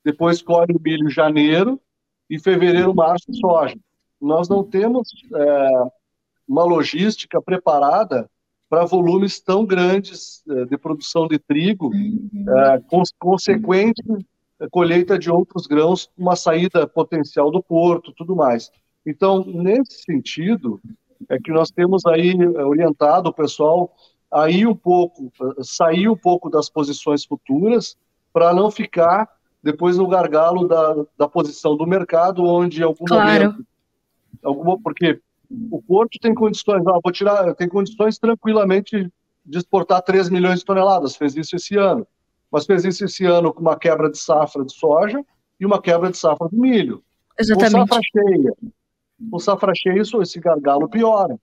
depois 0.04 0.42
colhe 0.42 0.74
o 0.74 0.82
milho 0.82 1.08
em 1.08 1.12
janeiro, 1.12 1.80
e 2.30 2.40
fevereiro, 2.40 2.94
março, 2.94 3.34
soja. 3.34 3.78
Nós 4.20 4.50
não 4.50 4.64
temos 4.64 5.10
é, 5.34 5.70
uma 6.48 6.64
logística 6.64 7.42
preparada 7.42 8.30
para 8.76 8.84
volumes 8.84 9.40
tão 9.40 9.66
grandes 9.66 10.44
eh, 10.50 10.66
de 10.66 10.78
produção 10.78 11.30
de 11.30 11.40
trigo, 11.40 11.88
uhum. 11.94 12.46
Eh, 12.46 12.82
com 12.90 13.02
consequente 13.18 14.04
eh, 14.60 14.68
colheita 14.70 15.18
de 15.18 15.32
outros 15.32 15.66
grãos, 15.66 16.10
uma 16.18 16.36
saída 16.36 16.86
potencial 16.86 17.50
do 17.50 17.64
porto, 17.64 18.12
tudo 18.12 18.36
mais. 18.36 18.70
Então, 19.06 19.46
nesse 19.46 20.04
sentido, 20.04 20.82
é 21.30 21.40
que 21.40 21.54
nós 21.54 21.72
temos 21.72 22.06
aí 22.06 22.36
orientado 22.58 23.30
o 23.30 23.34
pessoal 23.34 23.96
a 24.30 24.50
ir 24.50 24.68
um 24.68 24.76
pouco, 24.76 25.32
sair 25.62 26.10
um 26.10 26.18
pouco 26.18 26.50
das 26.50 26.70
posições 26.70 27.24
futuras, 27.24 27.96
para 28.34 28.54
não 28.54 28.70
ficar 28.70 29.30
depois 29.64 29.98
no 29.98 30.06
gargalo 30.06 30.68
da, 30.68 31.06
da 31.18 31.30
posição 31.30 31.78
do 31.78 31.88
mercado, 31.88 32.44
onde 32.44 32.84
algum 32.84 33.06
claro. 33.06 33.24
momento, 33.46 33.66
alguma, 34.44 34.78
porque 34.82 35.22
o 35.72 35.82
Porto 35.82 36.18
tem 36.20 36.34
condições, 36.34 36.86
ah, 36.88 37.00
vou 37.04 37.12
tirar, 37.12 37.54
tem 37.56 37.68
condições 37.68 38.18
tranquilamente 38.18 39.12
de 39.46 39.58
exportar 39.58 40.02
3 40.02 40.30
milhões 40.30 40.60
de 40.60 40.66
toneladas, 40.66 41.16
fez 41.16 41.36
isso 41.36 41.56
esse 41.56 41.78
ano. 41.78 42.08
Mas 42.52 42.66
fez 42.66 42.86
isso 42.86 43.06
esse 43.06 43.26
ano 43.26 43.54
com 43.54 43.62
uma 43.62 43.78
quebra 43.78 44.10
de 44.10 44.18
safra 44.18 44.64
de 44.64 44.74
soja 44.74 45.24
e 45.60 45.66
uma 45.66 45.82
quebra 45.82 46.10
de 46.10 46.18
safra 46.18 46.48
de 46.50 46.58
milho. 46.58 47.04
Exatamente. 47.38 47.74
Com 47.74 47.88
safra 47.88 48.02
cheia. 48.12 48.54
Com 49.32 49.40
safra 49.40 49.74
cheia, 49.76 50.02
isso, 50.02 50.22
esse 50.22 50.40
gargalo 50.40 50.90
piora. 50.90 51.38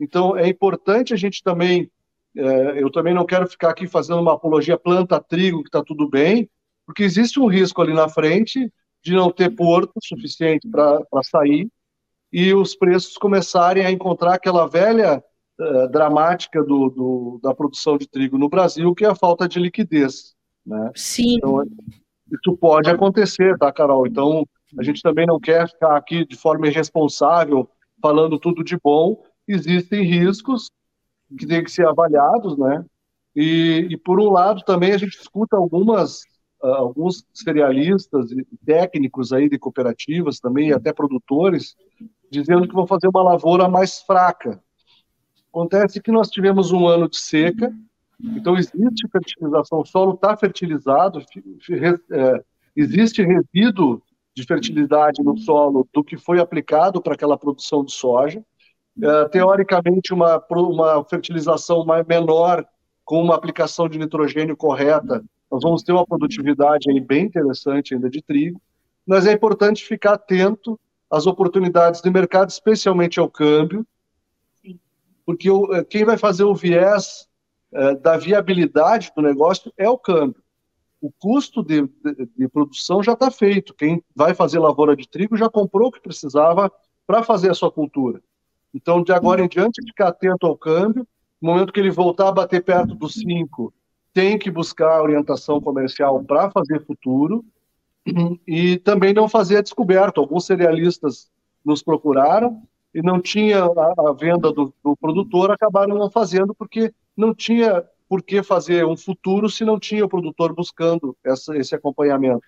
Então, 0.00 0.36
é 0.36 0.48
importante 0.48 1.12
a 1.12 1.16
gente 1.16 1.42
também, 1.42 1.90
é, 2.36 2.82
eu 2.82 2.90
também 2.90 3.14
não 3.14 3.26
quero 3.26 3.46
ficar 3.46 3.70
aqui 3.70 3.86
fazendo 3.86 4.20
uma 4.20 4.34
apologia 4.34 4.78
planta 4.78 5.20
trigo, 5.20 5.62
que 5.62 5.68
está 5.68 5.82
tudo 5.82 6.08
bem, 6.08 6.48
porque 6.86 7.02
existe 7.02 7.38
um 7.38 7.46
risco 7.46 7.80
ali 7.80 7.92
na 7.92 8.08
frente 8.08 8.72
de 9.02 9.12
não 9.12 9.30
ter 9.30 9.50
porto 9.50 9.92
suficiente 10.02 10.68
para 10.68 11.04
sair 11.22 11.68
e 12.32 12.54
os 12.54 12.74
preços 12.74 13.16
começarem 13.16 13.84
a 13.84 13.90
encontrar 13.90 14.34
aquela 14.34 14.66
velha 14.66 15.22
uh, 15.60 15.88
dramática 15.90 16.62
do, 16.62 16.88
do, 16.88 17.40
da 17.42 17.54
produção 17.54 17.98
de 17.98 18.08
trigo 18.08 18.38
no 18.38 18.48
Brasil, 18.48 18.94
que 18.94 19.04
é 19.04 19.08
a 19.08 19.14
falta 19.14 19.48
de 19.48 19.58
liquidez. 19.58 20.34
Né? 20.64 20.90
Sim. 20.94 21.36
Então, 21.36 21.62
isso 22.32 22.56
pode 22.56 22.88
acontecer, 22.88 23.58
tá, 23.58 23.70
Carol? 23.70 24.06
Então, 24.06 24.46
a 24.78 24.82
gente 24.82 25.02
também 25.02 25.26
não 25.26 25.38
quer 25.38 25.68
ficar 25.68 25.96
aqui 25.96 26.24
de 26.24 26.36
forma 26.36 26.66
irresponsável 26.66 27.68
falando 28.00 28.38
tudo 28.38 28.64
de 28.64 28.78
bom. 28.82 29.22
Existem 29.46 30.02
riscos 30.02 30.70
que 31.38 31.46
têm 31.46 31.62
que 31.62 31.70
ser 31.70 31.86
avaliados, 31.86 32.56
né? 32.56 32.84
E, 33.34 33.88
e, 33.90 33.96
por 33.96 34.20
um 34.20 34.30
lado, 34.30 34.62
também 34.64 34.92
a 34.92 34.98
gente 34.98 35.16
escuta 35.16 35.56
algumas, 35.56 36.20
uh, 36.62 36.66
alguns 36.66 37.24
cerealistas 37.32 38.30
e 38.30 38.46
técnicos 38.64 39.32
aí 39.32 39.48
de 39.48 39.58
cooperativas 39.58 40.38
também, 40.38 40.68
e 40.68 40.72
até 40.72 40.92
produtores, 40.92 41.74
dizendo 42.32 42.66
que 42.66 42.74
vão 42.74 42.86
fazer 42.86 43.08
uma 43.08 43.22
lavoura 43.22 43.68
mais 43.68 44.00
fraca. 44.00 44.60
Acontece 45.52 46.00
que 46.00 46.10
nós 46.10 46.30
tivemos 46.30 46.72
um 46.72 46.88
ano 46.88 47.08
de 47.08 47.18
seca, 47.18 47.72
então 48.18 48.56
existe 48.56 49.06
fertilização, 49.12 49.80
o 49.80 49.84
solo 49.84 50.14
está 50.14 50.34
fertilizado, 50.36 51.20
é, 52.10 52.44
existe 52.74 53.22
resíduo 53.22 54.02
de 54.34 54.44
fertilidade 54.44 55.22
no 55.22 55.36
solo 55.36 55.86
do 55.92 56.02
que 56.02 56.16
foi 56.16 56.40
aplicado 56.40 57.02
para 57.02 57.14
aquela 57.14 57.36
produção 57.36 57.84
de 57.84 57.92
soja. 57.92 58.42
É, 59.00 59.28
teoricamente, 59.28 60.14
uma, 60.14 60.42
uma 60.50 61.04
fertilização 61.04 61.84
menor 62.08 62.64
com 63.04 63.22
uma 63.22 63.34
aplicação 63.34 63.88
de 63.88 63.98
nitrogênio 63.98 64.56
correta, 64.56 65.22
nós 65.50 65.62
vamos 65.62 65.82
ter 65.82 65.92
uma 65.92 66.06
produtividade 66.06 66.90
aí 66.90 66.98
bem 66.98 67.26
interessante 67.26 67.94
ainda 67.94 68.08
de 68.08 68.22
trigo, 68.22 68.58
mas 69.06 69.26
é 69.26 69.32
importante 69.32 69.84
ficar 69.84 70.14
atento 70.14 70.80
às 71.12 71.26
oportunidades 71.26 72.00
de 72.00 72.10
mercado, 72.10 72.48
especialmente 72.48 73.20
ao 73.20 73.28
câmbio, 73.28 73.86
porque 75.26 75.50
o, 75.50 75.70
eh, 75.74 75.84
quem 75.84 76.06
vai 76.06 76.16
fazer 76.16 76.44
o 76.44 76.54
viés 76.54 77.28
é, 77.70 77.94
da 77.94 78.16
viabilidade 78.16 79.12
do 79.14 79.20
negócio 79.20 79.70
é 79.76 79.88
o 79.88 79.98
câmbio. 79.98 80.42
O 81.02 81.12
custo 81.12 81.62
de, 81.62 81.82
de, 81.82 82.28
de 82.36 82.48
produção 82.48 83.02
já 83.02 83.12
está 83.12 83.30
feito. 83.30 83.74
Quem 83.74 84.02
vai 84.16 84.34
fazer 84.34 84.58
lavoura 84.58 84.96
de 84.96 85.06
trigo 85.06 85.36
já 85.36 85.50
comprou 85.50 85.88
o 85.88 85.92
que 85.92 86.00
precisava 86.00 86.72
para 87.06 87.22
fazer 87.22 87.50
a 87.50 87.54
sua 87.54 87.70
cultura. 87.70 88.22
Então, 88.72 89.02
de 89.02 89.12
agora 89.12 89.44
em 89.44 89.48
diante, 89.48 89.82
ficar 89.84 90.08
atento 90.08 90.46
ao 90.46 90.56
câmbio, 90.56 91.06
no 91.40 91.50
momento 91.50 91.72
que 91.72 91.80
ele 91.80 91.90
voltar 91.90 92.28
a 92.28 92.32
bater 92.32 92.64
perto 92.64 92.94
dos 92.94 93.14
5, 93.14 93.72
tem 94.14 94.38
que 94.38 94.50
buscar 94.50 95.02
orientação 95.02 95.60
comercial 95.60 96.22
para 96.24 96.50
fazer 96.50 96.84
futuro 96.86 97.44
e 98.46 98.78
também 98.78 99.14
não 99.14 99.28
fazer 99.28 99.58
a 99.58 99.62
descoberta. 99.62 100.20
Alguns 100.20 100.46
cerealistas 100.46 101.30
nos 101.64 101.82
procuraram 101.82 102.62
e 102.94 103.00
não 103.00 103.20
tinha 103.20 103.64
a, 103.64 104.10
a 104.10 104.12
venda 104.12 104.52
do, 104.52 104.72
do, 104.84 104.96
produtor, 104.96 105.50
acabaram 105.50 105.96
não 105.96 106.10
fazendo 106.10 106.54
porque 106.54 106.92
não 107.16 107.34
tinha 107.34 107.84
por 108.08 108.22
que 108.22 108.42
fazer 108.42 108.84
um 108.84 108.96
futuro 108.96 109.48
se 109.48 109.64
não 109.64 109.78
tinha 109.78 110.04
o 110.04 110.08
produtor 110.08 110.54
buscando 110.54 111.16
essa, 111.24 111.56
esse 111.56 111.74
acompanhamento. 111.74 112.46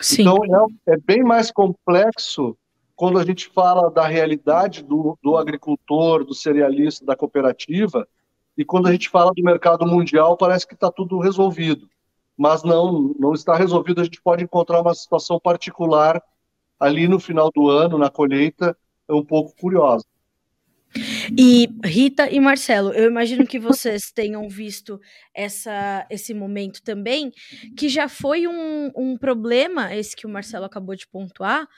Sim. 0.00 0.22
Então 0.22 0.68
é, 0.86 0.94
é, 0.94 0.96
bem 0.96 1.22
mais 1.22 1.50
complexo 1.50 2.56
quando 2.96 3.18
a 3.18 3.24
gente 3.24 3.48
fala 3.48 3.90
da 3.90 4.08
realidade 4.08 4.82
do, 4.82 5.16
do 5.22 5.36
agricultor, 5.36 6.24
do 6.24 6.34
cerealista, 6.34 7.04
da 7.04 7.14
cooperativa, 7.14 8.08
e 8.56 8.64
quando 8.64 8.88
a 8.88 8.92
gente 8.92 9.08
fala 9.08 9.30
do 9.32 9.42
mercado 9.42 9.86
mundial, 9.86 10.36
parece 10.36 10.66
que 10.66 10.74
está 10.74 10.90
tudo 10.90 11.20
resolvido. 11.20 11.88
Mas 12.38 12.62
não, 12.62 13.14
não 13.18 13.34
está 13.34 13.56
resolvido. 13.56 14.00
A 14.00 14.04
gente 14.04 14.22
pode 14.22 14.44
encontrar 14.44 14.80
uma 14.80 14.94
situação 14.94 15.40
particular 15.40 16.22
ali 16.78 17.08
no 17.08 17.18
final 17.18 17.50
do 17.52 17.68
ano, 17.68 17.98
na 17.98 18.08
colheita, 18.08 18.76
é 19.08 19.12
um 19.12 19.24
pouco 19.24 19.54
curiosa. 19.60 20.04
E 21.36 21.68
Rita 21.84 22.30
e 22.30 22.40
Marcelo, 22.40 22.92
eu 22.92 23.10
imagino 23.10 23.46
que 23.46 23.58
vocês 23.58 24.10
tenham 24.10 24.48
visto 24.48 24.98
essa, 25.34 26.06
esse 26.08 26.32
momento 26.32 26.80
também, 26.82 27.32
que 27.76 27.88
já 27.88 28.08
foi 28.08 28.46
um, 28.46 28.90
um 28.96 29.16
problema, 29.18 29.94
esse 29.94 30.16
que 30.16 30.26
o 30.26 30.30
Marcelo 30.30 30.64
acabou 30.64 30.94
de 30.94 31.06
pontuar, 31.06 31.68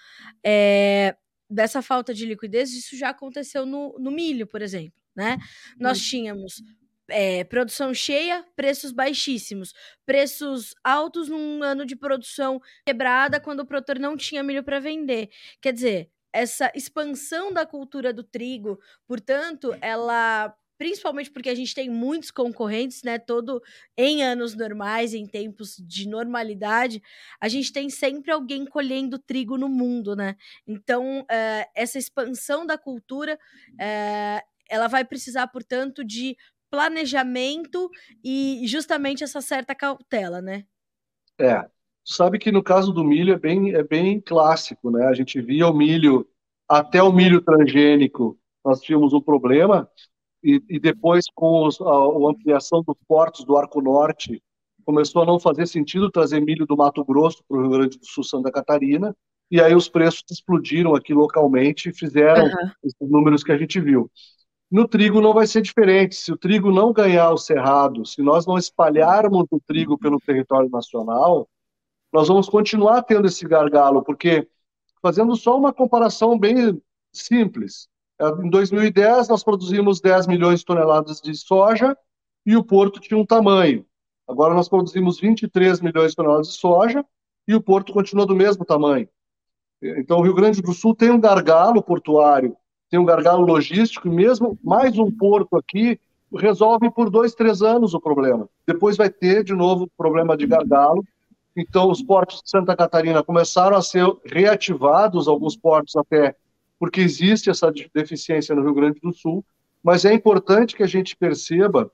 é, 0.45 1.17
dessa 1.49 1.83
falta 1.83 2.15
de 2.15 2.27
liquidez, 2.27 2.73
isso 2.73 2.97
já 2.97 3.09
aconteceu 3.09 3.67
no, 3.67 3.99
no 3.99 4.11
milho, 4.11 4.47
por 4.47 4.63
exemplo 4.63 5.01
né? 5.15 5.39
Nós 5.79 6.01
tínhamos 6.01 6.63
é, 7.11 7.45
produção 7.45 7.93
cheia, 7.93 8.45
preços 8.57 8.93
baixíssimos, 8.93 9.73
preços 10.07 10.75
altos 10.83 11.29
num 11.29 11.63
ano 11.63 11.85
de 11.85 11.97
produção 11.97 12.61
quebrada 12.85 13.41
quando 13.41 13.61
o 13.61 13.67
produtor 13.67 13.99
não 13.99 14.17
tinha 14.17 14.43
milho 14.43 14.63
para 14.65 14.81
vender. 14.81 15.29
Quer 15.61 15.73
dizer, 15.73 16.11
essa 16.33 16.71
expansão 16.75 17.53
da 17.53 17.67
cultura 17.67 18.13
do 18.13 18.23
trigo, 18.23 18.79
portanto, 19.07 19.77
ela 19.81 20.55
principalmente 20.81 21.31
porque 21.31 21.51
a 21.51 21.55
gente 21.55 21.75
tem 21.75 21.91
muitos 21.91 22.31
concorrentes, 22.31 23.03
né? 23.03 23.19
Todo 23.19 23.63
em 23.99 24.25
anos 24.25 24.57
normais, 24.57 25.13
em 25.13 25.27
tempos 25.27 25.77
de 25.77 26.09
normalidade, 26.09 27.03
a 27.39 27.49
gente 27.49 27.71
tem 27.71 27.91
sempre 27.91 28.33
alguém 28.33 28.65
colhendo 28.65 29.19
trigo 29.19 29.59
no 29.59 29.69
mundo, 29.69 30.17
né? 30.17 30.37
Então, 30.67 31.21
uh, 31.21 31.71
essa 31.75 31.99
expansão 31.99 32.65
da 32.65 32.79
cultura 32.79 33.39
uh, 33.75 34.51
ela 34.71 34.87
vai 34.87 35.05
precisar, 35.05 35.49
portanto, 35.49 36.03
de 36.03 36.35
planejamento 36.71 37.91
e 38.25 38.63
justamente 38.67 39.25
essa 39.25 39.41
certa 39.41 39.75
cautela, 39.75 40.41
né? 40.41 40.65
É. 41.39 41.65
Sabe 42.05 42.39
que 42.39 42.51
no 42.51 42.63
caso 42.63 42.93
do 42.93 43.05
milho 43.05 43.33
é 43.33 43.39
bem, 43.39 43.75
é 43.75 43.83
bem 43.83 44.21
clássico, 44.21 44.91
né? 44.91 45.07
A 45.07 45.15
gente 45.15 45.41
via 45.41 45.67
o 45.67 45.75
milho, 45.75 46.27
até 46.69 47.03
o 47.03 47.13
milho 47.13 47.41
transgênico, 47.41 48.39
nós 48.65 48.81
tínhamos 48.81 49.13
um 49.13 49.21
problema, 49.21 49.89
e, 50.43 50.63
e 50.69 50.81
depois 50.81 51.27
com 51.35 51.67
os, 51.67 51.81
a, 51.81 51.85
a, 51.85 52.31
ampliação 52.31 52.83
dos 52.83 52.97
portos 53.07 53.45
do 53.45 53.57
Arco 53.57 53.81
Norte, 53.81 54.43
começou 54.85 55.23
a 55.23 55.27
não 55.27 55.39
fazer 55.39 55.67
sentido 55.67 56.11
trazer 56.11 56.41
milho 56.41 56.67
do 56.67 56.77
Mato 56.77 57.05
Grosso 57.05 57.45
para 57.47 57.59
o 57.59 57.61
Rio 57.61 57.71
Grande 57.71 57.99
do 57.99 58.07
Sul, 58.07 58.25
Santa 58.25 58.51
Catarina, 58.51 59.15
e 59.51 59.61
aí 59.61 59.75
os 59.75 59.89
preços 59.89 60.25
explodiram 60.31 60.95
aqui 60.95 61.13
localmente 61.13 61.89
e 61.91 61.95
fizeram 61.95 62.45
uhum. 62.45 62.71
esses 62.85 63.11
números 63.11 63.43
que 63.43 63.53
a 63.53 63.59
gente 63.59 63.81
viu. 63.81 64.11
No 64.71 64.87
trigo 64.87 65.21
não 65.21 65.35
vai 65.35 65.47
ser 65.47 65.63
diferente. 65.63 66.15
Se 66.15 66.33
o 66.33 66.37
trigo 66.37 66.71
não 66.71 66.93
ganhar 66.93 67.31
o 67.31 67.39
cerrado, 67.39 68.07
se 68.07 68.23
nós 68.23 68.47
não 68.47 68.57
espalharmos 68.57 69.47
o 69.51 69.61
trigo 69.61 69.99
pelo 69.99 70.21
território 70.21 70.71
nacional, 70.71 71.49
nós 72.13 72.29
vamos 72.29 72.49
continuar 72.49 73.03
tendo 73.03 73.27
esse 73.27 73.47
gargalo, 73.47 74.03
porque, 74.03 74.49
fazendo 75.03 75.35
só 75.35 75.59
uma 75.59 75.73
comparação 75.73 76.39
bem 76.39 76.81
simples, 77.13 77.89
é, 78.21 78.29
em 78.45 78.51
2010 78.51 79.29
nós 79.29 79.43
produzimos 79.43 80.01
10 80.01 80.27
milhões 80.27 80.61
de 80.61 80.67
toneladas 80.67 81.21
de 81.21 81.35
soja 81.35 81.97
e 82.47 82.57
o 82.57 82.63
porto 82.63 83.01
tinha 83.01 83.19
um 83.19 83.27
tamanho. 83.27 83.85
Agora 84.29 84.55
nós 84.55 84.69
produzimos 84.69 85.19
23 85.19 85.81
milhões 85.81 86.13
de 86.13 86.17
toneladas 86.17 86.49
de 86.49 86.55
soja 86.55 87.05
e 87.49 87.55
o 87.55 87.61
porto 87.61 87.93
continua 87.93 88.27
do 88.27 88.37
mesmo 88.37 88.65
tamanho. 88.65 89.09
Então 89.83 90.19
o 90.19 90.23
Rio 90.23 90.35
Grande 90.35 90.63
do 90.63 90.73
Sul 90.73 90.95
tem 90.95 91.11
um 91.11 91.19
gargalo 91.21 91.83
portuário 91.83 92.57
tem 92.91 92.99
um 92.99 93.05
gargalo 93.05 93.47
logístico, 93.47 94.09
e 94.09 94.11
mesmo 94.11 94.59
mais 94.63 94.99
um 94.99 95.11
porto 95.11 95.57
aqui 95.57 95.99
resolve 96.37 96.91
por 96.91 97.09
dois, 97.09 97.35
três 97.35 97.63
anos 97.63 97.95
o 97.95 98.01
problema. 98.01 98.49
Depois 98.67 98.97
vai 98.97 99.09
ter 99.09 99.45
de 99.45 99.55
novo 99.55 99.89
problema 99.97 100.37
de 100.37 100.47
gargalo. 100.47 101.05
Então, 101.57 101.91
os 101.91 102.03
portos 102.03 102.43
de 102.43 102.51
Santa 102.51 102.77
Catarina 102.77 103.23
começaram 103.23 103.77
a 103.77 103.83
ser 103.83 104.07
reativados, 104.25 105.29
alguns 105.29 105.57
portos 105.57 105.97
até, 105.97 106.35
porque 106.79 107.01
existe 107.01 107.49
essa 107.49 107.73
deficiência 107.95 108.55
no 108.55 108.63
Rio 108.63 108.75
Grande 108.75 109.01
do 109.01 109.13
Sul. 109.13 109.45
Mas 109.83 110.05
é 110.05 110.13
importante 110.13 110.77
que 110.77 110.83
a 110.83 110.87
gente 110.87 111.17
perceba 111.17 111.91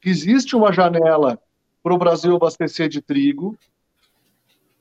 que 0.00 0.10
existe 0.10 0.54
uma 0.56 0.72
janela 0.72 1.38
para 1.82 1.94
o 1.94 1.98
Brasil 1.98 2.34
abastecer 2.34 2.88
de 2.88 3.00
trigo, 3.00 3.56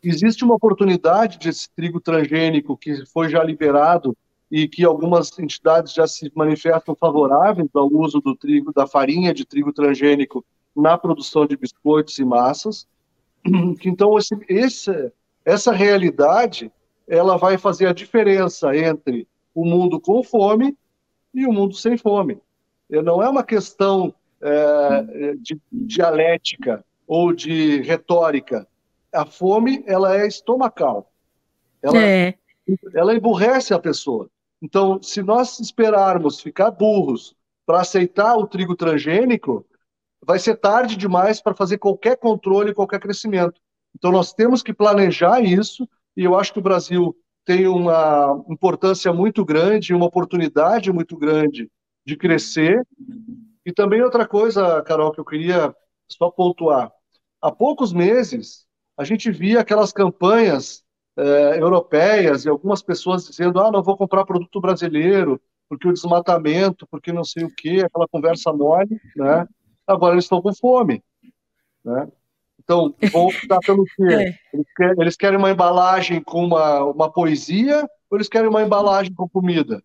existe 0.03 0.43
uma 0.43 0.55
oportunidade 0.55 1.37
desse 1.39 1.69
trigo 1.75 1.99
transgênico 1.99 2.77
que 2.77 3.05
foi 3.07 3.29
já 3.29 3.43
liberado 3.43 4.15
e 4.51 4.67
que 4.67 4.83
algumas 4.83 5.39
entidades 5.39 5.93
já 5.93 6.05
se 6.05 6.29
manifestam 6.35 6.93
favoráveis 6.93 7.69
ao 7.73 7.87
uso 7.87 8.19
do 8.19 8.35
trigo, 8.35 8.73
da 8.73 8.85
farinha 8.85 9.33
de 9.33 9.45
trigo 9.45 9.71
transgênico 9.71 10.43
na 10.75 10.97
produção 10.97 11.45
de 11.45 11.55
biscoitos 11.55 12.19
e 12.19 12.25
massas. 12.25 12.87
Então, 13.85 14.17
esse, 14.17 14.35
esse, 14.47 15.11
essa 15.45 15.71
realidade 15.71 16.71
ela 17.07 17.37
vai 17.37 17.57
fazer 17.57 17.87
a 17.87 17.93
diferença 17.93 18.75
entre 18.75 19.27
o 19.55 19.65
mundo 19.65 19.99
com 19.99 20.21
fome 20.21 20.77
e 21.33 21.45
o 21.47 21.51
mundo 21.51 21.73
sem 21.73 21.97
fome. 21.97 22.37
Não 22.89 23.23
é 23.23 23.29
uma 23.29 23.43
questão 23.43 24.13
é, 24.41 25.35
de 25.39 25.59
dialética 25.71 26.85
ou 27.07 27.33
de 27.33 27.81
retórica. 27.81 28.67
A 29.11 29.25
fome 29.25 29.83
ela 29.87 30.15
é 30.17 30.27
estomacal. 30.27 31.09
Ela, 31.81 32.01
é. 32.01 32.35
ela 32.93 33.15
emburrece 33.15 33.73
a 33.73 33.79
pessoa. 33.79 34.29
Então, 34.61 35.01
se 35.01 35.23
nós 35.23 35.59
esperarmos 35.59 36.39
ficar 36.39 36.71
burros 36.71 37.35
para 37.65 37.81
aceitar 37.81 38.35
o 38.35 38.47
trigo 38.47 38.75
transgênico, 38.75 39.65
vai 40.23 40.37
ser 40.37 40.55
tarde 40.57 40.95
demais 40.95 41.41
para 41.41 41.55
fazer 41.55 41.79
qualquer 41.79 42.17
controle, 42.17 42.73
qualquer 42.73 42.99
crescimento. 42.99 43.59
Então, 43.95 44.11
nós 44.11 44.33
temos 44.33 44.61
que 44.61 44.73
planejar 44.73 45.41
isso, 45.41 45.87
e 46.15 46.23
eu 46.23 46.37
acho 46.37 46.53
que 46.53 46.59
o 46.59 46.63
Brasil 46.63 47.15
tem 47.43 47.67
uma 47.67 48.43
importância 48.49 49.11
muito 49.11 49.43
grande, 49.43 49.93
uma 49.93 50.05
oportunidade 50.05 50.91
muito 50.91 51.17
grande 51.17 51.69
de 52.05 52.15
crescer. 52.15 52.85
E 53.65 53.71
também 53.71 54.01
outra 54.01 54.27
coisa, 54.27 54.81
Carol, 54.83 55.11
que 55.11 55.19
eu 55.19 55.25
queria 55.25 55.75
só 56.07 56.29
pontuar. 56.29 56.91
Há 57.41 57.51
poucos 57.51 57.91
meses, 57.91 58.65
a 58.95 59.03
gente 59.03 59.31
via 59.31 59.61
aquelas 59.61 59.91
campanhas 59.91 60.83
é, 61.17 61.59
europeias 61.59 62.45
e 62.45 62.49
algumas 62.49 62.81
pessoas 62.81 63.25
dizendo: 63.25 63.59
ah, 63.59 63.71
não 63.71 63.83
vou 63.83 63.97
comprar 63.97 64.25
produto 64.25 64.59
brasileiro 64.61 65.41
porque 65.71 65.87
o 65.87 65.93
desmatamento, 65.93 66.85
porque 66.87 67.13
não 67.13 67.23
sei 67.23 67.45
o 67.45 67.49
que, 67.49 67.81
aquela 67.81 68.05
conversa 68.05 68.51
mole, 68.51 68.99
né? 69.15 69.47
agora 69.87 70.15
eles 70.15 70.25
estão 70.25 70.41
com 70.41 70.53
fome. 70.53 71.01
Né? 71.83 72.09
Então, 72.59 72.93
vão 73.11 73.27
optar 73.27 73.59
pelo 73.59 73.85
quê? 73.85 74.03
É. 74.11 74.35
Eles, 74.53 74.67
querem, 74.75 74.95
eles, 74.99 75.15
querem, 75.15 75.39
uma 75.39 75.51
embalagem 75.51 76.21
com 76.21 76.43
uma, 76.43 76.83
uma 76.83 77.11
poesia 77.11 77.87
ou 78.09 78.17
eles 78.17 78.27
querem 78.27 78.49
uma 78.49 78.61
embalagem 78.61 79.13
com 79.13 79.29
comida? 79.29 79.81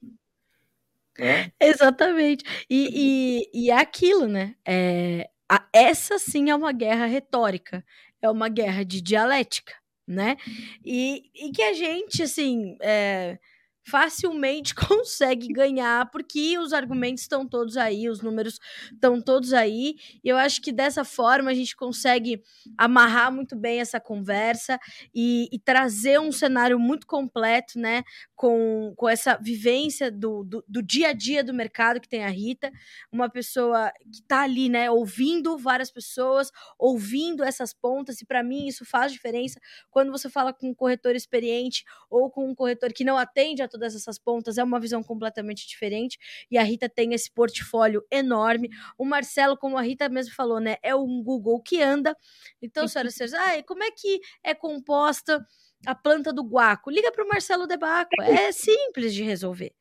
É. 1.18 1.50
Exatamente. 1.60 2.44
E, 2.68 3.46
e, 3.54 3.66
e, 3.66 3.70
é 3.70 3.78
aquilo, 3.78 4.26
né? 4.26 4.56
É, 4.66 5.30
a, 5.48 5.64
essa 5.72 6.18
sim 6.18 6.50
é 6.50 6.54
uma 6.54 6.72
guerra 6.72 7.06
retórica, 7.06 7.84
é 8.20 8.28
uma 8.28 8.48
guerra 8.48 8.84
de 8.84 9.00
dialética, 9.00 9.72
né? 10.06 10.36
E, 10.84 11.24
e 11.34 11.50
que 11.52 11.62
a 11.62 11.72
gente, 11.72 12.22
assim, 12.22 12.76
é, 12.80 13.38
facilmente 13.86 14.74
consegue 14.74 15.48
ganhar, 15.48 16.10
porque 16.10 16.58
os 16.58 16.72
argumentos 16.72 17.22
estão 17.22 17.46
todos 17.46 17.76
aí, 17.76 18.08
os 18.08 18.20
números 18.20 18.58
estão 18.92 19.20
todos 19.20 19.52
aí, 19.52 19.94
e 20.24 20.28
eu 20.28 20.36
acho 20.36 20.60
que 20.60 20.72
dessa 20.72 21.04
forma 21.04 21.50
a 21.50 21.54
gente 21.54 21.76
consegue 21.76 22.42
amarrar 22.76 23.32
muito 23.32 23.54
bem 23.54 23.80
essa 23.80 24.00
conversa 24.00 24.78
e, 25.14 25.48
e 25.52 25.58
trazer 25.58 26.18
um 26.18 26.32
cenário 26.32 26.78
muito 26.78 27.06
completo, 27.06 27.78
né, 27.78 28.02
com, 28.34 28.92
com 28.96 29.08
essa 29.08 29.36
vivência 29.36 30.10
do, 30.10 30.42
do, 30.42 30.64
do, 30.66 30.82
dia 30.82 31.08
a 31.08 31.12
dia 31.12 31.44
do 31.44 31.54
mercado 31.54 32.00
que 32.00 32.08
tem 32.08 32.24
a 32.24 32.28
Rita, 32.28 32.72
uma 33.10 33.30
pessoa 33.30 33.92
que 34.12 34.20
está 34.20 34.42
ali, 34.42 34.68
né, 34.68 34.90
ouvindo 34.90 35.56
várias 35.56 35.90
pessoas, 35.90 36.50
ouvindo 36.78 37.44
essas 37.44 37.72
pontas, 37.72 38.20
e 38.20 38.26
para 38.26 38.42
mim 38.42 38.66
isso 38.66 38.84
faz 38.84 39.12
diferença. 39.12 39.60
Quando 39.90 40.10
você 40.10 40.28
fala 40.28 40.52
com 40.52 40.70
um 40.70 40.74
corretor 40.74 41.14
experiente 41.14 41.84
ou 42.10 42.30
com 42.30 42.50
um 42.50 42.54
corretor 42.54 42.92
que 42.92 43.04
não 43.04 43.16
atende 43.16 43.62
a 43.62 43.68
todas 43.78 43.94
essas 43.94 44.18
pontas, 44.18 44.58
é 44.58 44.64
uma 44.64 44.80
visão 44.80 45.02
completamente 45.02 45.66
diferente. 45.66 46.18
E 46.50 46.58
a 46.58 46.62
Rita 46.62 46.88
tem 46.88 47.12
esse 47.12 47.30
portfólio 47.30 48.02
enorme. 48.10 48.68
O 48.98 49.04
Marcelo, 49.04 49.56
como 49.56 49.76
a 49.76 49.82
Rita 49.82 50.08
mesmo 50.08 50.34
falou, 50.34 50.60
né, 50.60 50.76
é 50.82 50.94
um 50.94 51.22
Google 51.22 51.60
que 51.62 51.82
anda. 51.82 52.16
Então, 52.62 52.88
senhoras 52.88 53.14
e 53.14 53.16
senhores, 53.16 53.34
ah, 53.34 53.62
como 53.66 53.84
é 53.84 53.90
que 53.90 54.20
é 54.42 54.54
composta 54.54 55.44
a 55.84 55.94
planta 55.94 56.32
do 56.32 56.42
guaco. 56.42 56.90
Liga 56.90 57.12
para 57.12 57.24
o 57.24 57.28
Marcelo 57.28 57.66
Debaco. 57.66 58.10
É 58.20 58.50
simples 58.52 59.14
de 59.14 59.22
resolver. 59.22 59.72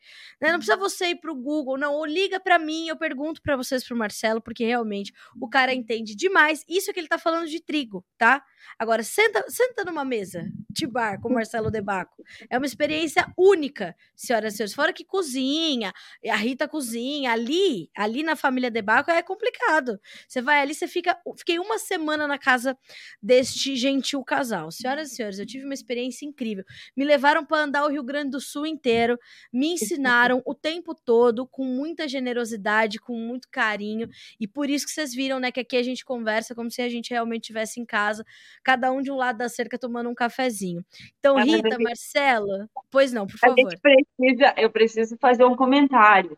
Né? 0.42 0.52
Não 0.52 0.58
precisa 0.60 0.78
você 0.78 1.08
ir 1.08 1.16
para 1.16 1.32
o 1.32 1.36
Google, 1.36 1.78
não. 1.78 1.94
Ou 1.94 2.06
liga 2.06 2.40
para 2.40 2.60
mim, 2.60 2.88
eu 2.88 2.98
pergunto 2.98 3.42
para 3.42 3.56
vocês, 3.56 3.84
para 3.86 3.96
o 3.96 3.98
Marcelo, 3.98 4.42
porque 4.42 4.66
realmente 4.66 5.14
o 5.40 5.50
cara 5.50 5.74
entende 5.74 6.16
demais. 6.16 6.64
Isso 6.68 6.90
é 6.90 6.94
que 6.94 7.00
ele 7.00 7.08
está 7.08 7.18
falando 7.18 7.48
de 7.48 7.62
trigo, 7.62 8.06
tá? 8.18 8.44
Agora, 8.78 9.04
senta, 9.04 9.44
senta 9.48 9.84
numa 9.84 10.06
mesa 10.06 10.46
de 10.70 10.86
bar 10.86 11.20
com 11.22 11.30
o 11.30 11.34
Marcelo 11.34 11.72
Debaco. 11.72 12.24
É 12.50 12.58
uma 12.58 12.66
experiência 12.66 13.26
única, 13.38 13.96
senhoras 14.16 14.54
e 14.54 14.58
senhores. 14.58 14.74
Fora 14.74 14.94
que 14.94 15.06
cozinha, 15.06 15.94
a 16.28 16.36
Rita 16.36 16.68
cozinha. 16.68 17.32
Ali, 17.32 17.90
ali 17.96 18.24
na 18.24 18.36
família 18.36 18.70
Debaco 18.70 19.10
é 19.12 19.22
complicado. 19.22 20.00
Você 20.28 20.42
vai 20.42 20.62
ali, 20.62 20.74
você 20.74 20.88
fica. 20.88 21.18
Fiquei 21.38 21.60
uma 21.60 21.80
semana 21.80 22.28
na 22.28 22.38
casa 22.38 22.78
deste 23.22 23.76
gentil 23.76 24.24
casal. 24.24 24.72
Senhoras 24.72 25.12
e 25.12 25.16
senhores, 25.16 25.40
eu 25.40 25.46
tive 25.46 25.66
uma 25.66 25.74
experiência 25.74 25.85
incrível. 26.26 26.64
Me 26.96 27.04
levaram 27.04 27.46
para 27.46 27.64
andar 27.64 27.86
o 27.86 27.90
Rio 27.90 28.04
Grande 28.04 28.32
do 28.32 28.42
Sul 28.42 28.66
inteiro, 28.66 29.18
me 29.52 29.74
ensinaram 29.74 30.42
o 30.46 30.54
tempo 30.54 30.94
todo, 30.94 31.48
com 31.48 31.64
muita 31.64 32.08
generosidade, 32.08 33.00
com 33.00 33.18
muito 33.18 33.48
carinho. 33.50 34.10
E 34.40 34.48
por 34.48 34.70
isso 34.70 34.86
que 34.86 34.92
vocês 34.92 35.14
viram, 35.14 35.40
né, 35.40 35.52
que 35.52 35.60
aqui 35.60 35.78
a 35.78 35.84
gente 35.84 36.06
conversa 36.06 36.56
como 36.56 36.72
se 36.72 36.82
a 36.82 36.90
gente 36.90 37.12
realmente 37.12 37.44
estivesse 37.44 37.80
em 37.80 37.86
casa 37.86 38.26
cada 38.64 38.92
um 38.92 39.02
de 39.02 39.12
um 39.12 39.16
lado 39.16 39.38
da 39.38 39.50
cerca 39.50 39.78
tomando 39.78 40.10
um 40.10 40.16
cafezinho. 40.16 40.84
Então, 41.20 41.38
Rita, 41.38 41.70
gente... 41.70 41.84
Marcela, 41.84 42.70
pois 42.90 43.12
não, 43.12 43.28
por 43.28 43.38
favor. 43.38 43.74
Precisa, 43.82 44.54
eu 44.58 44.70
preciso 44.70 45.18
fazer 45.18 45.44
um 45.44 45.56
comentário 45.56 46.38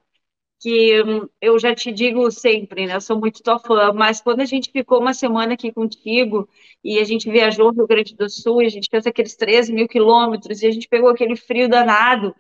que 0.60 1.04
hum, 1.04 1.28
eu 1.42 1.60
já 1.60 1.74
te 1.76 1.92
digo 1.92 2.30
sempre, 2.32 2.88
né? 2.88 2.96
Eu 2.96 3.02
sou 3.02 3.20
muito 3.20 3.44
tua 3.44 3.60
fã, 3.60 3.94
mas 3.94 4.22
quando 4.22 4.42
a 4.42 4.46
gente 4.46 4.72
ficou 4.72 5.00
uma 5.00 5.14
semana 5.14 5.54
aqui 5.54 5.72
contigo 5.72 6.50
e 6.84 7.00
a 7.00 7.04
gente 7.04 7.30
viajou 7.30 7.72
Rio 7.72 7.88
Grande 7.88 8.16
do 8.16 8.30
Sul 8.30 8.62
e 8.62 8.66
a 8.66 8.70
gente 8.70 8.90
fez 8.90 9.06
aqueles 9.08 9.36
13 9.36 9.74
mil 9.74 9.88
quilômetros 9.88 10.62
e 10.62 10.68
a 10.68 10.72
gente 10.72 10.88
pegou 10.88 11.10
aquele 11.10 11.36
frio 11.36 11.70
danado, 11.70 12.36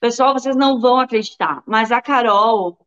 pessoal, 0.00 0.34
vocês 0.34 0.56
não 0.56 0.80
vão 0.80 0.98
acreditar, 1.00 1.62
mas 1.66 1.90
a 1.92 2.00
Carol 2.02 2.78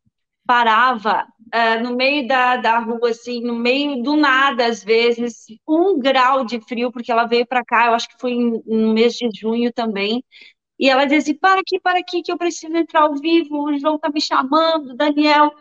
parava 0.45 1.25
uh, 1.53 1.83
no 1.83 1.95
meio 1.95 2.27
da, 2.27 2.55
da 2.57 2.79
rua, 2.79 3.09
assim, 3.09 3.41
no 3.41 3.55
meio 3.55 4.01
do 4.01 4.15
nada, 4.15 4.65
às 4.65 4.83
vezes, 4.83 5.45
um 5.67 5.99
grau 5.99 6.45
de 6.45 6.59
frio, 6.61 6.91
porque 6.91 7.11
ela 7.11 7.25
veio 7.25 7.45
para 7.45 7.65
cá, 7.65 7.87
eu 7.87 7.93
acho 7.93 8.07
que 8.09 8.19
foi 8.19 8.33
no 8.65 8.93
mês 8.93 9.15
de 9.15 9.29
junho 9.33 9.71
também, 9.73 10.23
e 10.79 10.89
ela 10.89 11.05
dizia 11.05 11.19
assim, 11.19 11.35
para 11.35 11.59
aqui, 11.61 11.79
para 11.79 11.99
aqui, 11.99 12.21
que 12.21 12.31
eu 12.31 12.37
preciso 12.37 12.75
entrar 12.75 13.01
ao 13.03 13.15
vivo, 13.15 13.63
o 13.63 13.77
João 13.77 13.97
tá 13.99 14.09
me 14.09 14.21
chamando, 14.21 14.95
Daniel, 14.95 15.51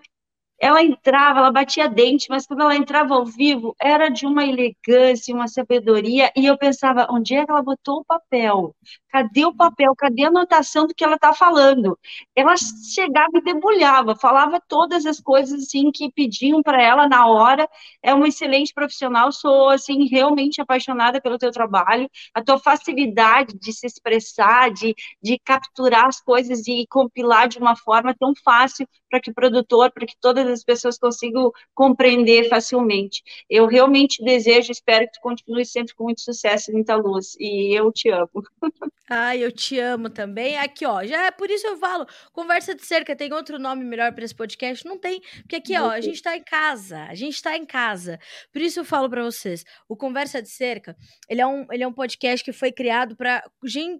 ela 0.60 0.82
entrava, 0.82 1.40
ela 1.40 1.52
batia 1.52 1.88
dente, 1.88 2.26
mas 2.30 2.46
quando 2.46 2.62
ela 2.62 2.76
entrava 2.76 3.14
ao 3.14 3.26
vivo, 3.26 3.74
era 3.80 4.08
de 4.08 4.26
uma 4.26 4.44
elegância, 4.44 5.34
uma 5.34 5.48
sabedoria, 5.48 6.32
e 6.36 6.46
eu 6.46 6.56
pensava, 6.58 7.06
onde 7.10 7.34
é 7.34 7.44
que 7.44 7.50
ela 7.50 7.62
botou 7.62 8.00
o 8.00 8.04
papel? 8.04 8.74
Cadê 9.16 9.46
o 9.46 9.54
papel? 9.54 9.94
Cadê 9.96 10.24
a 10.24 10.28
anotação 10.28 10.86
do 10.86 10.94
que 10.94 11.02
ela 11.02 11.14
está 11.14 11.32
falando? 11.32 11.98
Ela 12.34 12.54
chegava 12.54 13.30
e 13.38 13.40
debulhava, 13.40 14.14
falava 14.14 14.60
todas 14.68 15.06
as 15.06 15.18
coisas 15.18 15.62
assim 15.62 15.90
que 15.90 16.12
pediam 16.12 16.62
para 16.62 16.82
ela 16.82 17.08
na 17.08 17.26
hora. 17.26 17.66
É 18.02 18.12
uma 18.12 18.28
excelente 18.28 18.74
profissional, 18.74 19.32
sou 19.32 19.70
assim 19.70 20.06
realmente 20.06 20.60
apaixonada 20.60 21.18
pelo 21.18 21.38
teu 21.38 21.50
trabalho, 21.50 22.10
a 22.34 22.42
tua 22.44 22.58
facilidade 22.58 23.58
de 23.58 23.72
se 23.72 23.86
expressar, 23.86 24.70
de, 24.70 24.94
de 25.22 25.38
capturar 25.38 26.04
as 26.08 26.20
coisas 26.20 26.68
e 26.68 26.86
compilar 26.86 27.48
de 27.48 27.58
uma 27.58 27.74
forma 27.74 28.14
tão 28.14 28.34
fácil 28.44 28.86
para 29.08 29.18
que 29.18 29.30
o 29.30 29.34
produtor, 29.34 29.90
para 29.92 30.04
que 30.06 30.16
todas 30.20 30.46
as 30.46 30.62
pessoas 30.62 30.98
consigam 30.98 31.50
compreender 31.74 32.50
facilmente. 32.50 33.22
Eu 33.48 33.66
realmente 33.66 34.22
desejo, 34.22 34.72
espero 34.72 35.06
que 35.06 35.12
tu 35.12 35.20
continue 35.22 35.64
sempre 35.64 35.94
com 35.94 36.04
muito 36.04 36.20
sucesso 36.20 36.70
e 36.70 36.74
muita 36.74 36.96
luz. 36.96 37.34
E 37.40 37.74
eu 37.74 37.90
te 37.90 38.10
amo. 38.10 38.28
Ai, 39.08 39.44
eu 39.44 39.52
te 39.52 39.78
amo 39.78 40.10
também. 40.10 40.58
Aqui, 40.58 40.84
ó, 40.84 41.04
já 41.04 41.26
é 41.26 41.30
por 41.30 41.48
isso 41.48 41.64
eu 41.64 41.76
falo, 41.76 42.04
conversa 42.32 42.74
de 42.74 42.84
cerca 42.84 43.14
tem 43.14 43.32
outro 43.32 43.56
nome 43.56 43.84
melhor 43.84 44.12
para 44.12 44.24
esse 44.24 44.34
podcast? 44.34 44.84
Não 44.84 44.98
tem, 44.98 45.20
porque 45.42 45.56
aqui, 45.56 45.78
ó, 45.78 45.90
a 45.90 46.00
gente 46.00 46.20
tá 46.20 46.36
em 46.36 46.42
casa, 46.42 47.04
a 47.04 47.14
gente 47.14 47.40
tá 47.40 47.56
em 47.56 47.64
casa. 47.64 48.18
Por 48.52 48.60
isso 48.60 48.80
eu 48.80 48.84
falo 48.84 49.08
para 49.08 49.22
vocês, 49.22 49.64
o 49.88 49.96
Conversa 49.96 50.42
de 50.42 50.48
Cerca, 50.48 50.96
ele 51.28 51.40
é 51.40 51.46
um, 51.46 51.64
ele 51.70 51.84
é 51.84 51.86
um 51.86 51.92
podcast 51.92 52.44
que 52.44 52.52
foi 52.52 52.72
criado 52.72 53.14
para 53.16 53.44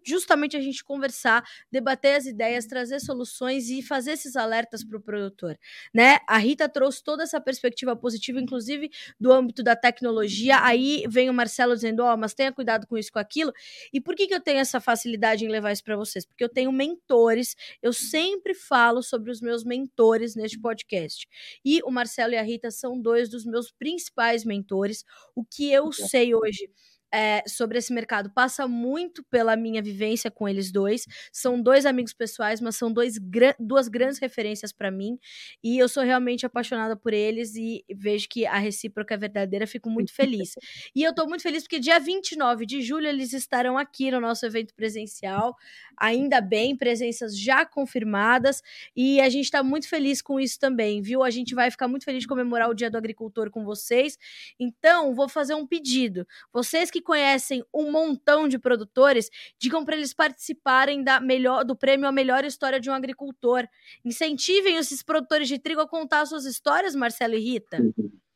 justamente 0.04 0.56
a 0.56 0.60
gente 0.60 0.82
conversar, 0.82 1.44
debater 1.70 2.16
as 2.16 2.26
ideias, 2.26 2.66
trazer 2.66 2.98
soluções 2.98 3.68
e 3.70 3.82
fazer 3.82 4.12
esses 4.12 4.34
alertas 4.34 4.82
para 4.84 4.98
o 4.98 5.00
produtor, 5.00 5.56
né? 5.94 6.18
A 6.28 6.36
Rita 6.36 6.68
trouxe 6.68 7.04
toda 7.04 7.22
essa 7.22 7.40
perspectiva 7.40 7.94
positiva, 7.94 8.40
inclusive 8.40 8.90
do 9.20 9.32
âmbito 9.32 9.62
da 9.62 9.76
tecnologia. 9.76 10.58
Aí 10.64 11.04
vem 11.08 11.30
o 11.30 11.34
Marcelo 11.34 11.76
dizendo, 11.76 12.02
ó, 12.02 12.14
oh, 12.14 12.16
mas 12.16 12.34
tenha 12.34 12.50
cuidado 12.52 12.88
com 12.88 12.98
isso, 12.98 13.12
com 13.12 13.20
aquilo. 13.20 13.52
E 13.92 14.00
por 14.00 14.16
que 14.16 14.26
que 14.26 14.34
eu 14.34 14.40
tenho 14.40 14.58
essa 14.58 14.80
facilidade 14.80 14.95
em 15.04 15.48
levar 15.48 15.72
isso 15.72 15.84
para 15.84 15.96
vocês, 15.96 16.24
porque 16.24 16.42
eu 16.42 16.48
tenho 16.48 16.72
mentores, 16.72 17.54
eu 17.82 17.92
sempre 17.92 18.54
falo 18.54 19.02
sobre 19.02 19.30
os 19.30 19.40
meus 19.40 19.64
mentores 19.64 20.34
neste 20.34 20.58
podcast. 20.58 21.28
E 21.64 21.80
o 21.84 21.90
Marcelo 21.90 22.32
e 22.32 22.36
a 22.36 22.42
Rita 22.42 22.70
são 22.70 23.00
dois 23.00 23.28
dos 23.28 23.44
meus 23.44 23.70
principais 23.70 24.44
mentores. 24.44 25.04
O 25.34 25.44
que 25.44 25.70
eu 25.70 25.92
sei 25.92 26.34
hoje 26.34 26.70
é, 27.16 27.42
sobre 27.48 27.78
esse 27.78 27.94
mercado 27.94 28.30
passa 28.30 28.68
muito 28.68 29.24
pela 29.30 29.56
minha 29.56 29.80
vivência 29.80 30.30
com 30.30 30.46
eles 30.46 30.70
dois. 30.70 31.06
São 31.32 31.58
dois 31.58 31.86
amigos 31.86 32.12
pessoais, 32.12 32.60
mas 32.60 32.76
são 32.76 32.92
dois, 32.92 33.14
duas 33.58 33.88
grandes 33.88 34.18
referências 34.18 34.70
para 34.70 34.90
mim. 34.90 35.18
E 35.64 35.78
eu 35.78 35.88
sou 35.88 36.02
realmente 36.02 36.44
apaixonada 36.44 36.94
por 36.94 37.14
eles 37.14 37.54
e 37.56 37.82
vejo 37.90 38.28
que 38.28 38.44
a 38.44 38.58
recíproca 38.58 39.14
é 39.14 39.16
verdadeira. 39.16 39.66
Fico 39.66 39.88
muito 39.88 40.12
feliz. 40.12 40.54
E 40.94 41.02
eu 41.02 41.14
tô 41.14 41.26
muito 41.26 41.42
feliz 41.42 41.62
porque 41.62 41.78
dia 41.78 41.98
29 41.98 42.64
de 42.64 42.80
julho 42.80 43.06
eles 43.06 43.32
estarão 43.32 43.76
aqui 43.76 44.10
no 44.10 44.20
nosso 44.20 44.46
evento 44.46 44.74
presencial. 44.74 45.54
Ainda 45.96 46.40
bem, 46.40 46.76
presenças 46.76 47.38
já 47.38 47.64
confirmadas. 47.64 48.62
E 48.94 49.20
a 49.20 49.28
gente 49.28 49.50
tá 49.50 49.62
muito 49.62 49.88
feliz 49.88 50.20
com 50.20 50.40
isso 50.40 50.58
também, 50.58 51.02
viu? 51.02 51.22
A 51.22 51.30
gente 51.30 51.54
vai 51.54 51.70
ficar 51.70 51.86
muito 51.88 52.04
feliz 52.04 52.22
de 52.22 52.28
comemorar 52.28 52.68
o 52.70 52.74
Dia 52.74 52.90
do 52.90 52.96
Agricultor 52.96 53.50
com 53.50 53.64
vocês. 53.64 54.18
Então, 54.58 55.14
vou 55.14 55.28
fazer 55.28 55.54
um 55.54 55.66
pedido. 55.66 56.26
Vocês 56.52 56.90
que 56.90 57.00
conhecem 57.06 57.64
um 57.72 57.90
montão 57.90 58.48
de 58.48 58.58
produtores, 58.58 59.30
digam 59.58 59.84
para 59.84 59.96
eles 59.96 60.12
participarem 60.12 61.04
da 61.04 61.20
melhor, 61.20 61.64
do 61.64 61.76
prêmio 61.76 62.08
A 62.08 62.12
Melhor 62.12 62.44
História 62.44 62.80
de 62.80 62.90
um 62.90 62.92
Agricultor. 62.92 63.66
Incentivem 64.04 64.76
esses 64.76 65.02
produtores 65.02 65.46
de 65.46 65.58
trigo 65.58 65.80
a 65.80 65.88
contar 65.88 66.26
suas 66.26 66.44
histórias, 66.44 66.96
Marcelo 66.96 67.34
e 67.34 67.38
Rita. 67.38 67.78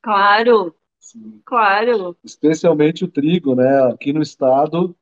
Claro, 0.01 0.75
claro. 1.45 2.17
Especialmente 2.25 3.05
o 3.05 3.09
trigo, 3.09 3.55
né? 3.55 3.93
Aqui 3.93 4.13
no 4.13 4.23
estado, 4.23 4.97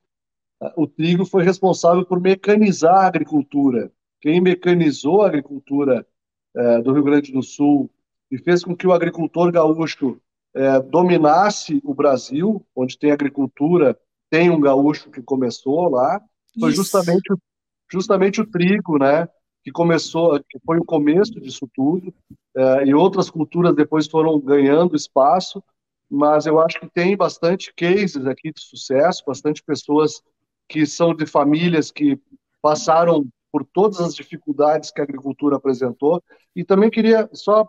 o 0.75 0.87
trigo 0.87 1.27
foi 1.27 1.45
responsável 1.45 2.05
por 2.05 2.19
mecanizar 2.19 2.97
a 2.97 3.07
agricultura. 3.07 3.93
Quem 4.21 4.41
mecanizou 4.41 5.23
a 5.23 5.29
agricultura 5.29 6.05
é, 6.57 6.81
do 6.81 6.93
Rio 6.93 7.05
Grande 7.05 7.31
do 7.31 7.43
Sul 7.43 7.91
e 8.31 8.39
fez 8.39 8.65
com 8.65 8.75
que 8.75 8.87
o 8.87 8.93
agricultor 8.93 9.53
gaúcho 9.53 10.21
é, 10.59 10.81
dominasse 10.81 11.81
o 11.85 11.95
Brasil, 11.95 12.67
onde 12.75 12.99
tem 12.99 13.13
agricultura, 13.13 13.97
tem 14.29 14.51
um 14.51 14.61
gaúcho 14.61 15.09
que 15.11 15.23
começou 15.23 15.89
lá, 15.89 16.21
foi 16.59 16.73
justamente, 16.73 17.33
justamente 17.91 18.41
o 18.41 18.47
trigo, 18.47 18.99
né? 18.99 19.29
que 19.63 19.71
começou, 19.71 20.39
que 20.49 20.59
foi 20.65 20.79
o 20.79 20.85
começo 20.85 21.39
disso 21.41 21.69
tudo, 21.75 22.13
é, 22.57 22.87
e 22.87 22.95
outras 22.95 23.31
culturas 23.31 23.75
depois 23.75 24.09
foram 24.09 24.41
ganhando 24.41 24.97
espaço, 24.97 25.63
mas 26.11 26.47
eu 26.47 26.59
acho 26.61 26.81
que 26.81 26.89
tem 26.89 27.17
bastante 27.17 27.73
cases 27.75 28.27
aqui 28.27 28.53
de 28.53 28.61
sucesso, 28.61 29.23
bastante 29.27 29.63
pessoas 29.63 30.23
que 30.69 30.87
são 30.87 31.15
de 31.15 31.27
famílias 31.27 31.91
que 31.91 32.19
passaram 32.61 33.27
por 33.53 33.65
todas 33.65 34.01
as 34.01 34.15
dificuldades 34.15 34.91
que 34.91 35.01
a 35.01 35.05
agricultura 35.05 35.57
apresentou. 35.57 36.23
E 36.57 36.65
também 36.65 36.91
queria 36.91 37.29
só 37.33 37.69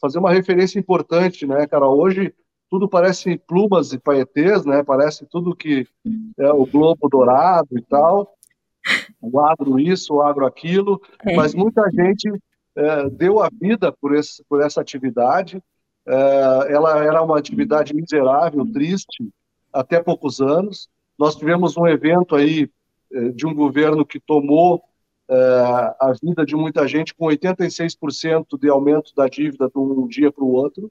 fazer 0.00 0.18
uma 0.18 0.32
referência 0.32 0.78
importante, 0.78 1.46
né, 1.46 1.66
cara? 1.66 1.88
Hoje 1.88 2.34
tudo 2.70 2.88
parece 2.88 3.38
plumas 3.38 3.92
e 3.92 3.98
paetês, 3.98 4.64
né? 4.64 4.82
Parece 4.82 5.26
tudo 5.26 5.56
que 5.56 5.86
é 6.38 6.52
o 6.52 6.66
globo 6.66 7.08
dourado 7.08 7.68
e 7.72 7.82
tal, 7.82 8.34
o 9.20 9.40
agro 9.40 9.78
isso, 9.80 10.14
o 10.14 10.22
agro 10.22 10.46
aquilo, 10.46 11.00
é. 11.24 11.34
mas 11.34 11.54
muita 11.54 11.82
gente 11.90 12.30
é, 12.76 13.08
deu 13.10 13.42
a 13.42 13.48
vida 13.50 13.92
por, 14.00 14.14
esse, 14.14 14.44
por 14.48 14.62
essa 14.62 14.80
atividade. 14.80 15.62
É, 16.06 16.72
ela 16.72 17.02
era 17.02 17.22
uma 17.22 17.38
atividade 17.38 17.94
miserável, 17.94 18.70
triste, 18.70 19.28
até 19.72 20.02
poucos 20.02 20.40
anos. 20.40 20.88
Nós 21.18 21.36
tivemos 21.36 21.76
um 21.76 21.86
evento 21.86 22.36
aí 22.36 22.70
de 23.34 23.46
um 23.46 23.54
governo 23.54 24.04
que 24.04 24.20
tomou 24.20 24.84
é, 25.30 25.34
a 26.00 26.12
vida 26.22 26.44
de 26.44 26.56
muita 26.56 26.86
gente 26.88 27.14
com 27.14 27.26
86% 27.26 28.58
de 28.58 28.68
aumento 28.68 29.14
da 29.14 29.28
dívida 29.28 29.68
de 29.68 29.78
um 29.78 30.06
dia 30.06 30.32
para 30.32 30.44
o 30.44 30.52
outro 30.52 30.90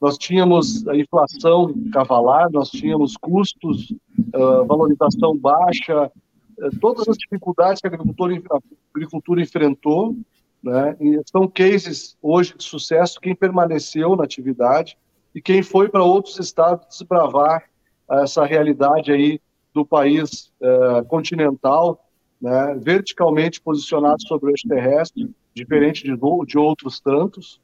nós 0.00 0.16
tínhamos 0.16 0.86
a 0.86 0.96
inflação 0.96 1.74
cavalar, 1.92 2.50
nós 2.52 2.70
tínhamos 2.70 3.16
custos, 3.16 3.90
uh, 4.34 4.64
valorização 4.64 5.36
baixa, 5.36 6.06
uh, 6.06 6.80
todas 6.80 7.08
as 7.08 7.16
dificuldades 7.16 7.80
que 7.80 7.88
a 7.88 7.90
agricultura, 7.90 8.40
a 8.52 8.58
agricultura 8.94 9.42
enfrentou, 9.42 10.16
né? 10.62 10.96
E 11.00 11.20
são 11.30 11.48
cases 11.48 12.16
hoje 12.22 12.54
de 12.56 12.64
sucesso 12.64 13.20
quem 13.20 13.34
permaneceu 13.34 14.14
na 14.16 14.24
atividade 14.24 14.96
e 15.34 15.40
quem 15.40 15.62
foi 15.62 15.88
para 15.88 16.02
outros 16.02 16.38
estados 16.38 16.86
desbravar 16.88 17.64
essa 18.10 18.44
realidade 18.44 19.12
aí 19.12 19.40
do 19.74 19.84
país 19.84 20.52
uh, 20.60 21.04
continental, 21.06 22.07
né? 22.40 22.78
verticalmente 22.80 23.60
posicionado 23.60 24.22
sobre 24.26 24.46
o 24.46 24.50
eixo 24.50 24.68
terrestre, 24.68 25.30
diferente 25.54 26.04
de, 26.04 26.16
de 26.46 26.58
outros 26.58 27.00
tantos, 27.00 27.60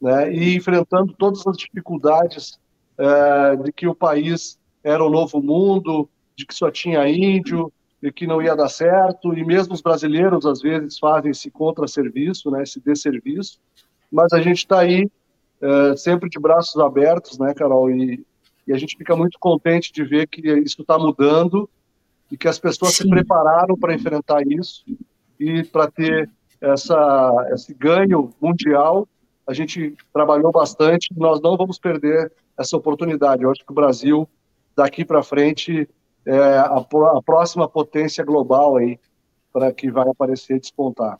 né, 0.00 0.32
e 0.34 0.56
enfrentando 0.56 1.14
todas 1.16 1.46
as 1.46 1.56
dificuldades 1.56 2.58
é, 2.98 3.56
de 3.56 3.72
que 3.72 3.86
o 3.86 3.94
país 3.94 4.58
era 4.82 5.02
o 5.02 5.08
novo 5.08 5.40
mundo, 5.40 6.08
de 6.36 6.44
que 6.44 6.54
só 6.54 6.70
tinha 6.70 7.08
índio, 7.08 7.72
e 8.02 8.10
que 8.10 8.26
não 8.26 8.42
ia 8.42 8.56
dar 8.56 8.68
certo, 8.68 9.32
e 9.32 9.44
mesmo 9.44 9.74
os 9.74 9.80
brasileiros 9.80 10.44
às 10.44 10.60
vezes 10.60 10.98
fazem 10.98 11.30
esse 11.30 11.50
contra-serviço, 11.50 12.50
né, 12.50 12.64
esse 12.64 12.80
desserviço, 12.80 13.60
mas 14.10 14.32
a 14.32 14.42
gente 14.42 14.58
está 14.58 14.80
aí 14.80 15.08
é, 15.60 15.96
sempre 15.96 16.28
de 16.28 16.40
braços 16.40 16.76
abertos, 16.82 17.38
né, 17.38 17.54
Carol, 17.54 17.88
e, 17.90 18.26
e, 18.66 18.72
a 18.72 18.76
gente 18.76 18.96
fica 18.96 19.14
muito 19.14 19.38
contente 19.38 19.92
de 19.92 20.02
ver 20.02 20.26
que 20.26 20.40
isso 20.58 20.82
está 20.82 20.98
mudando 20.98 21.70
e 22.32 22.36
que 22.38 22.48
as 22.48 22.58
pessoas 22.58 22.94
Sim. 22.94 23.04
se 23.04 23.10
prepararam 23.10 23.76
para 23.76 23.94
enfrentar 23.94 24.42
isso 24.46 24.82
e 25.38 25.62
para 25.62 25.90
ter 25.90 26.30
essa, 26.60 27.48
esse 27.52 27.74
ganho 27.74 28.30
mundial 28.40 29.06
a 29.46 29.52
gente 29.52 29.94
trabalhou 30.12 30.50
bastante, 30.50 31.08
nós 31.14 31.40
não 31.40 31.56
vamos 31.56 31.78
perder 31.78 32.32
essa 32.56 32.76
oportunidade. 32.76 33.42
Eu 33.42 33.50
acho 33.50 33.64
que 33.64 33.72
o 33.72 33.74
Brasil, 33.74 34.28
daqui 34.74 35.04
para 35.04 35.22
frente, 35.22 35.88
é 36.24 36.38
a, 36.38 36.76
a 36.76 37.22
próxima 37.22 37.68
potência 37.68 38.24
global 38.24 38.76
aí 38.76 38.98
para 39.52 39.72
que 39.72 39.90
vai 39.90 40.08
aparecer 40.08 40.58
despontar. 40.60 41.18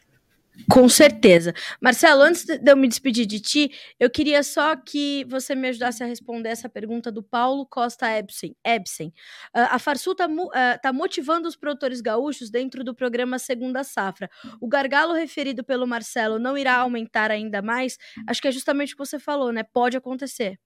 Com 0.71 0.89
certeza. 0.89 1.55
Marcelo, 1.81 2.23
antes 2.23 2.45
de 2.45 2.71
eu 2.71 2.77
me 2.77 2.87
despedir 2.87 3.27
de 3.27 3.41
ti, 3.41 3.73
eu 3.99 4.11
queria 4.11 4.43
só 4.43 4.77
que 4.77 5.25
você 5.25 5.55
me 5.55 5.69
ajudasse 5.69 6.03
a 6.03 6.07
responder 6.07 6.51
essa 6.51 6.69
pergunta 6.69 7.11
do 7.11 7.23
Paulo 7.23 7.67
Costa 7.67 8.07
Ebsen. 8.11 8.55
Ebsen. 8.65 9.09
Uh, 9.57 9.69
a 9.71 9.79
Farsul 9.79 10.13
está 10.13 10.27
uh, 10.27 10.51
tá 10.83 10.93
motivando 10.93 11.49
os 11.49 11.57
produtores 11.57 12.01
gaúchos 12.01 12.51
dentro 12.51 12.85
do 12.85 12.95
programa 12.95 13.39
Segunda 13.39 13.83
Safra. 13.83 14.29
O 14.61 14.69
gargalo 14.69 15.15
referido 15.15 15.65
pelo 15.65 15.87
Marcelo 15.87 16.39
não 16.39 16.57
irá 16.57 16.77
aumentar 16.77 17.31
ainda 17.31 17.63
mais? 17.63 17.97
Acho 18.29 18.43
que 18.43 18.49
é 18.49 18.53
justamente 18.53 18.93
o 18.93 18.97
que 18.97 19.05
você 19.05 19.19
falou, 19.19 19.53
né? 19.53 19.63
Pode 19.63 19.97
acontecer. 19.97 20.59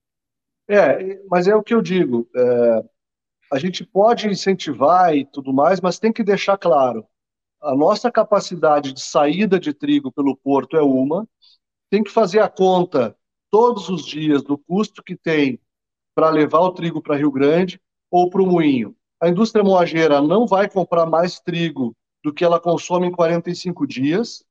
É, 0.68 1.20
mas 1.30 1.46
é 1.46 1.54
o 1.54 1.62
que 1.62 1.72
eu 1.72 1.80
digo. 1.80 2.28
É, 2.36 2.82
a 3.52 3.58
gente 3.58 3.86
pode 3.86 4.26
incentivar 4.26 5.14
e 5.14 5.24
tudo 5.24 5.52
mais, 5.52 5.80
mas 5.80 5.98
tem 5.98 6.12
que 6.12 6.24
deixar 6.24 6.58
claro 6.58 7.06
a 7.60 7.74
nossa 7.74 8.10
capacidade 8.10 8.92
de 8.92 9.00
saída 9.00 9.58
de 9.58 9.72
trigo 9.72 10.12
pelo 10.12 10.36
porto 10.36 10.76
é 10.76 10.82
uma, 10.82 11.26
tem 11.90 12.02
que 12.02 12.10
fazer 12.10 12.40
a 12.40 12.48
conta 12.48 13.16
todos 13.50 13.88
os 13.88 14.04
dias 14.04 14.42
do 14.42 14.58
custo 14.58 15.02
que 15.02 15.16
tem 15.16 15.58
para 16.14 16.30
levar 16.30 16.60
o 16.60 16.72
trigo 16.72 17.02
para 17.02 17.16
Rio 17.16 17.30
Grande 17.30 17.80
ou 18.10 18.30
para 18.30 18.42
o 18.42 18.46
moinho. 18.46 18.94
A 19.20 19.28
indústria 19.28 19.64
moageira 19.64 20.20
não 20.20 20.46
vai 20.46 20.68
comprar 20.68 21.06
mais 21.06 21.40
trigo 21.40 21.96
do 22.22 22.32
que 22.32 22.44
ela 22.44 22.60
consome 22.60 23.06
em 23.06 23.12
45 23.12 23.86
dias, 23.86 24.44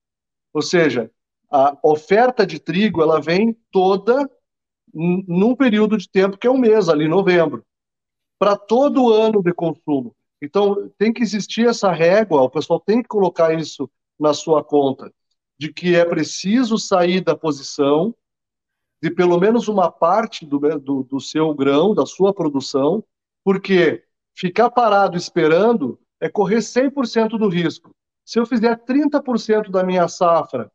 ou 0.53 0.61
seja, 0.61 1.11
a 1.51 1.77
oferta 1.83 2.45
de 2.45 2.59
trigo 2.59 3.01
ela 3.01 3.21
vem 3.21 3.55
toda 3.71 4.29
num 4.93 5.55
período 5.55 5.97
de 5.97 6.09
tempo 6.09 6.37
que 6.37 6.47
é 6.47 6.49
um 6.49 6.57
mês, 6.57 6.87
ali 6.87 7.07
novembro, 7.07 7.65
para 8.39 8.55
todo 8.55 9.03
o 9.03 9.13
ano 9.13 9.43
de 9.43 9.53
consumo. 9.53 10.15
Então, 10.41 10.89
tem 10.97 11.13
que 11.13 11.23
existir 11.23 11.67
essa 11.67 11.91
régua, 11.91 12.41
o 12.41 12.49
pessoal 12.49 12.79
tem 12.79 13.01
que 13.01 13.07
colocar 13.07 13.53
isso 13.53 13.89
na 14.19 14.33
sua 14.33 14.63
conta, 14.63 15.11
de 15.57 15.71
que 15.71 15.95
é 15.95 16.05
preciso 16.05 16.77
sair 16.77 17.21
da 17.21 17.35
posição 17.35 18.13
de 19.01 19.11
pelo 19.11 19.39
menos 19.39 19.67
uma 19.67 19.91
parte 19.91 20.45
do, 20.45 20.59
do, 20.79 21.03
do 21.03 21.19
seu 21.19 21.53
grão, 21.53 21.93
da 21.93 22.05
sua 22.05 22.33
produção, 22.33 23.03
porque 23.43 24.03
ficar 24.35 24.69
parado 24.71 25.15
esperando 25.15 25.99
é 26.19 26.27
correr 26.27 26.57
100% 26.57 27.37
do 27.37 27.47
risco. 27.47 27.91
Se 28.25 28.39
eu 28.39 28.45
fizer 28.45 28.75
30% 28.83 29.69
da 29.69 29.83
minha 29.83 30.07
safra, 30.07 30.71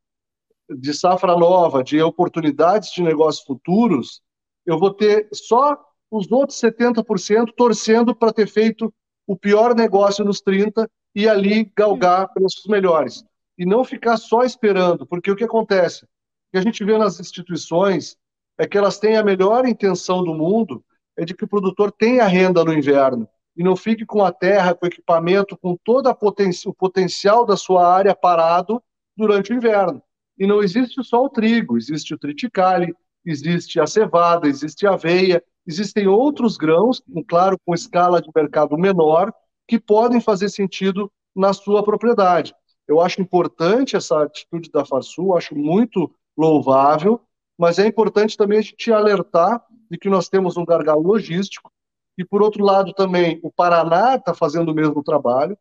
de 0.68 0.94
safra 0.94 1.36
nova, 1.36 1.82
de 1.82 2.00
oportunidades 2.00 2.92
de 2.92 3.02
negócios 3.02 3.44
futuros, 3.44 4.22
eu 4.64 4.78
vou 4.78 4.94
ter 4.94 5.28
só 5.32 5.76
os 6.11 6.30
outros 6.30 6.61
70% 6.61 7.52
torcendo 7.56 8.14
para 8.14 8.32
ter 8.32 8.46
feito 8.46 8.94
o 9.31 9.37
pior 9.37 9.76
negócio 9.76 10.24
nos 10.24 10.41
30 10.41 10.91
e 11.14 11.28
ali 11.28 11.70
galgar 11.76 12.33
preços 12.35 12.66
melhores. 12.66 13.24
E 13.57 13.64
não 13.64 13.85
ficar 13.85 14.16
só 14.16 14.43
esperando, 14.43 15.07
porque 15.07 15.31
o 15.31 15.37
que 15.37 15.45
acontece? 15.45 16.05
O 16.05 16.09
que 16.51 16.59
a 16.59 16.61
gente 16.61 16.85
vê 16.85 16.99
nas 16.99 17.20
instituições 17.20 18.16
é 18.59 18.66
que 18.66 18.76
elas 18.76 18.99
têm 18.99 19.16
a 19.16 19.22
melhor 19.22 19.68
intenção 19.68 20.24
do 20.24 20.35
mundo, 20.35 20.85
é 21.16 21.24
de 21.24 21.33
que 21.33 21.45
o 21.45 21.49
produtor 21.49 21.93
tenha 21.93 22.26
renda 22.26 22.64
no 22.64 22.74
inverno 22.74 23.28
e 23.57 23.62
não 23.62 23.76
fique 23.76 24.05
com 24.05 24.24
a 24.24 24.33
terra, 24.33 24.74
com 24.74 24.85
o 24.85 24.89
equipamento, 24.89 25.57
com 25.57 25.76
todo 25.76 26.11
o 26.11 26.74
potencial 26.74 27.47
da 27.47 27.57
sua 27.57 27.89
área 27.89 28.16
parado 28.16 28.83
durante 29.16 29.53
o 29.53 29.55
inverno. 29.55 30.03
E 30.37 30.45
não 30.45 30.61
existe 30.61 31.05
só 31.05 31.24
o 31.24 31.31
trigo, 31.31 31.78
existe 31.78 32.12
o 32.12 32.18
triticale, 32.18 32.93
existe 33.24 33.78
a 33.78 33.87
cevada, 33.87 34.49
existe 34.49 34.89
a 34.89 34.95
aveia, 34.95 35.41
Existem 35.66 36.06
outros 36.08 36.56
grãos, 36.56 37.02
claro, 37.28 37.58
com 37.64 37.74
escala 37.74 38.20
de 38.20 38.30
mercado 38.34 38.76
menor, 38.78 39.32
que 39.68 39.78
podem 39.78 40.20
fazer 40.20 40.48
sentido 40.48 41.11
na 41.34 41.52
sua 41.52 41.82
propriedade. 41.82 42.54
Eu 42.88 43.00
acho 43.00 43.20
importante 43.20 43.94
essa 43.94 44.24
atitude 44.24 44.70
da 44.70 44.84
Farsul, 44.84 45.36
acho 45.36 45.54
muito 45.54 46.12
louvável, 46.36 47.20
mas 47.56 47.78
é 47.78 47.86
importante 47.86 48.36
também 48.36 48.58
a 48.58 48.62
gente 48.62 48.90
alertar 48.90 49.64
de 49.90 49.98
que 49.98 50.08
nós 50.08 50.28
temos 50.28 50.56
um 50.56 50.64
gargalo 50.64 51.02
logístico 51.02 51.70
e, 52.18 52.24
por 52.24 52.42
outro 52.42 52.64
lado, 52.64 52.92
também 52.92 53.38
o 53.42 53.50
Paraná 53.52 54.16
está 54.16 54.34
fazendo 54.34 54.70
o 54.70 54.74
mesmo 54.74 55.02
trabalho 55.02 55.56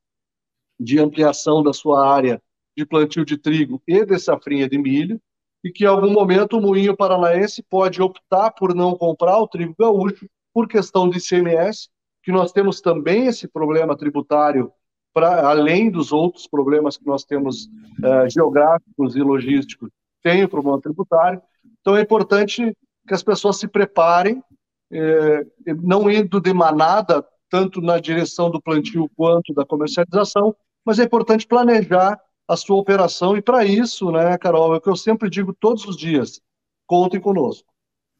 de 0.79 0.99
ampliação 0.99 1.61
da 1.61 1.73
sua 1.73 2.07
área 2.07 2.41
de 2.75 2.85
plantio 2.85 3.25
de 3.25 3.37
trigo 3.37 3.81
e 3.87 4.05
de 4.05 4.17
safrinha 4.17 4.67
de 4.67 4.77
milho, 4.77 5.21
e 5.63 5.71
que 5.71 5.83
em 5.83 5.87
algum 5.87 6.11
momento 6.11 6.57
o 6.57 6.61
moinho 6.61 6.95
paranaense 6.95 7.63
pode 7.63 8.01
optar 8.01 8.51
por 8.51 8.73
não 8.73 8.95
comprar 8.95 9.37
o 9.39 9.47
trigo 9.47 9.75
gaúcho 9.77 10.27
por 10.53 10.67
questão 10.67 11.09
de 11.09 11.17
ICMS, 11.17 11.89
que 12.23 12.31
nós 12.31 12.51
temos 12.51 12.81
também 12.81 13.27
esse 13.27 13.47
problema 13.47 13.95
tributário 13.95 14.71
para 15.13 15.49
além 15.49 15.89
dos 15.89 16.11
outros 16.11 16.47
problemas 16.47 16.97
que 16.97 17.05
nós 17.05 17.23
temos 17.23 17.65
uh, 17.65 18.29
geográficos 18.29 19.15
e 19.15 19.21
logísticos, 19.21 19.89
tem 20.21 20.43
o 20.43 20.49
problema 20.49 20.79
tributário. 20.79 21.41
Então 21.81 21.95
é 21.95 22.01
importante 22.01 22.75
que 23.07 23.13
as 23.13 23.23
pessoas 23.23 23.57
se 23.57 23.67
preparem, 23.67 24.43
eh, 24.91 25.45
não 25.81 26.09
indo 26.11 26.39
de 26.39 26.53
manada 26.53 27.25
tanto 27.49 27.81
na 27.81 27.99
direção 27.99 28.51
do 28.51 28.61
plantio 28.61 29.09
quanto 29.15 29.53
da 29.53 29.65
comercialização, 29.65 30.55
mas 30.85 30.99
é 30.99 31.05
importante 31.05 31.47
planejar 31.47 32.19
a 32.49 32.57
sua 32.57 32.77
operação. 32.77 33.37
E 33.37 33.41
para 33.43 33.63
isso, 33.63 34.11
né, 34.11 34.35
Carol, 34.39 34.73
é 34.73 34.77
o 34.77 34.81
que 34.81 34.89
eu 34.89 34.95
sempre 34.95 35.29
digo 35.29 35.53
todos 35.53 35.85
os 35.85 35.95
dias: 35.95 36.41
contem 36.87 37.21
conosco. 37.21 37.71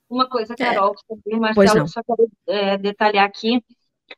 Uma 0.07 0.29
coisa, 0.29 0.55
Carol, 0.55 0.95
é. 1.27 1.35
Marcelo, 1.35 1.87
só 1.87 2.01
quero 2.03 2.29
é, 2.47 2.77
detalhar 2.77 3.25
aqui, 3.25 3.63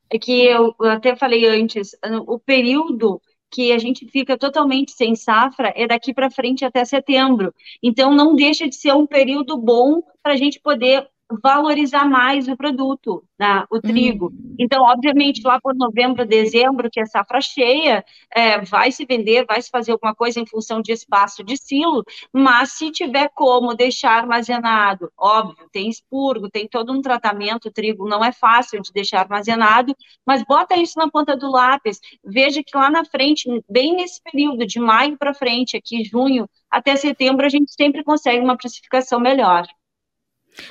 é 0.10 0.20
que 0.20 0.46
eu 0.46 0.76
até 0.80 1.16
falei 1.16 1.46
antes, 1.46 1.96
o 2.28 2.38
período 2.38 3.22
que 3.50 3.74
a 3.74 3.78
gente 3.78 4.08
fica 4.08 4.38
totalmente 4.38 4.94
sem 4.94 5.14
safra 5.14 5.74
é 5.76 5.86
daqui 5.86 6.14
para 6.14 6.32
frente 6.32 6.64
até 6.64 6.86
setembro. 6.86 7.54
Então, 7.84 8.14
não 8.14 8.34
deixa 8.34 8.70
de 8.70 8.76
ser 8.76 8.94
um 8.94 9.06
período 9.06 9.58
bom 9.58 10.02
para 10.24 10.34
a 10.34 10.38
gente 10.38 10.62
poder 10.62 11.10
valorizar 11.42 12.06
mais 12.06 12.48
o 12.48 12.58
produto, 12.58 13.24
né, 13.40 13.66
o 13.70 13.80
trigo. 13.80 14.26
Uhum. 14.28 14.56
Então, 14.60 14.84
obviamente, 14.84 15.42
lá 15.44 15.60
por 15.60 15.76
novembro, 15.76 16.26
dezembro, 16.26 16.90
que 16.92 17.00
é 17.00 17.06
safra 17.06 17.40
cheia, 17.42 18.04
é, 18.34 18.60
vai 18.62 18.92
se 18.92 19.06
vender, 19.06 19.46
vai 19.46 19.62
se 19.62 19.70
fazer 19.70 19.92
alguma 19.92 20.14
coisa 20.14 20.40
em 20.40 20.46
função 20.46 20.82
de 20.82 20.92
espaço 20.92 21.44
de 21.44 21.58
silo, 21.58 22.04
mas 22.34 22.74
se 22.74 22.92
tiver 22.92 23.30
como 23.34 23.74
deixar 23.74 24.18
armazenado, 24.20 25.12
óbvio, 25.18 25.68
tem 25.72 25.90
expurgo, 25.90 26.50
tem 26.50 26.68
todo 26.68 26.92
um 26.92 27.02
tratamento, 27.02 27.68
o 27.68 27.72
trigo 27.72 28.08
não 28.08 28.24
é 28.24 28.32
fácil 28.32 28.82
de 28.82 28.92
deixar 28.92 29.22
armazenado, 29.22 29.96
mas 30.26 30.44
bota 30.44 30.76
isso 30.78 30.98
na 30.98 31.10
ponta 31.10 31.36
do 31.36 31.50
lápis, 31.50 32.00
veja 32.24 32.62
que 32.66 32.78
lá 32.78 32.90
na 32.90 33.06
frente, 33.06 33.50
bem 33.70 33.96
nesse 33.96 34.22
período, 34.22 34.66
de 34.66 34.80
maio 34.80 35.18
para 35.18 35.34
frente, 35.34 35.78
aqui 35.78 36.04
junho 36.04 36.50
até 36.70 36.96
setembro, 36.96 37.46
a 37.46 37.50
gente 37.50 37.74
sempre 37.74 38.04
consegue 38.04 38.44
uma 38.44 38.58
precificação 38.58 39.20
melhor. 39.20 39.66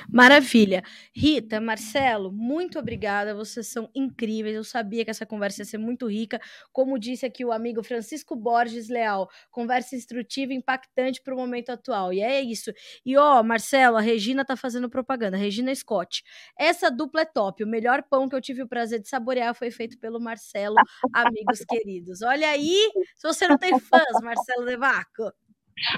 Maravilha. 0.09 0.83
Rita, 1.13 1.59
Marcelo, 1.59 2.31
muito 2.31 2.79
obrigada. 2.79 3.33
Vocês 3.35 3.67
são 3.67 3.89
incríveis. 3.95 4.55
Eu 4.55 4.63
sabia 4.63 5.03
que 5.03 5.11
essa 5.11 5.25
conversa 5.25 5.61
ia 5.61 5.65
ser 5.65 5.77
muito 5.77 6.07
rica. 6.07 6.39
Como 6.71 6.99
disse 6.99 7.25
aqui 7.25 7.43
o 7.43 7.51
amigo 7.51 7.83
Francisco 7.83 8.35
Borges 8.35 8.89
Leal, 8.89 9.29
conversa 9.49 9.95
instrutiva 9.95 10.53
e 10.53 10.55
impactante 10.55 11.21
para 11.21 11.33
o 11.33 11.37
momento 11.37 11.69
atual. 11.69 12.13
E 12.13 12.21
é 12.21 12.41
isso. 12.41 12.71
E 13.05 13.17
ó, 13.17 13.41
Marcelo, 13.43 13.97
a 13.97 14.01
Regina 14.01 14.45
tá 14.45 14.55
fazendo 14.55 14.89
propaganda. 14.89 15.37
Regina 15.37 15.73
Scott. 15.73 16.23
Essa 16.57 16.89
dupla 16.89 17.21
é 17.21 17.25
top. 17.25 17.63
O 17.63 17.67
melhor 17.67 18.03
pão 18.09 18.27
que 18.29 18.35
eu 18.35 18.41
tive 18.41 18.63
o 18.63 18.67
prazer 18.67 18.99
de 18.99 19.09
saborear 19.09 19.55
foi 19.55 19.71
feito 19.71 19.97
pelo 19.99 20.19
Marcelo, 20.19 20.75
amigos 21.13 21.63
queridos. 21.67 22.21
Olha 22.21 22.49
aí, 22.49 22.91
se 23.15 23.27
você 23.27 23.47
não 23.47 23.57
tem 23.57 23.77
fãs, 23.79 24.21
Marcelo 24.21 24.65
Devaco. 24.65 25.31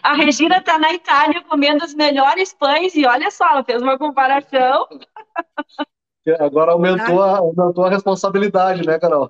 A 0.01 0.13
Regina 0.13 0.57
está 0.57 0.77
na 0.77 0.93
Itália 0.93 1.43
comendo 1.43 1.83
os 1.83 1.93
melhores 1.93 2.53
pães 2.53 2.95
e 2.95 3.05
olha 3.05 3.29
só, 3.31 3.49
ela 3.49 3.63
fez 3.63 3.81
uma 3.81 3.97
comparação. 3.97 4.87
Agora 6.39 6.71
aumentou 6.71 7.21
a, 7.21 7.39
aumentou 7.39 7.83
a 7.83 7.89
responsabilidade, 7.89 8.85
né, 8.87 8.97
Carol? 8.97 9.29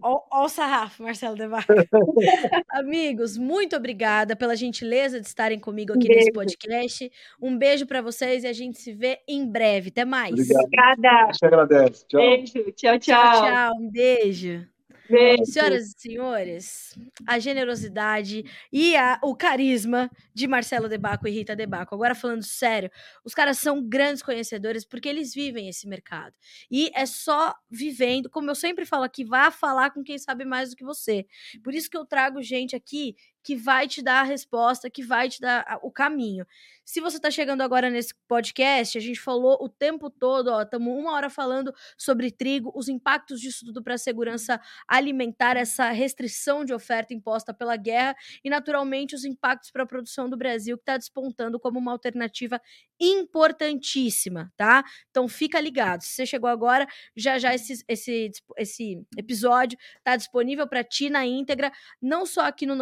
Olha 0.00 0.44
o 0.44 0.48
sarrafo, 0.48 1.02
Marcelo 1.02 1.34
Devar. 1.34 1.66
Amigos, 2.70 3.36
muito 3.36 3.74
obrigada 3.74 4.36
pela 4.36 4.54
gentileza 4.54 5.20
de 5.20 5.26
estarem 5.26 5.58
comigo 5.58 5.92
aqui 5.92 6.06
nesse 6.06 6.32
podcast. 6.32 7.10
Um 7.42 7.58
beijo 7.58 7.84
para 7.84 8.00
vocês 8.00 8.44
e 8.44 8.46
a 8.46 8.52
gente 8.52 8.78
se 8.78 8.92
vê 8.92 9.18
em 9.26 9.44
breve. 9.44 9.88
Até 9.88 10.04
mais. 10.04 10.32
Obrigada. 10.32 11.08
A 11.08 11.32
gente 11.32 11.44
agradece. 11.44 12.06
Tchau. 12.06 12.20
Beijo. 12.20 12.72
Tchau, 12.72 12.98
tchau. 12.98 12.98
Tchau, 12.98 13.42
tchau. 13.42 13.72
Um 13.80 13.90
beijo. 13.90 14.73
Beijo. 15.08 15.44
Senhoras 15.44 15.88
e 15.88 15.94
senhores, 15.96 16.98
a 17.26 17.38
generosidade 17.38 18.44
e 18.72 18.96
a, 18.96 19.20
o 19.22 19.36
carisma 19.36 20.10
de 20.32 20.46
Marcelo 20.46 20.88
Debaco 20.88 21.28
e 21.28 21.30
Rita 21.30 21.54
Debaco. 21.54 21.94
Agora 21.94 22.14
falando 22.14 22.42
sério, 22.42 22.90
os 23.24 23.34
caras 23.34 23.58
são 23.58 23.86
grandes 23.86 24.22
conhecedores 24.22 24.84
porque 24.84 25.08
eles 25.08 25.34
vivem 25.34 25.68
esse 25.68 25.86
mercado. 25.86 26.34
E 26.70 26.90
é 26.94 27.04
só 27.04 27.54
vivendo, 27.70 28.30
como 28.30 28.50
eu 28.50 28.54
sempre 28.54 28.86
falo 28.86 29.04
aqui, 29.04 29.24
vá 29.24 29.50
falar 29.50 29.90
com 29.90 30.02
quem 30.02 30.18
sabe 30.18 30.44
mais 30.44 30.70
do 30.70 30.76
que 30.76 30.84
você. 30.84 31.26
Por 31.62 31.74
isso 31.74 31.90
que 31.90 31.96
eu 31.96 32.06
trago 32.06 32.42
gente 32.42 32.74
aqui 32.74 33.14
que 33.44 33.54
vai 33.54 33.86
te 33.86 34.02
dar 34.02 34.20
a 34.20 34.24
resposta, 34.24 34.88
que 34.88 35.04
vai 35.04 35.28
te 35.28 35.38
dar 35.38 35.78
o 35.82 35.90
caminho. 35.90 36.46
Se 36.84 37.00
você 37.00 37.16
está 37.16 37.30
chegando 37.30 37.62
agora 37.62 37.88
nesse 37.88 38.14
podcast, 38.26 38.98
a 38.98 39.00
gente 39.00 39.20
falou 39.20 39.58
o 39.60 39.68
tempo 39.68 40.10
todo, 40.10 40.48
ó, 40.48 40.62
estamos 40.62 40.92
uma 40.94 41.12
hora 41.12 41.30
falando 41.30 41.72
sobre 41.96 42.30
trigo, 42.30 42.72
os 42.74 42.88
impactos 42.88 43.40
disso 43.40 43.64
tudo 43.64 43.82
para 43.82 43.94
a 43.94 43.98
segurança 43.98 44.60
alimentar, 44.86 45.56
essa 45.56 45.90
restrição 45.90 46.64
de 46.64 46.74
oferta 46.74 47.14
imposta 47.14 47.54
pela 47.54 47.76
guerra 47.76 48.14
e, 48.42 48.50
naturalmente, 48.50 49.14
os 49.14 49.24
impactos 49.24 49.70
para 49.70 49.82
a 49.82 49.86
produção 49.86 50.28
do 50.28 50.36
Brasil, 50.36 50.76
que 50.76 50.82
está 50.82 50.96
despontando 50.96 51.58
como 51.58 51.78
uma 51.78 51.92
alternativa 51.92 52.60
importantíssima, 53.00 54.52
tá? 54.56 54.84
Então 55.10 55.26
fica 55.28 55.60
ligado. 55.60 56.02
Se 56.02 56.10
você 56.10 56.26
chegou 56.26 56.48
agora, 56.48 56.86
já 57.16 57.38
já 57.38 57.54
esse, 57.54 57.84
esse, 57.88 58.30
esse 58.56 59.06
episódio 59.16 59.78
está 59.98 60.16
disponível 60.16 60.66
para 60.68 60.84
ti 60.84 61.10
na 61.10 61.26
íntegra, 61.26 61.72
não 62.00 62.24
só 62.24 62.42
aqui 62.42 62.66
no 62.66 62.76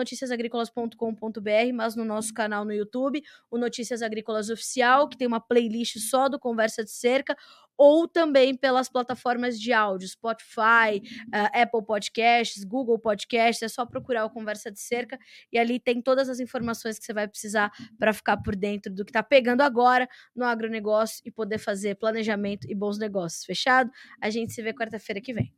noticiasagricolas.com.br, 0.52 1.74
mas 1.74 1.96
no 1.96 2.04
nosso 2.04 2.32
canal 2.32 2.64
no 2.64 2.72
YouTube, 2.72 3.22
o 3.50 3.58
Notícias 3.58 4.02
Agrícolas 4.02 4.50
Oficial, 4.50 5.08
que 5.08 5.16
tem 5.16 5.26
uma 5.26 5.40
playlist 5.40 5.98
só 5.98 6.28
do 6.28 6.38
Conversa 6.38 6.84
de 6.84 6.90
Cerca, 6.90 7.36
ou 7.76 8.06
também 8.06 8.54
pelas 8.54 8.88
plataformas 8.88 9.58
de 9.58 9.72
áudio, 9.72 10.06
Spotify, 10.06 11.00
uh, 11.28 11.60
Apple 11.60 11.84
Podcasts, 11.84 12.62
Google 12.64 12.98
Podcasts, 12.98 13.62
é 13.62 13.68
só 13.68 13.86
procurar 13.86 14.24
o 14.24 14.30
Conversa 14.30 14.70
de 14.70 14.78
Cerca 14.78 15.18
e 15.50 15.58
ali 15.58 15.80
tem 15.80 16.00
todas 16.00 16.28
as 16.28 16.38
informações 16.38 16.98
que 16.98 17.04
você 17.04 17.12
vai 17.12 17.26
precisar 17.26 17.72
para 17.98 18.12
ficar 18.12 18.36
por 18.36 18.54
dentro 18.54 18.92
do 18.92 19.04
que 19.04 19.10
está 19.10 19.22
pegando 19.22 19.62
agora 19.62 20.08
no 20.36 20.44
agronegócio 20.44 21.22
e 21.24 21.30
poder 21.30 21.58
fazer 21.58 21.96
planejamento 21.96 22.70
e 22.70 22.74
bons 22.74 22.98
negócios. 22.98 23.44
Fechado? 23.44 23.90
A 24.20 24.28
gente 24.28 24.52
se 24.52 24.62
vê 24.62 24.72
quarta-feira 24.72 25.20
que 25.20 25.32
vem. 25.32 25.52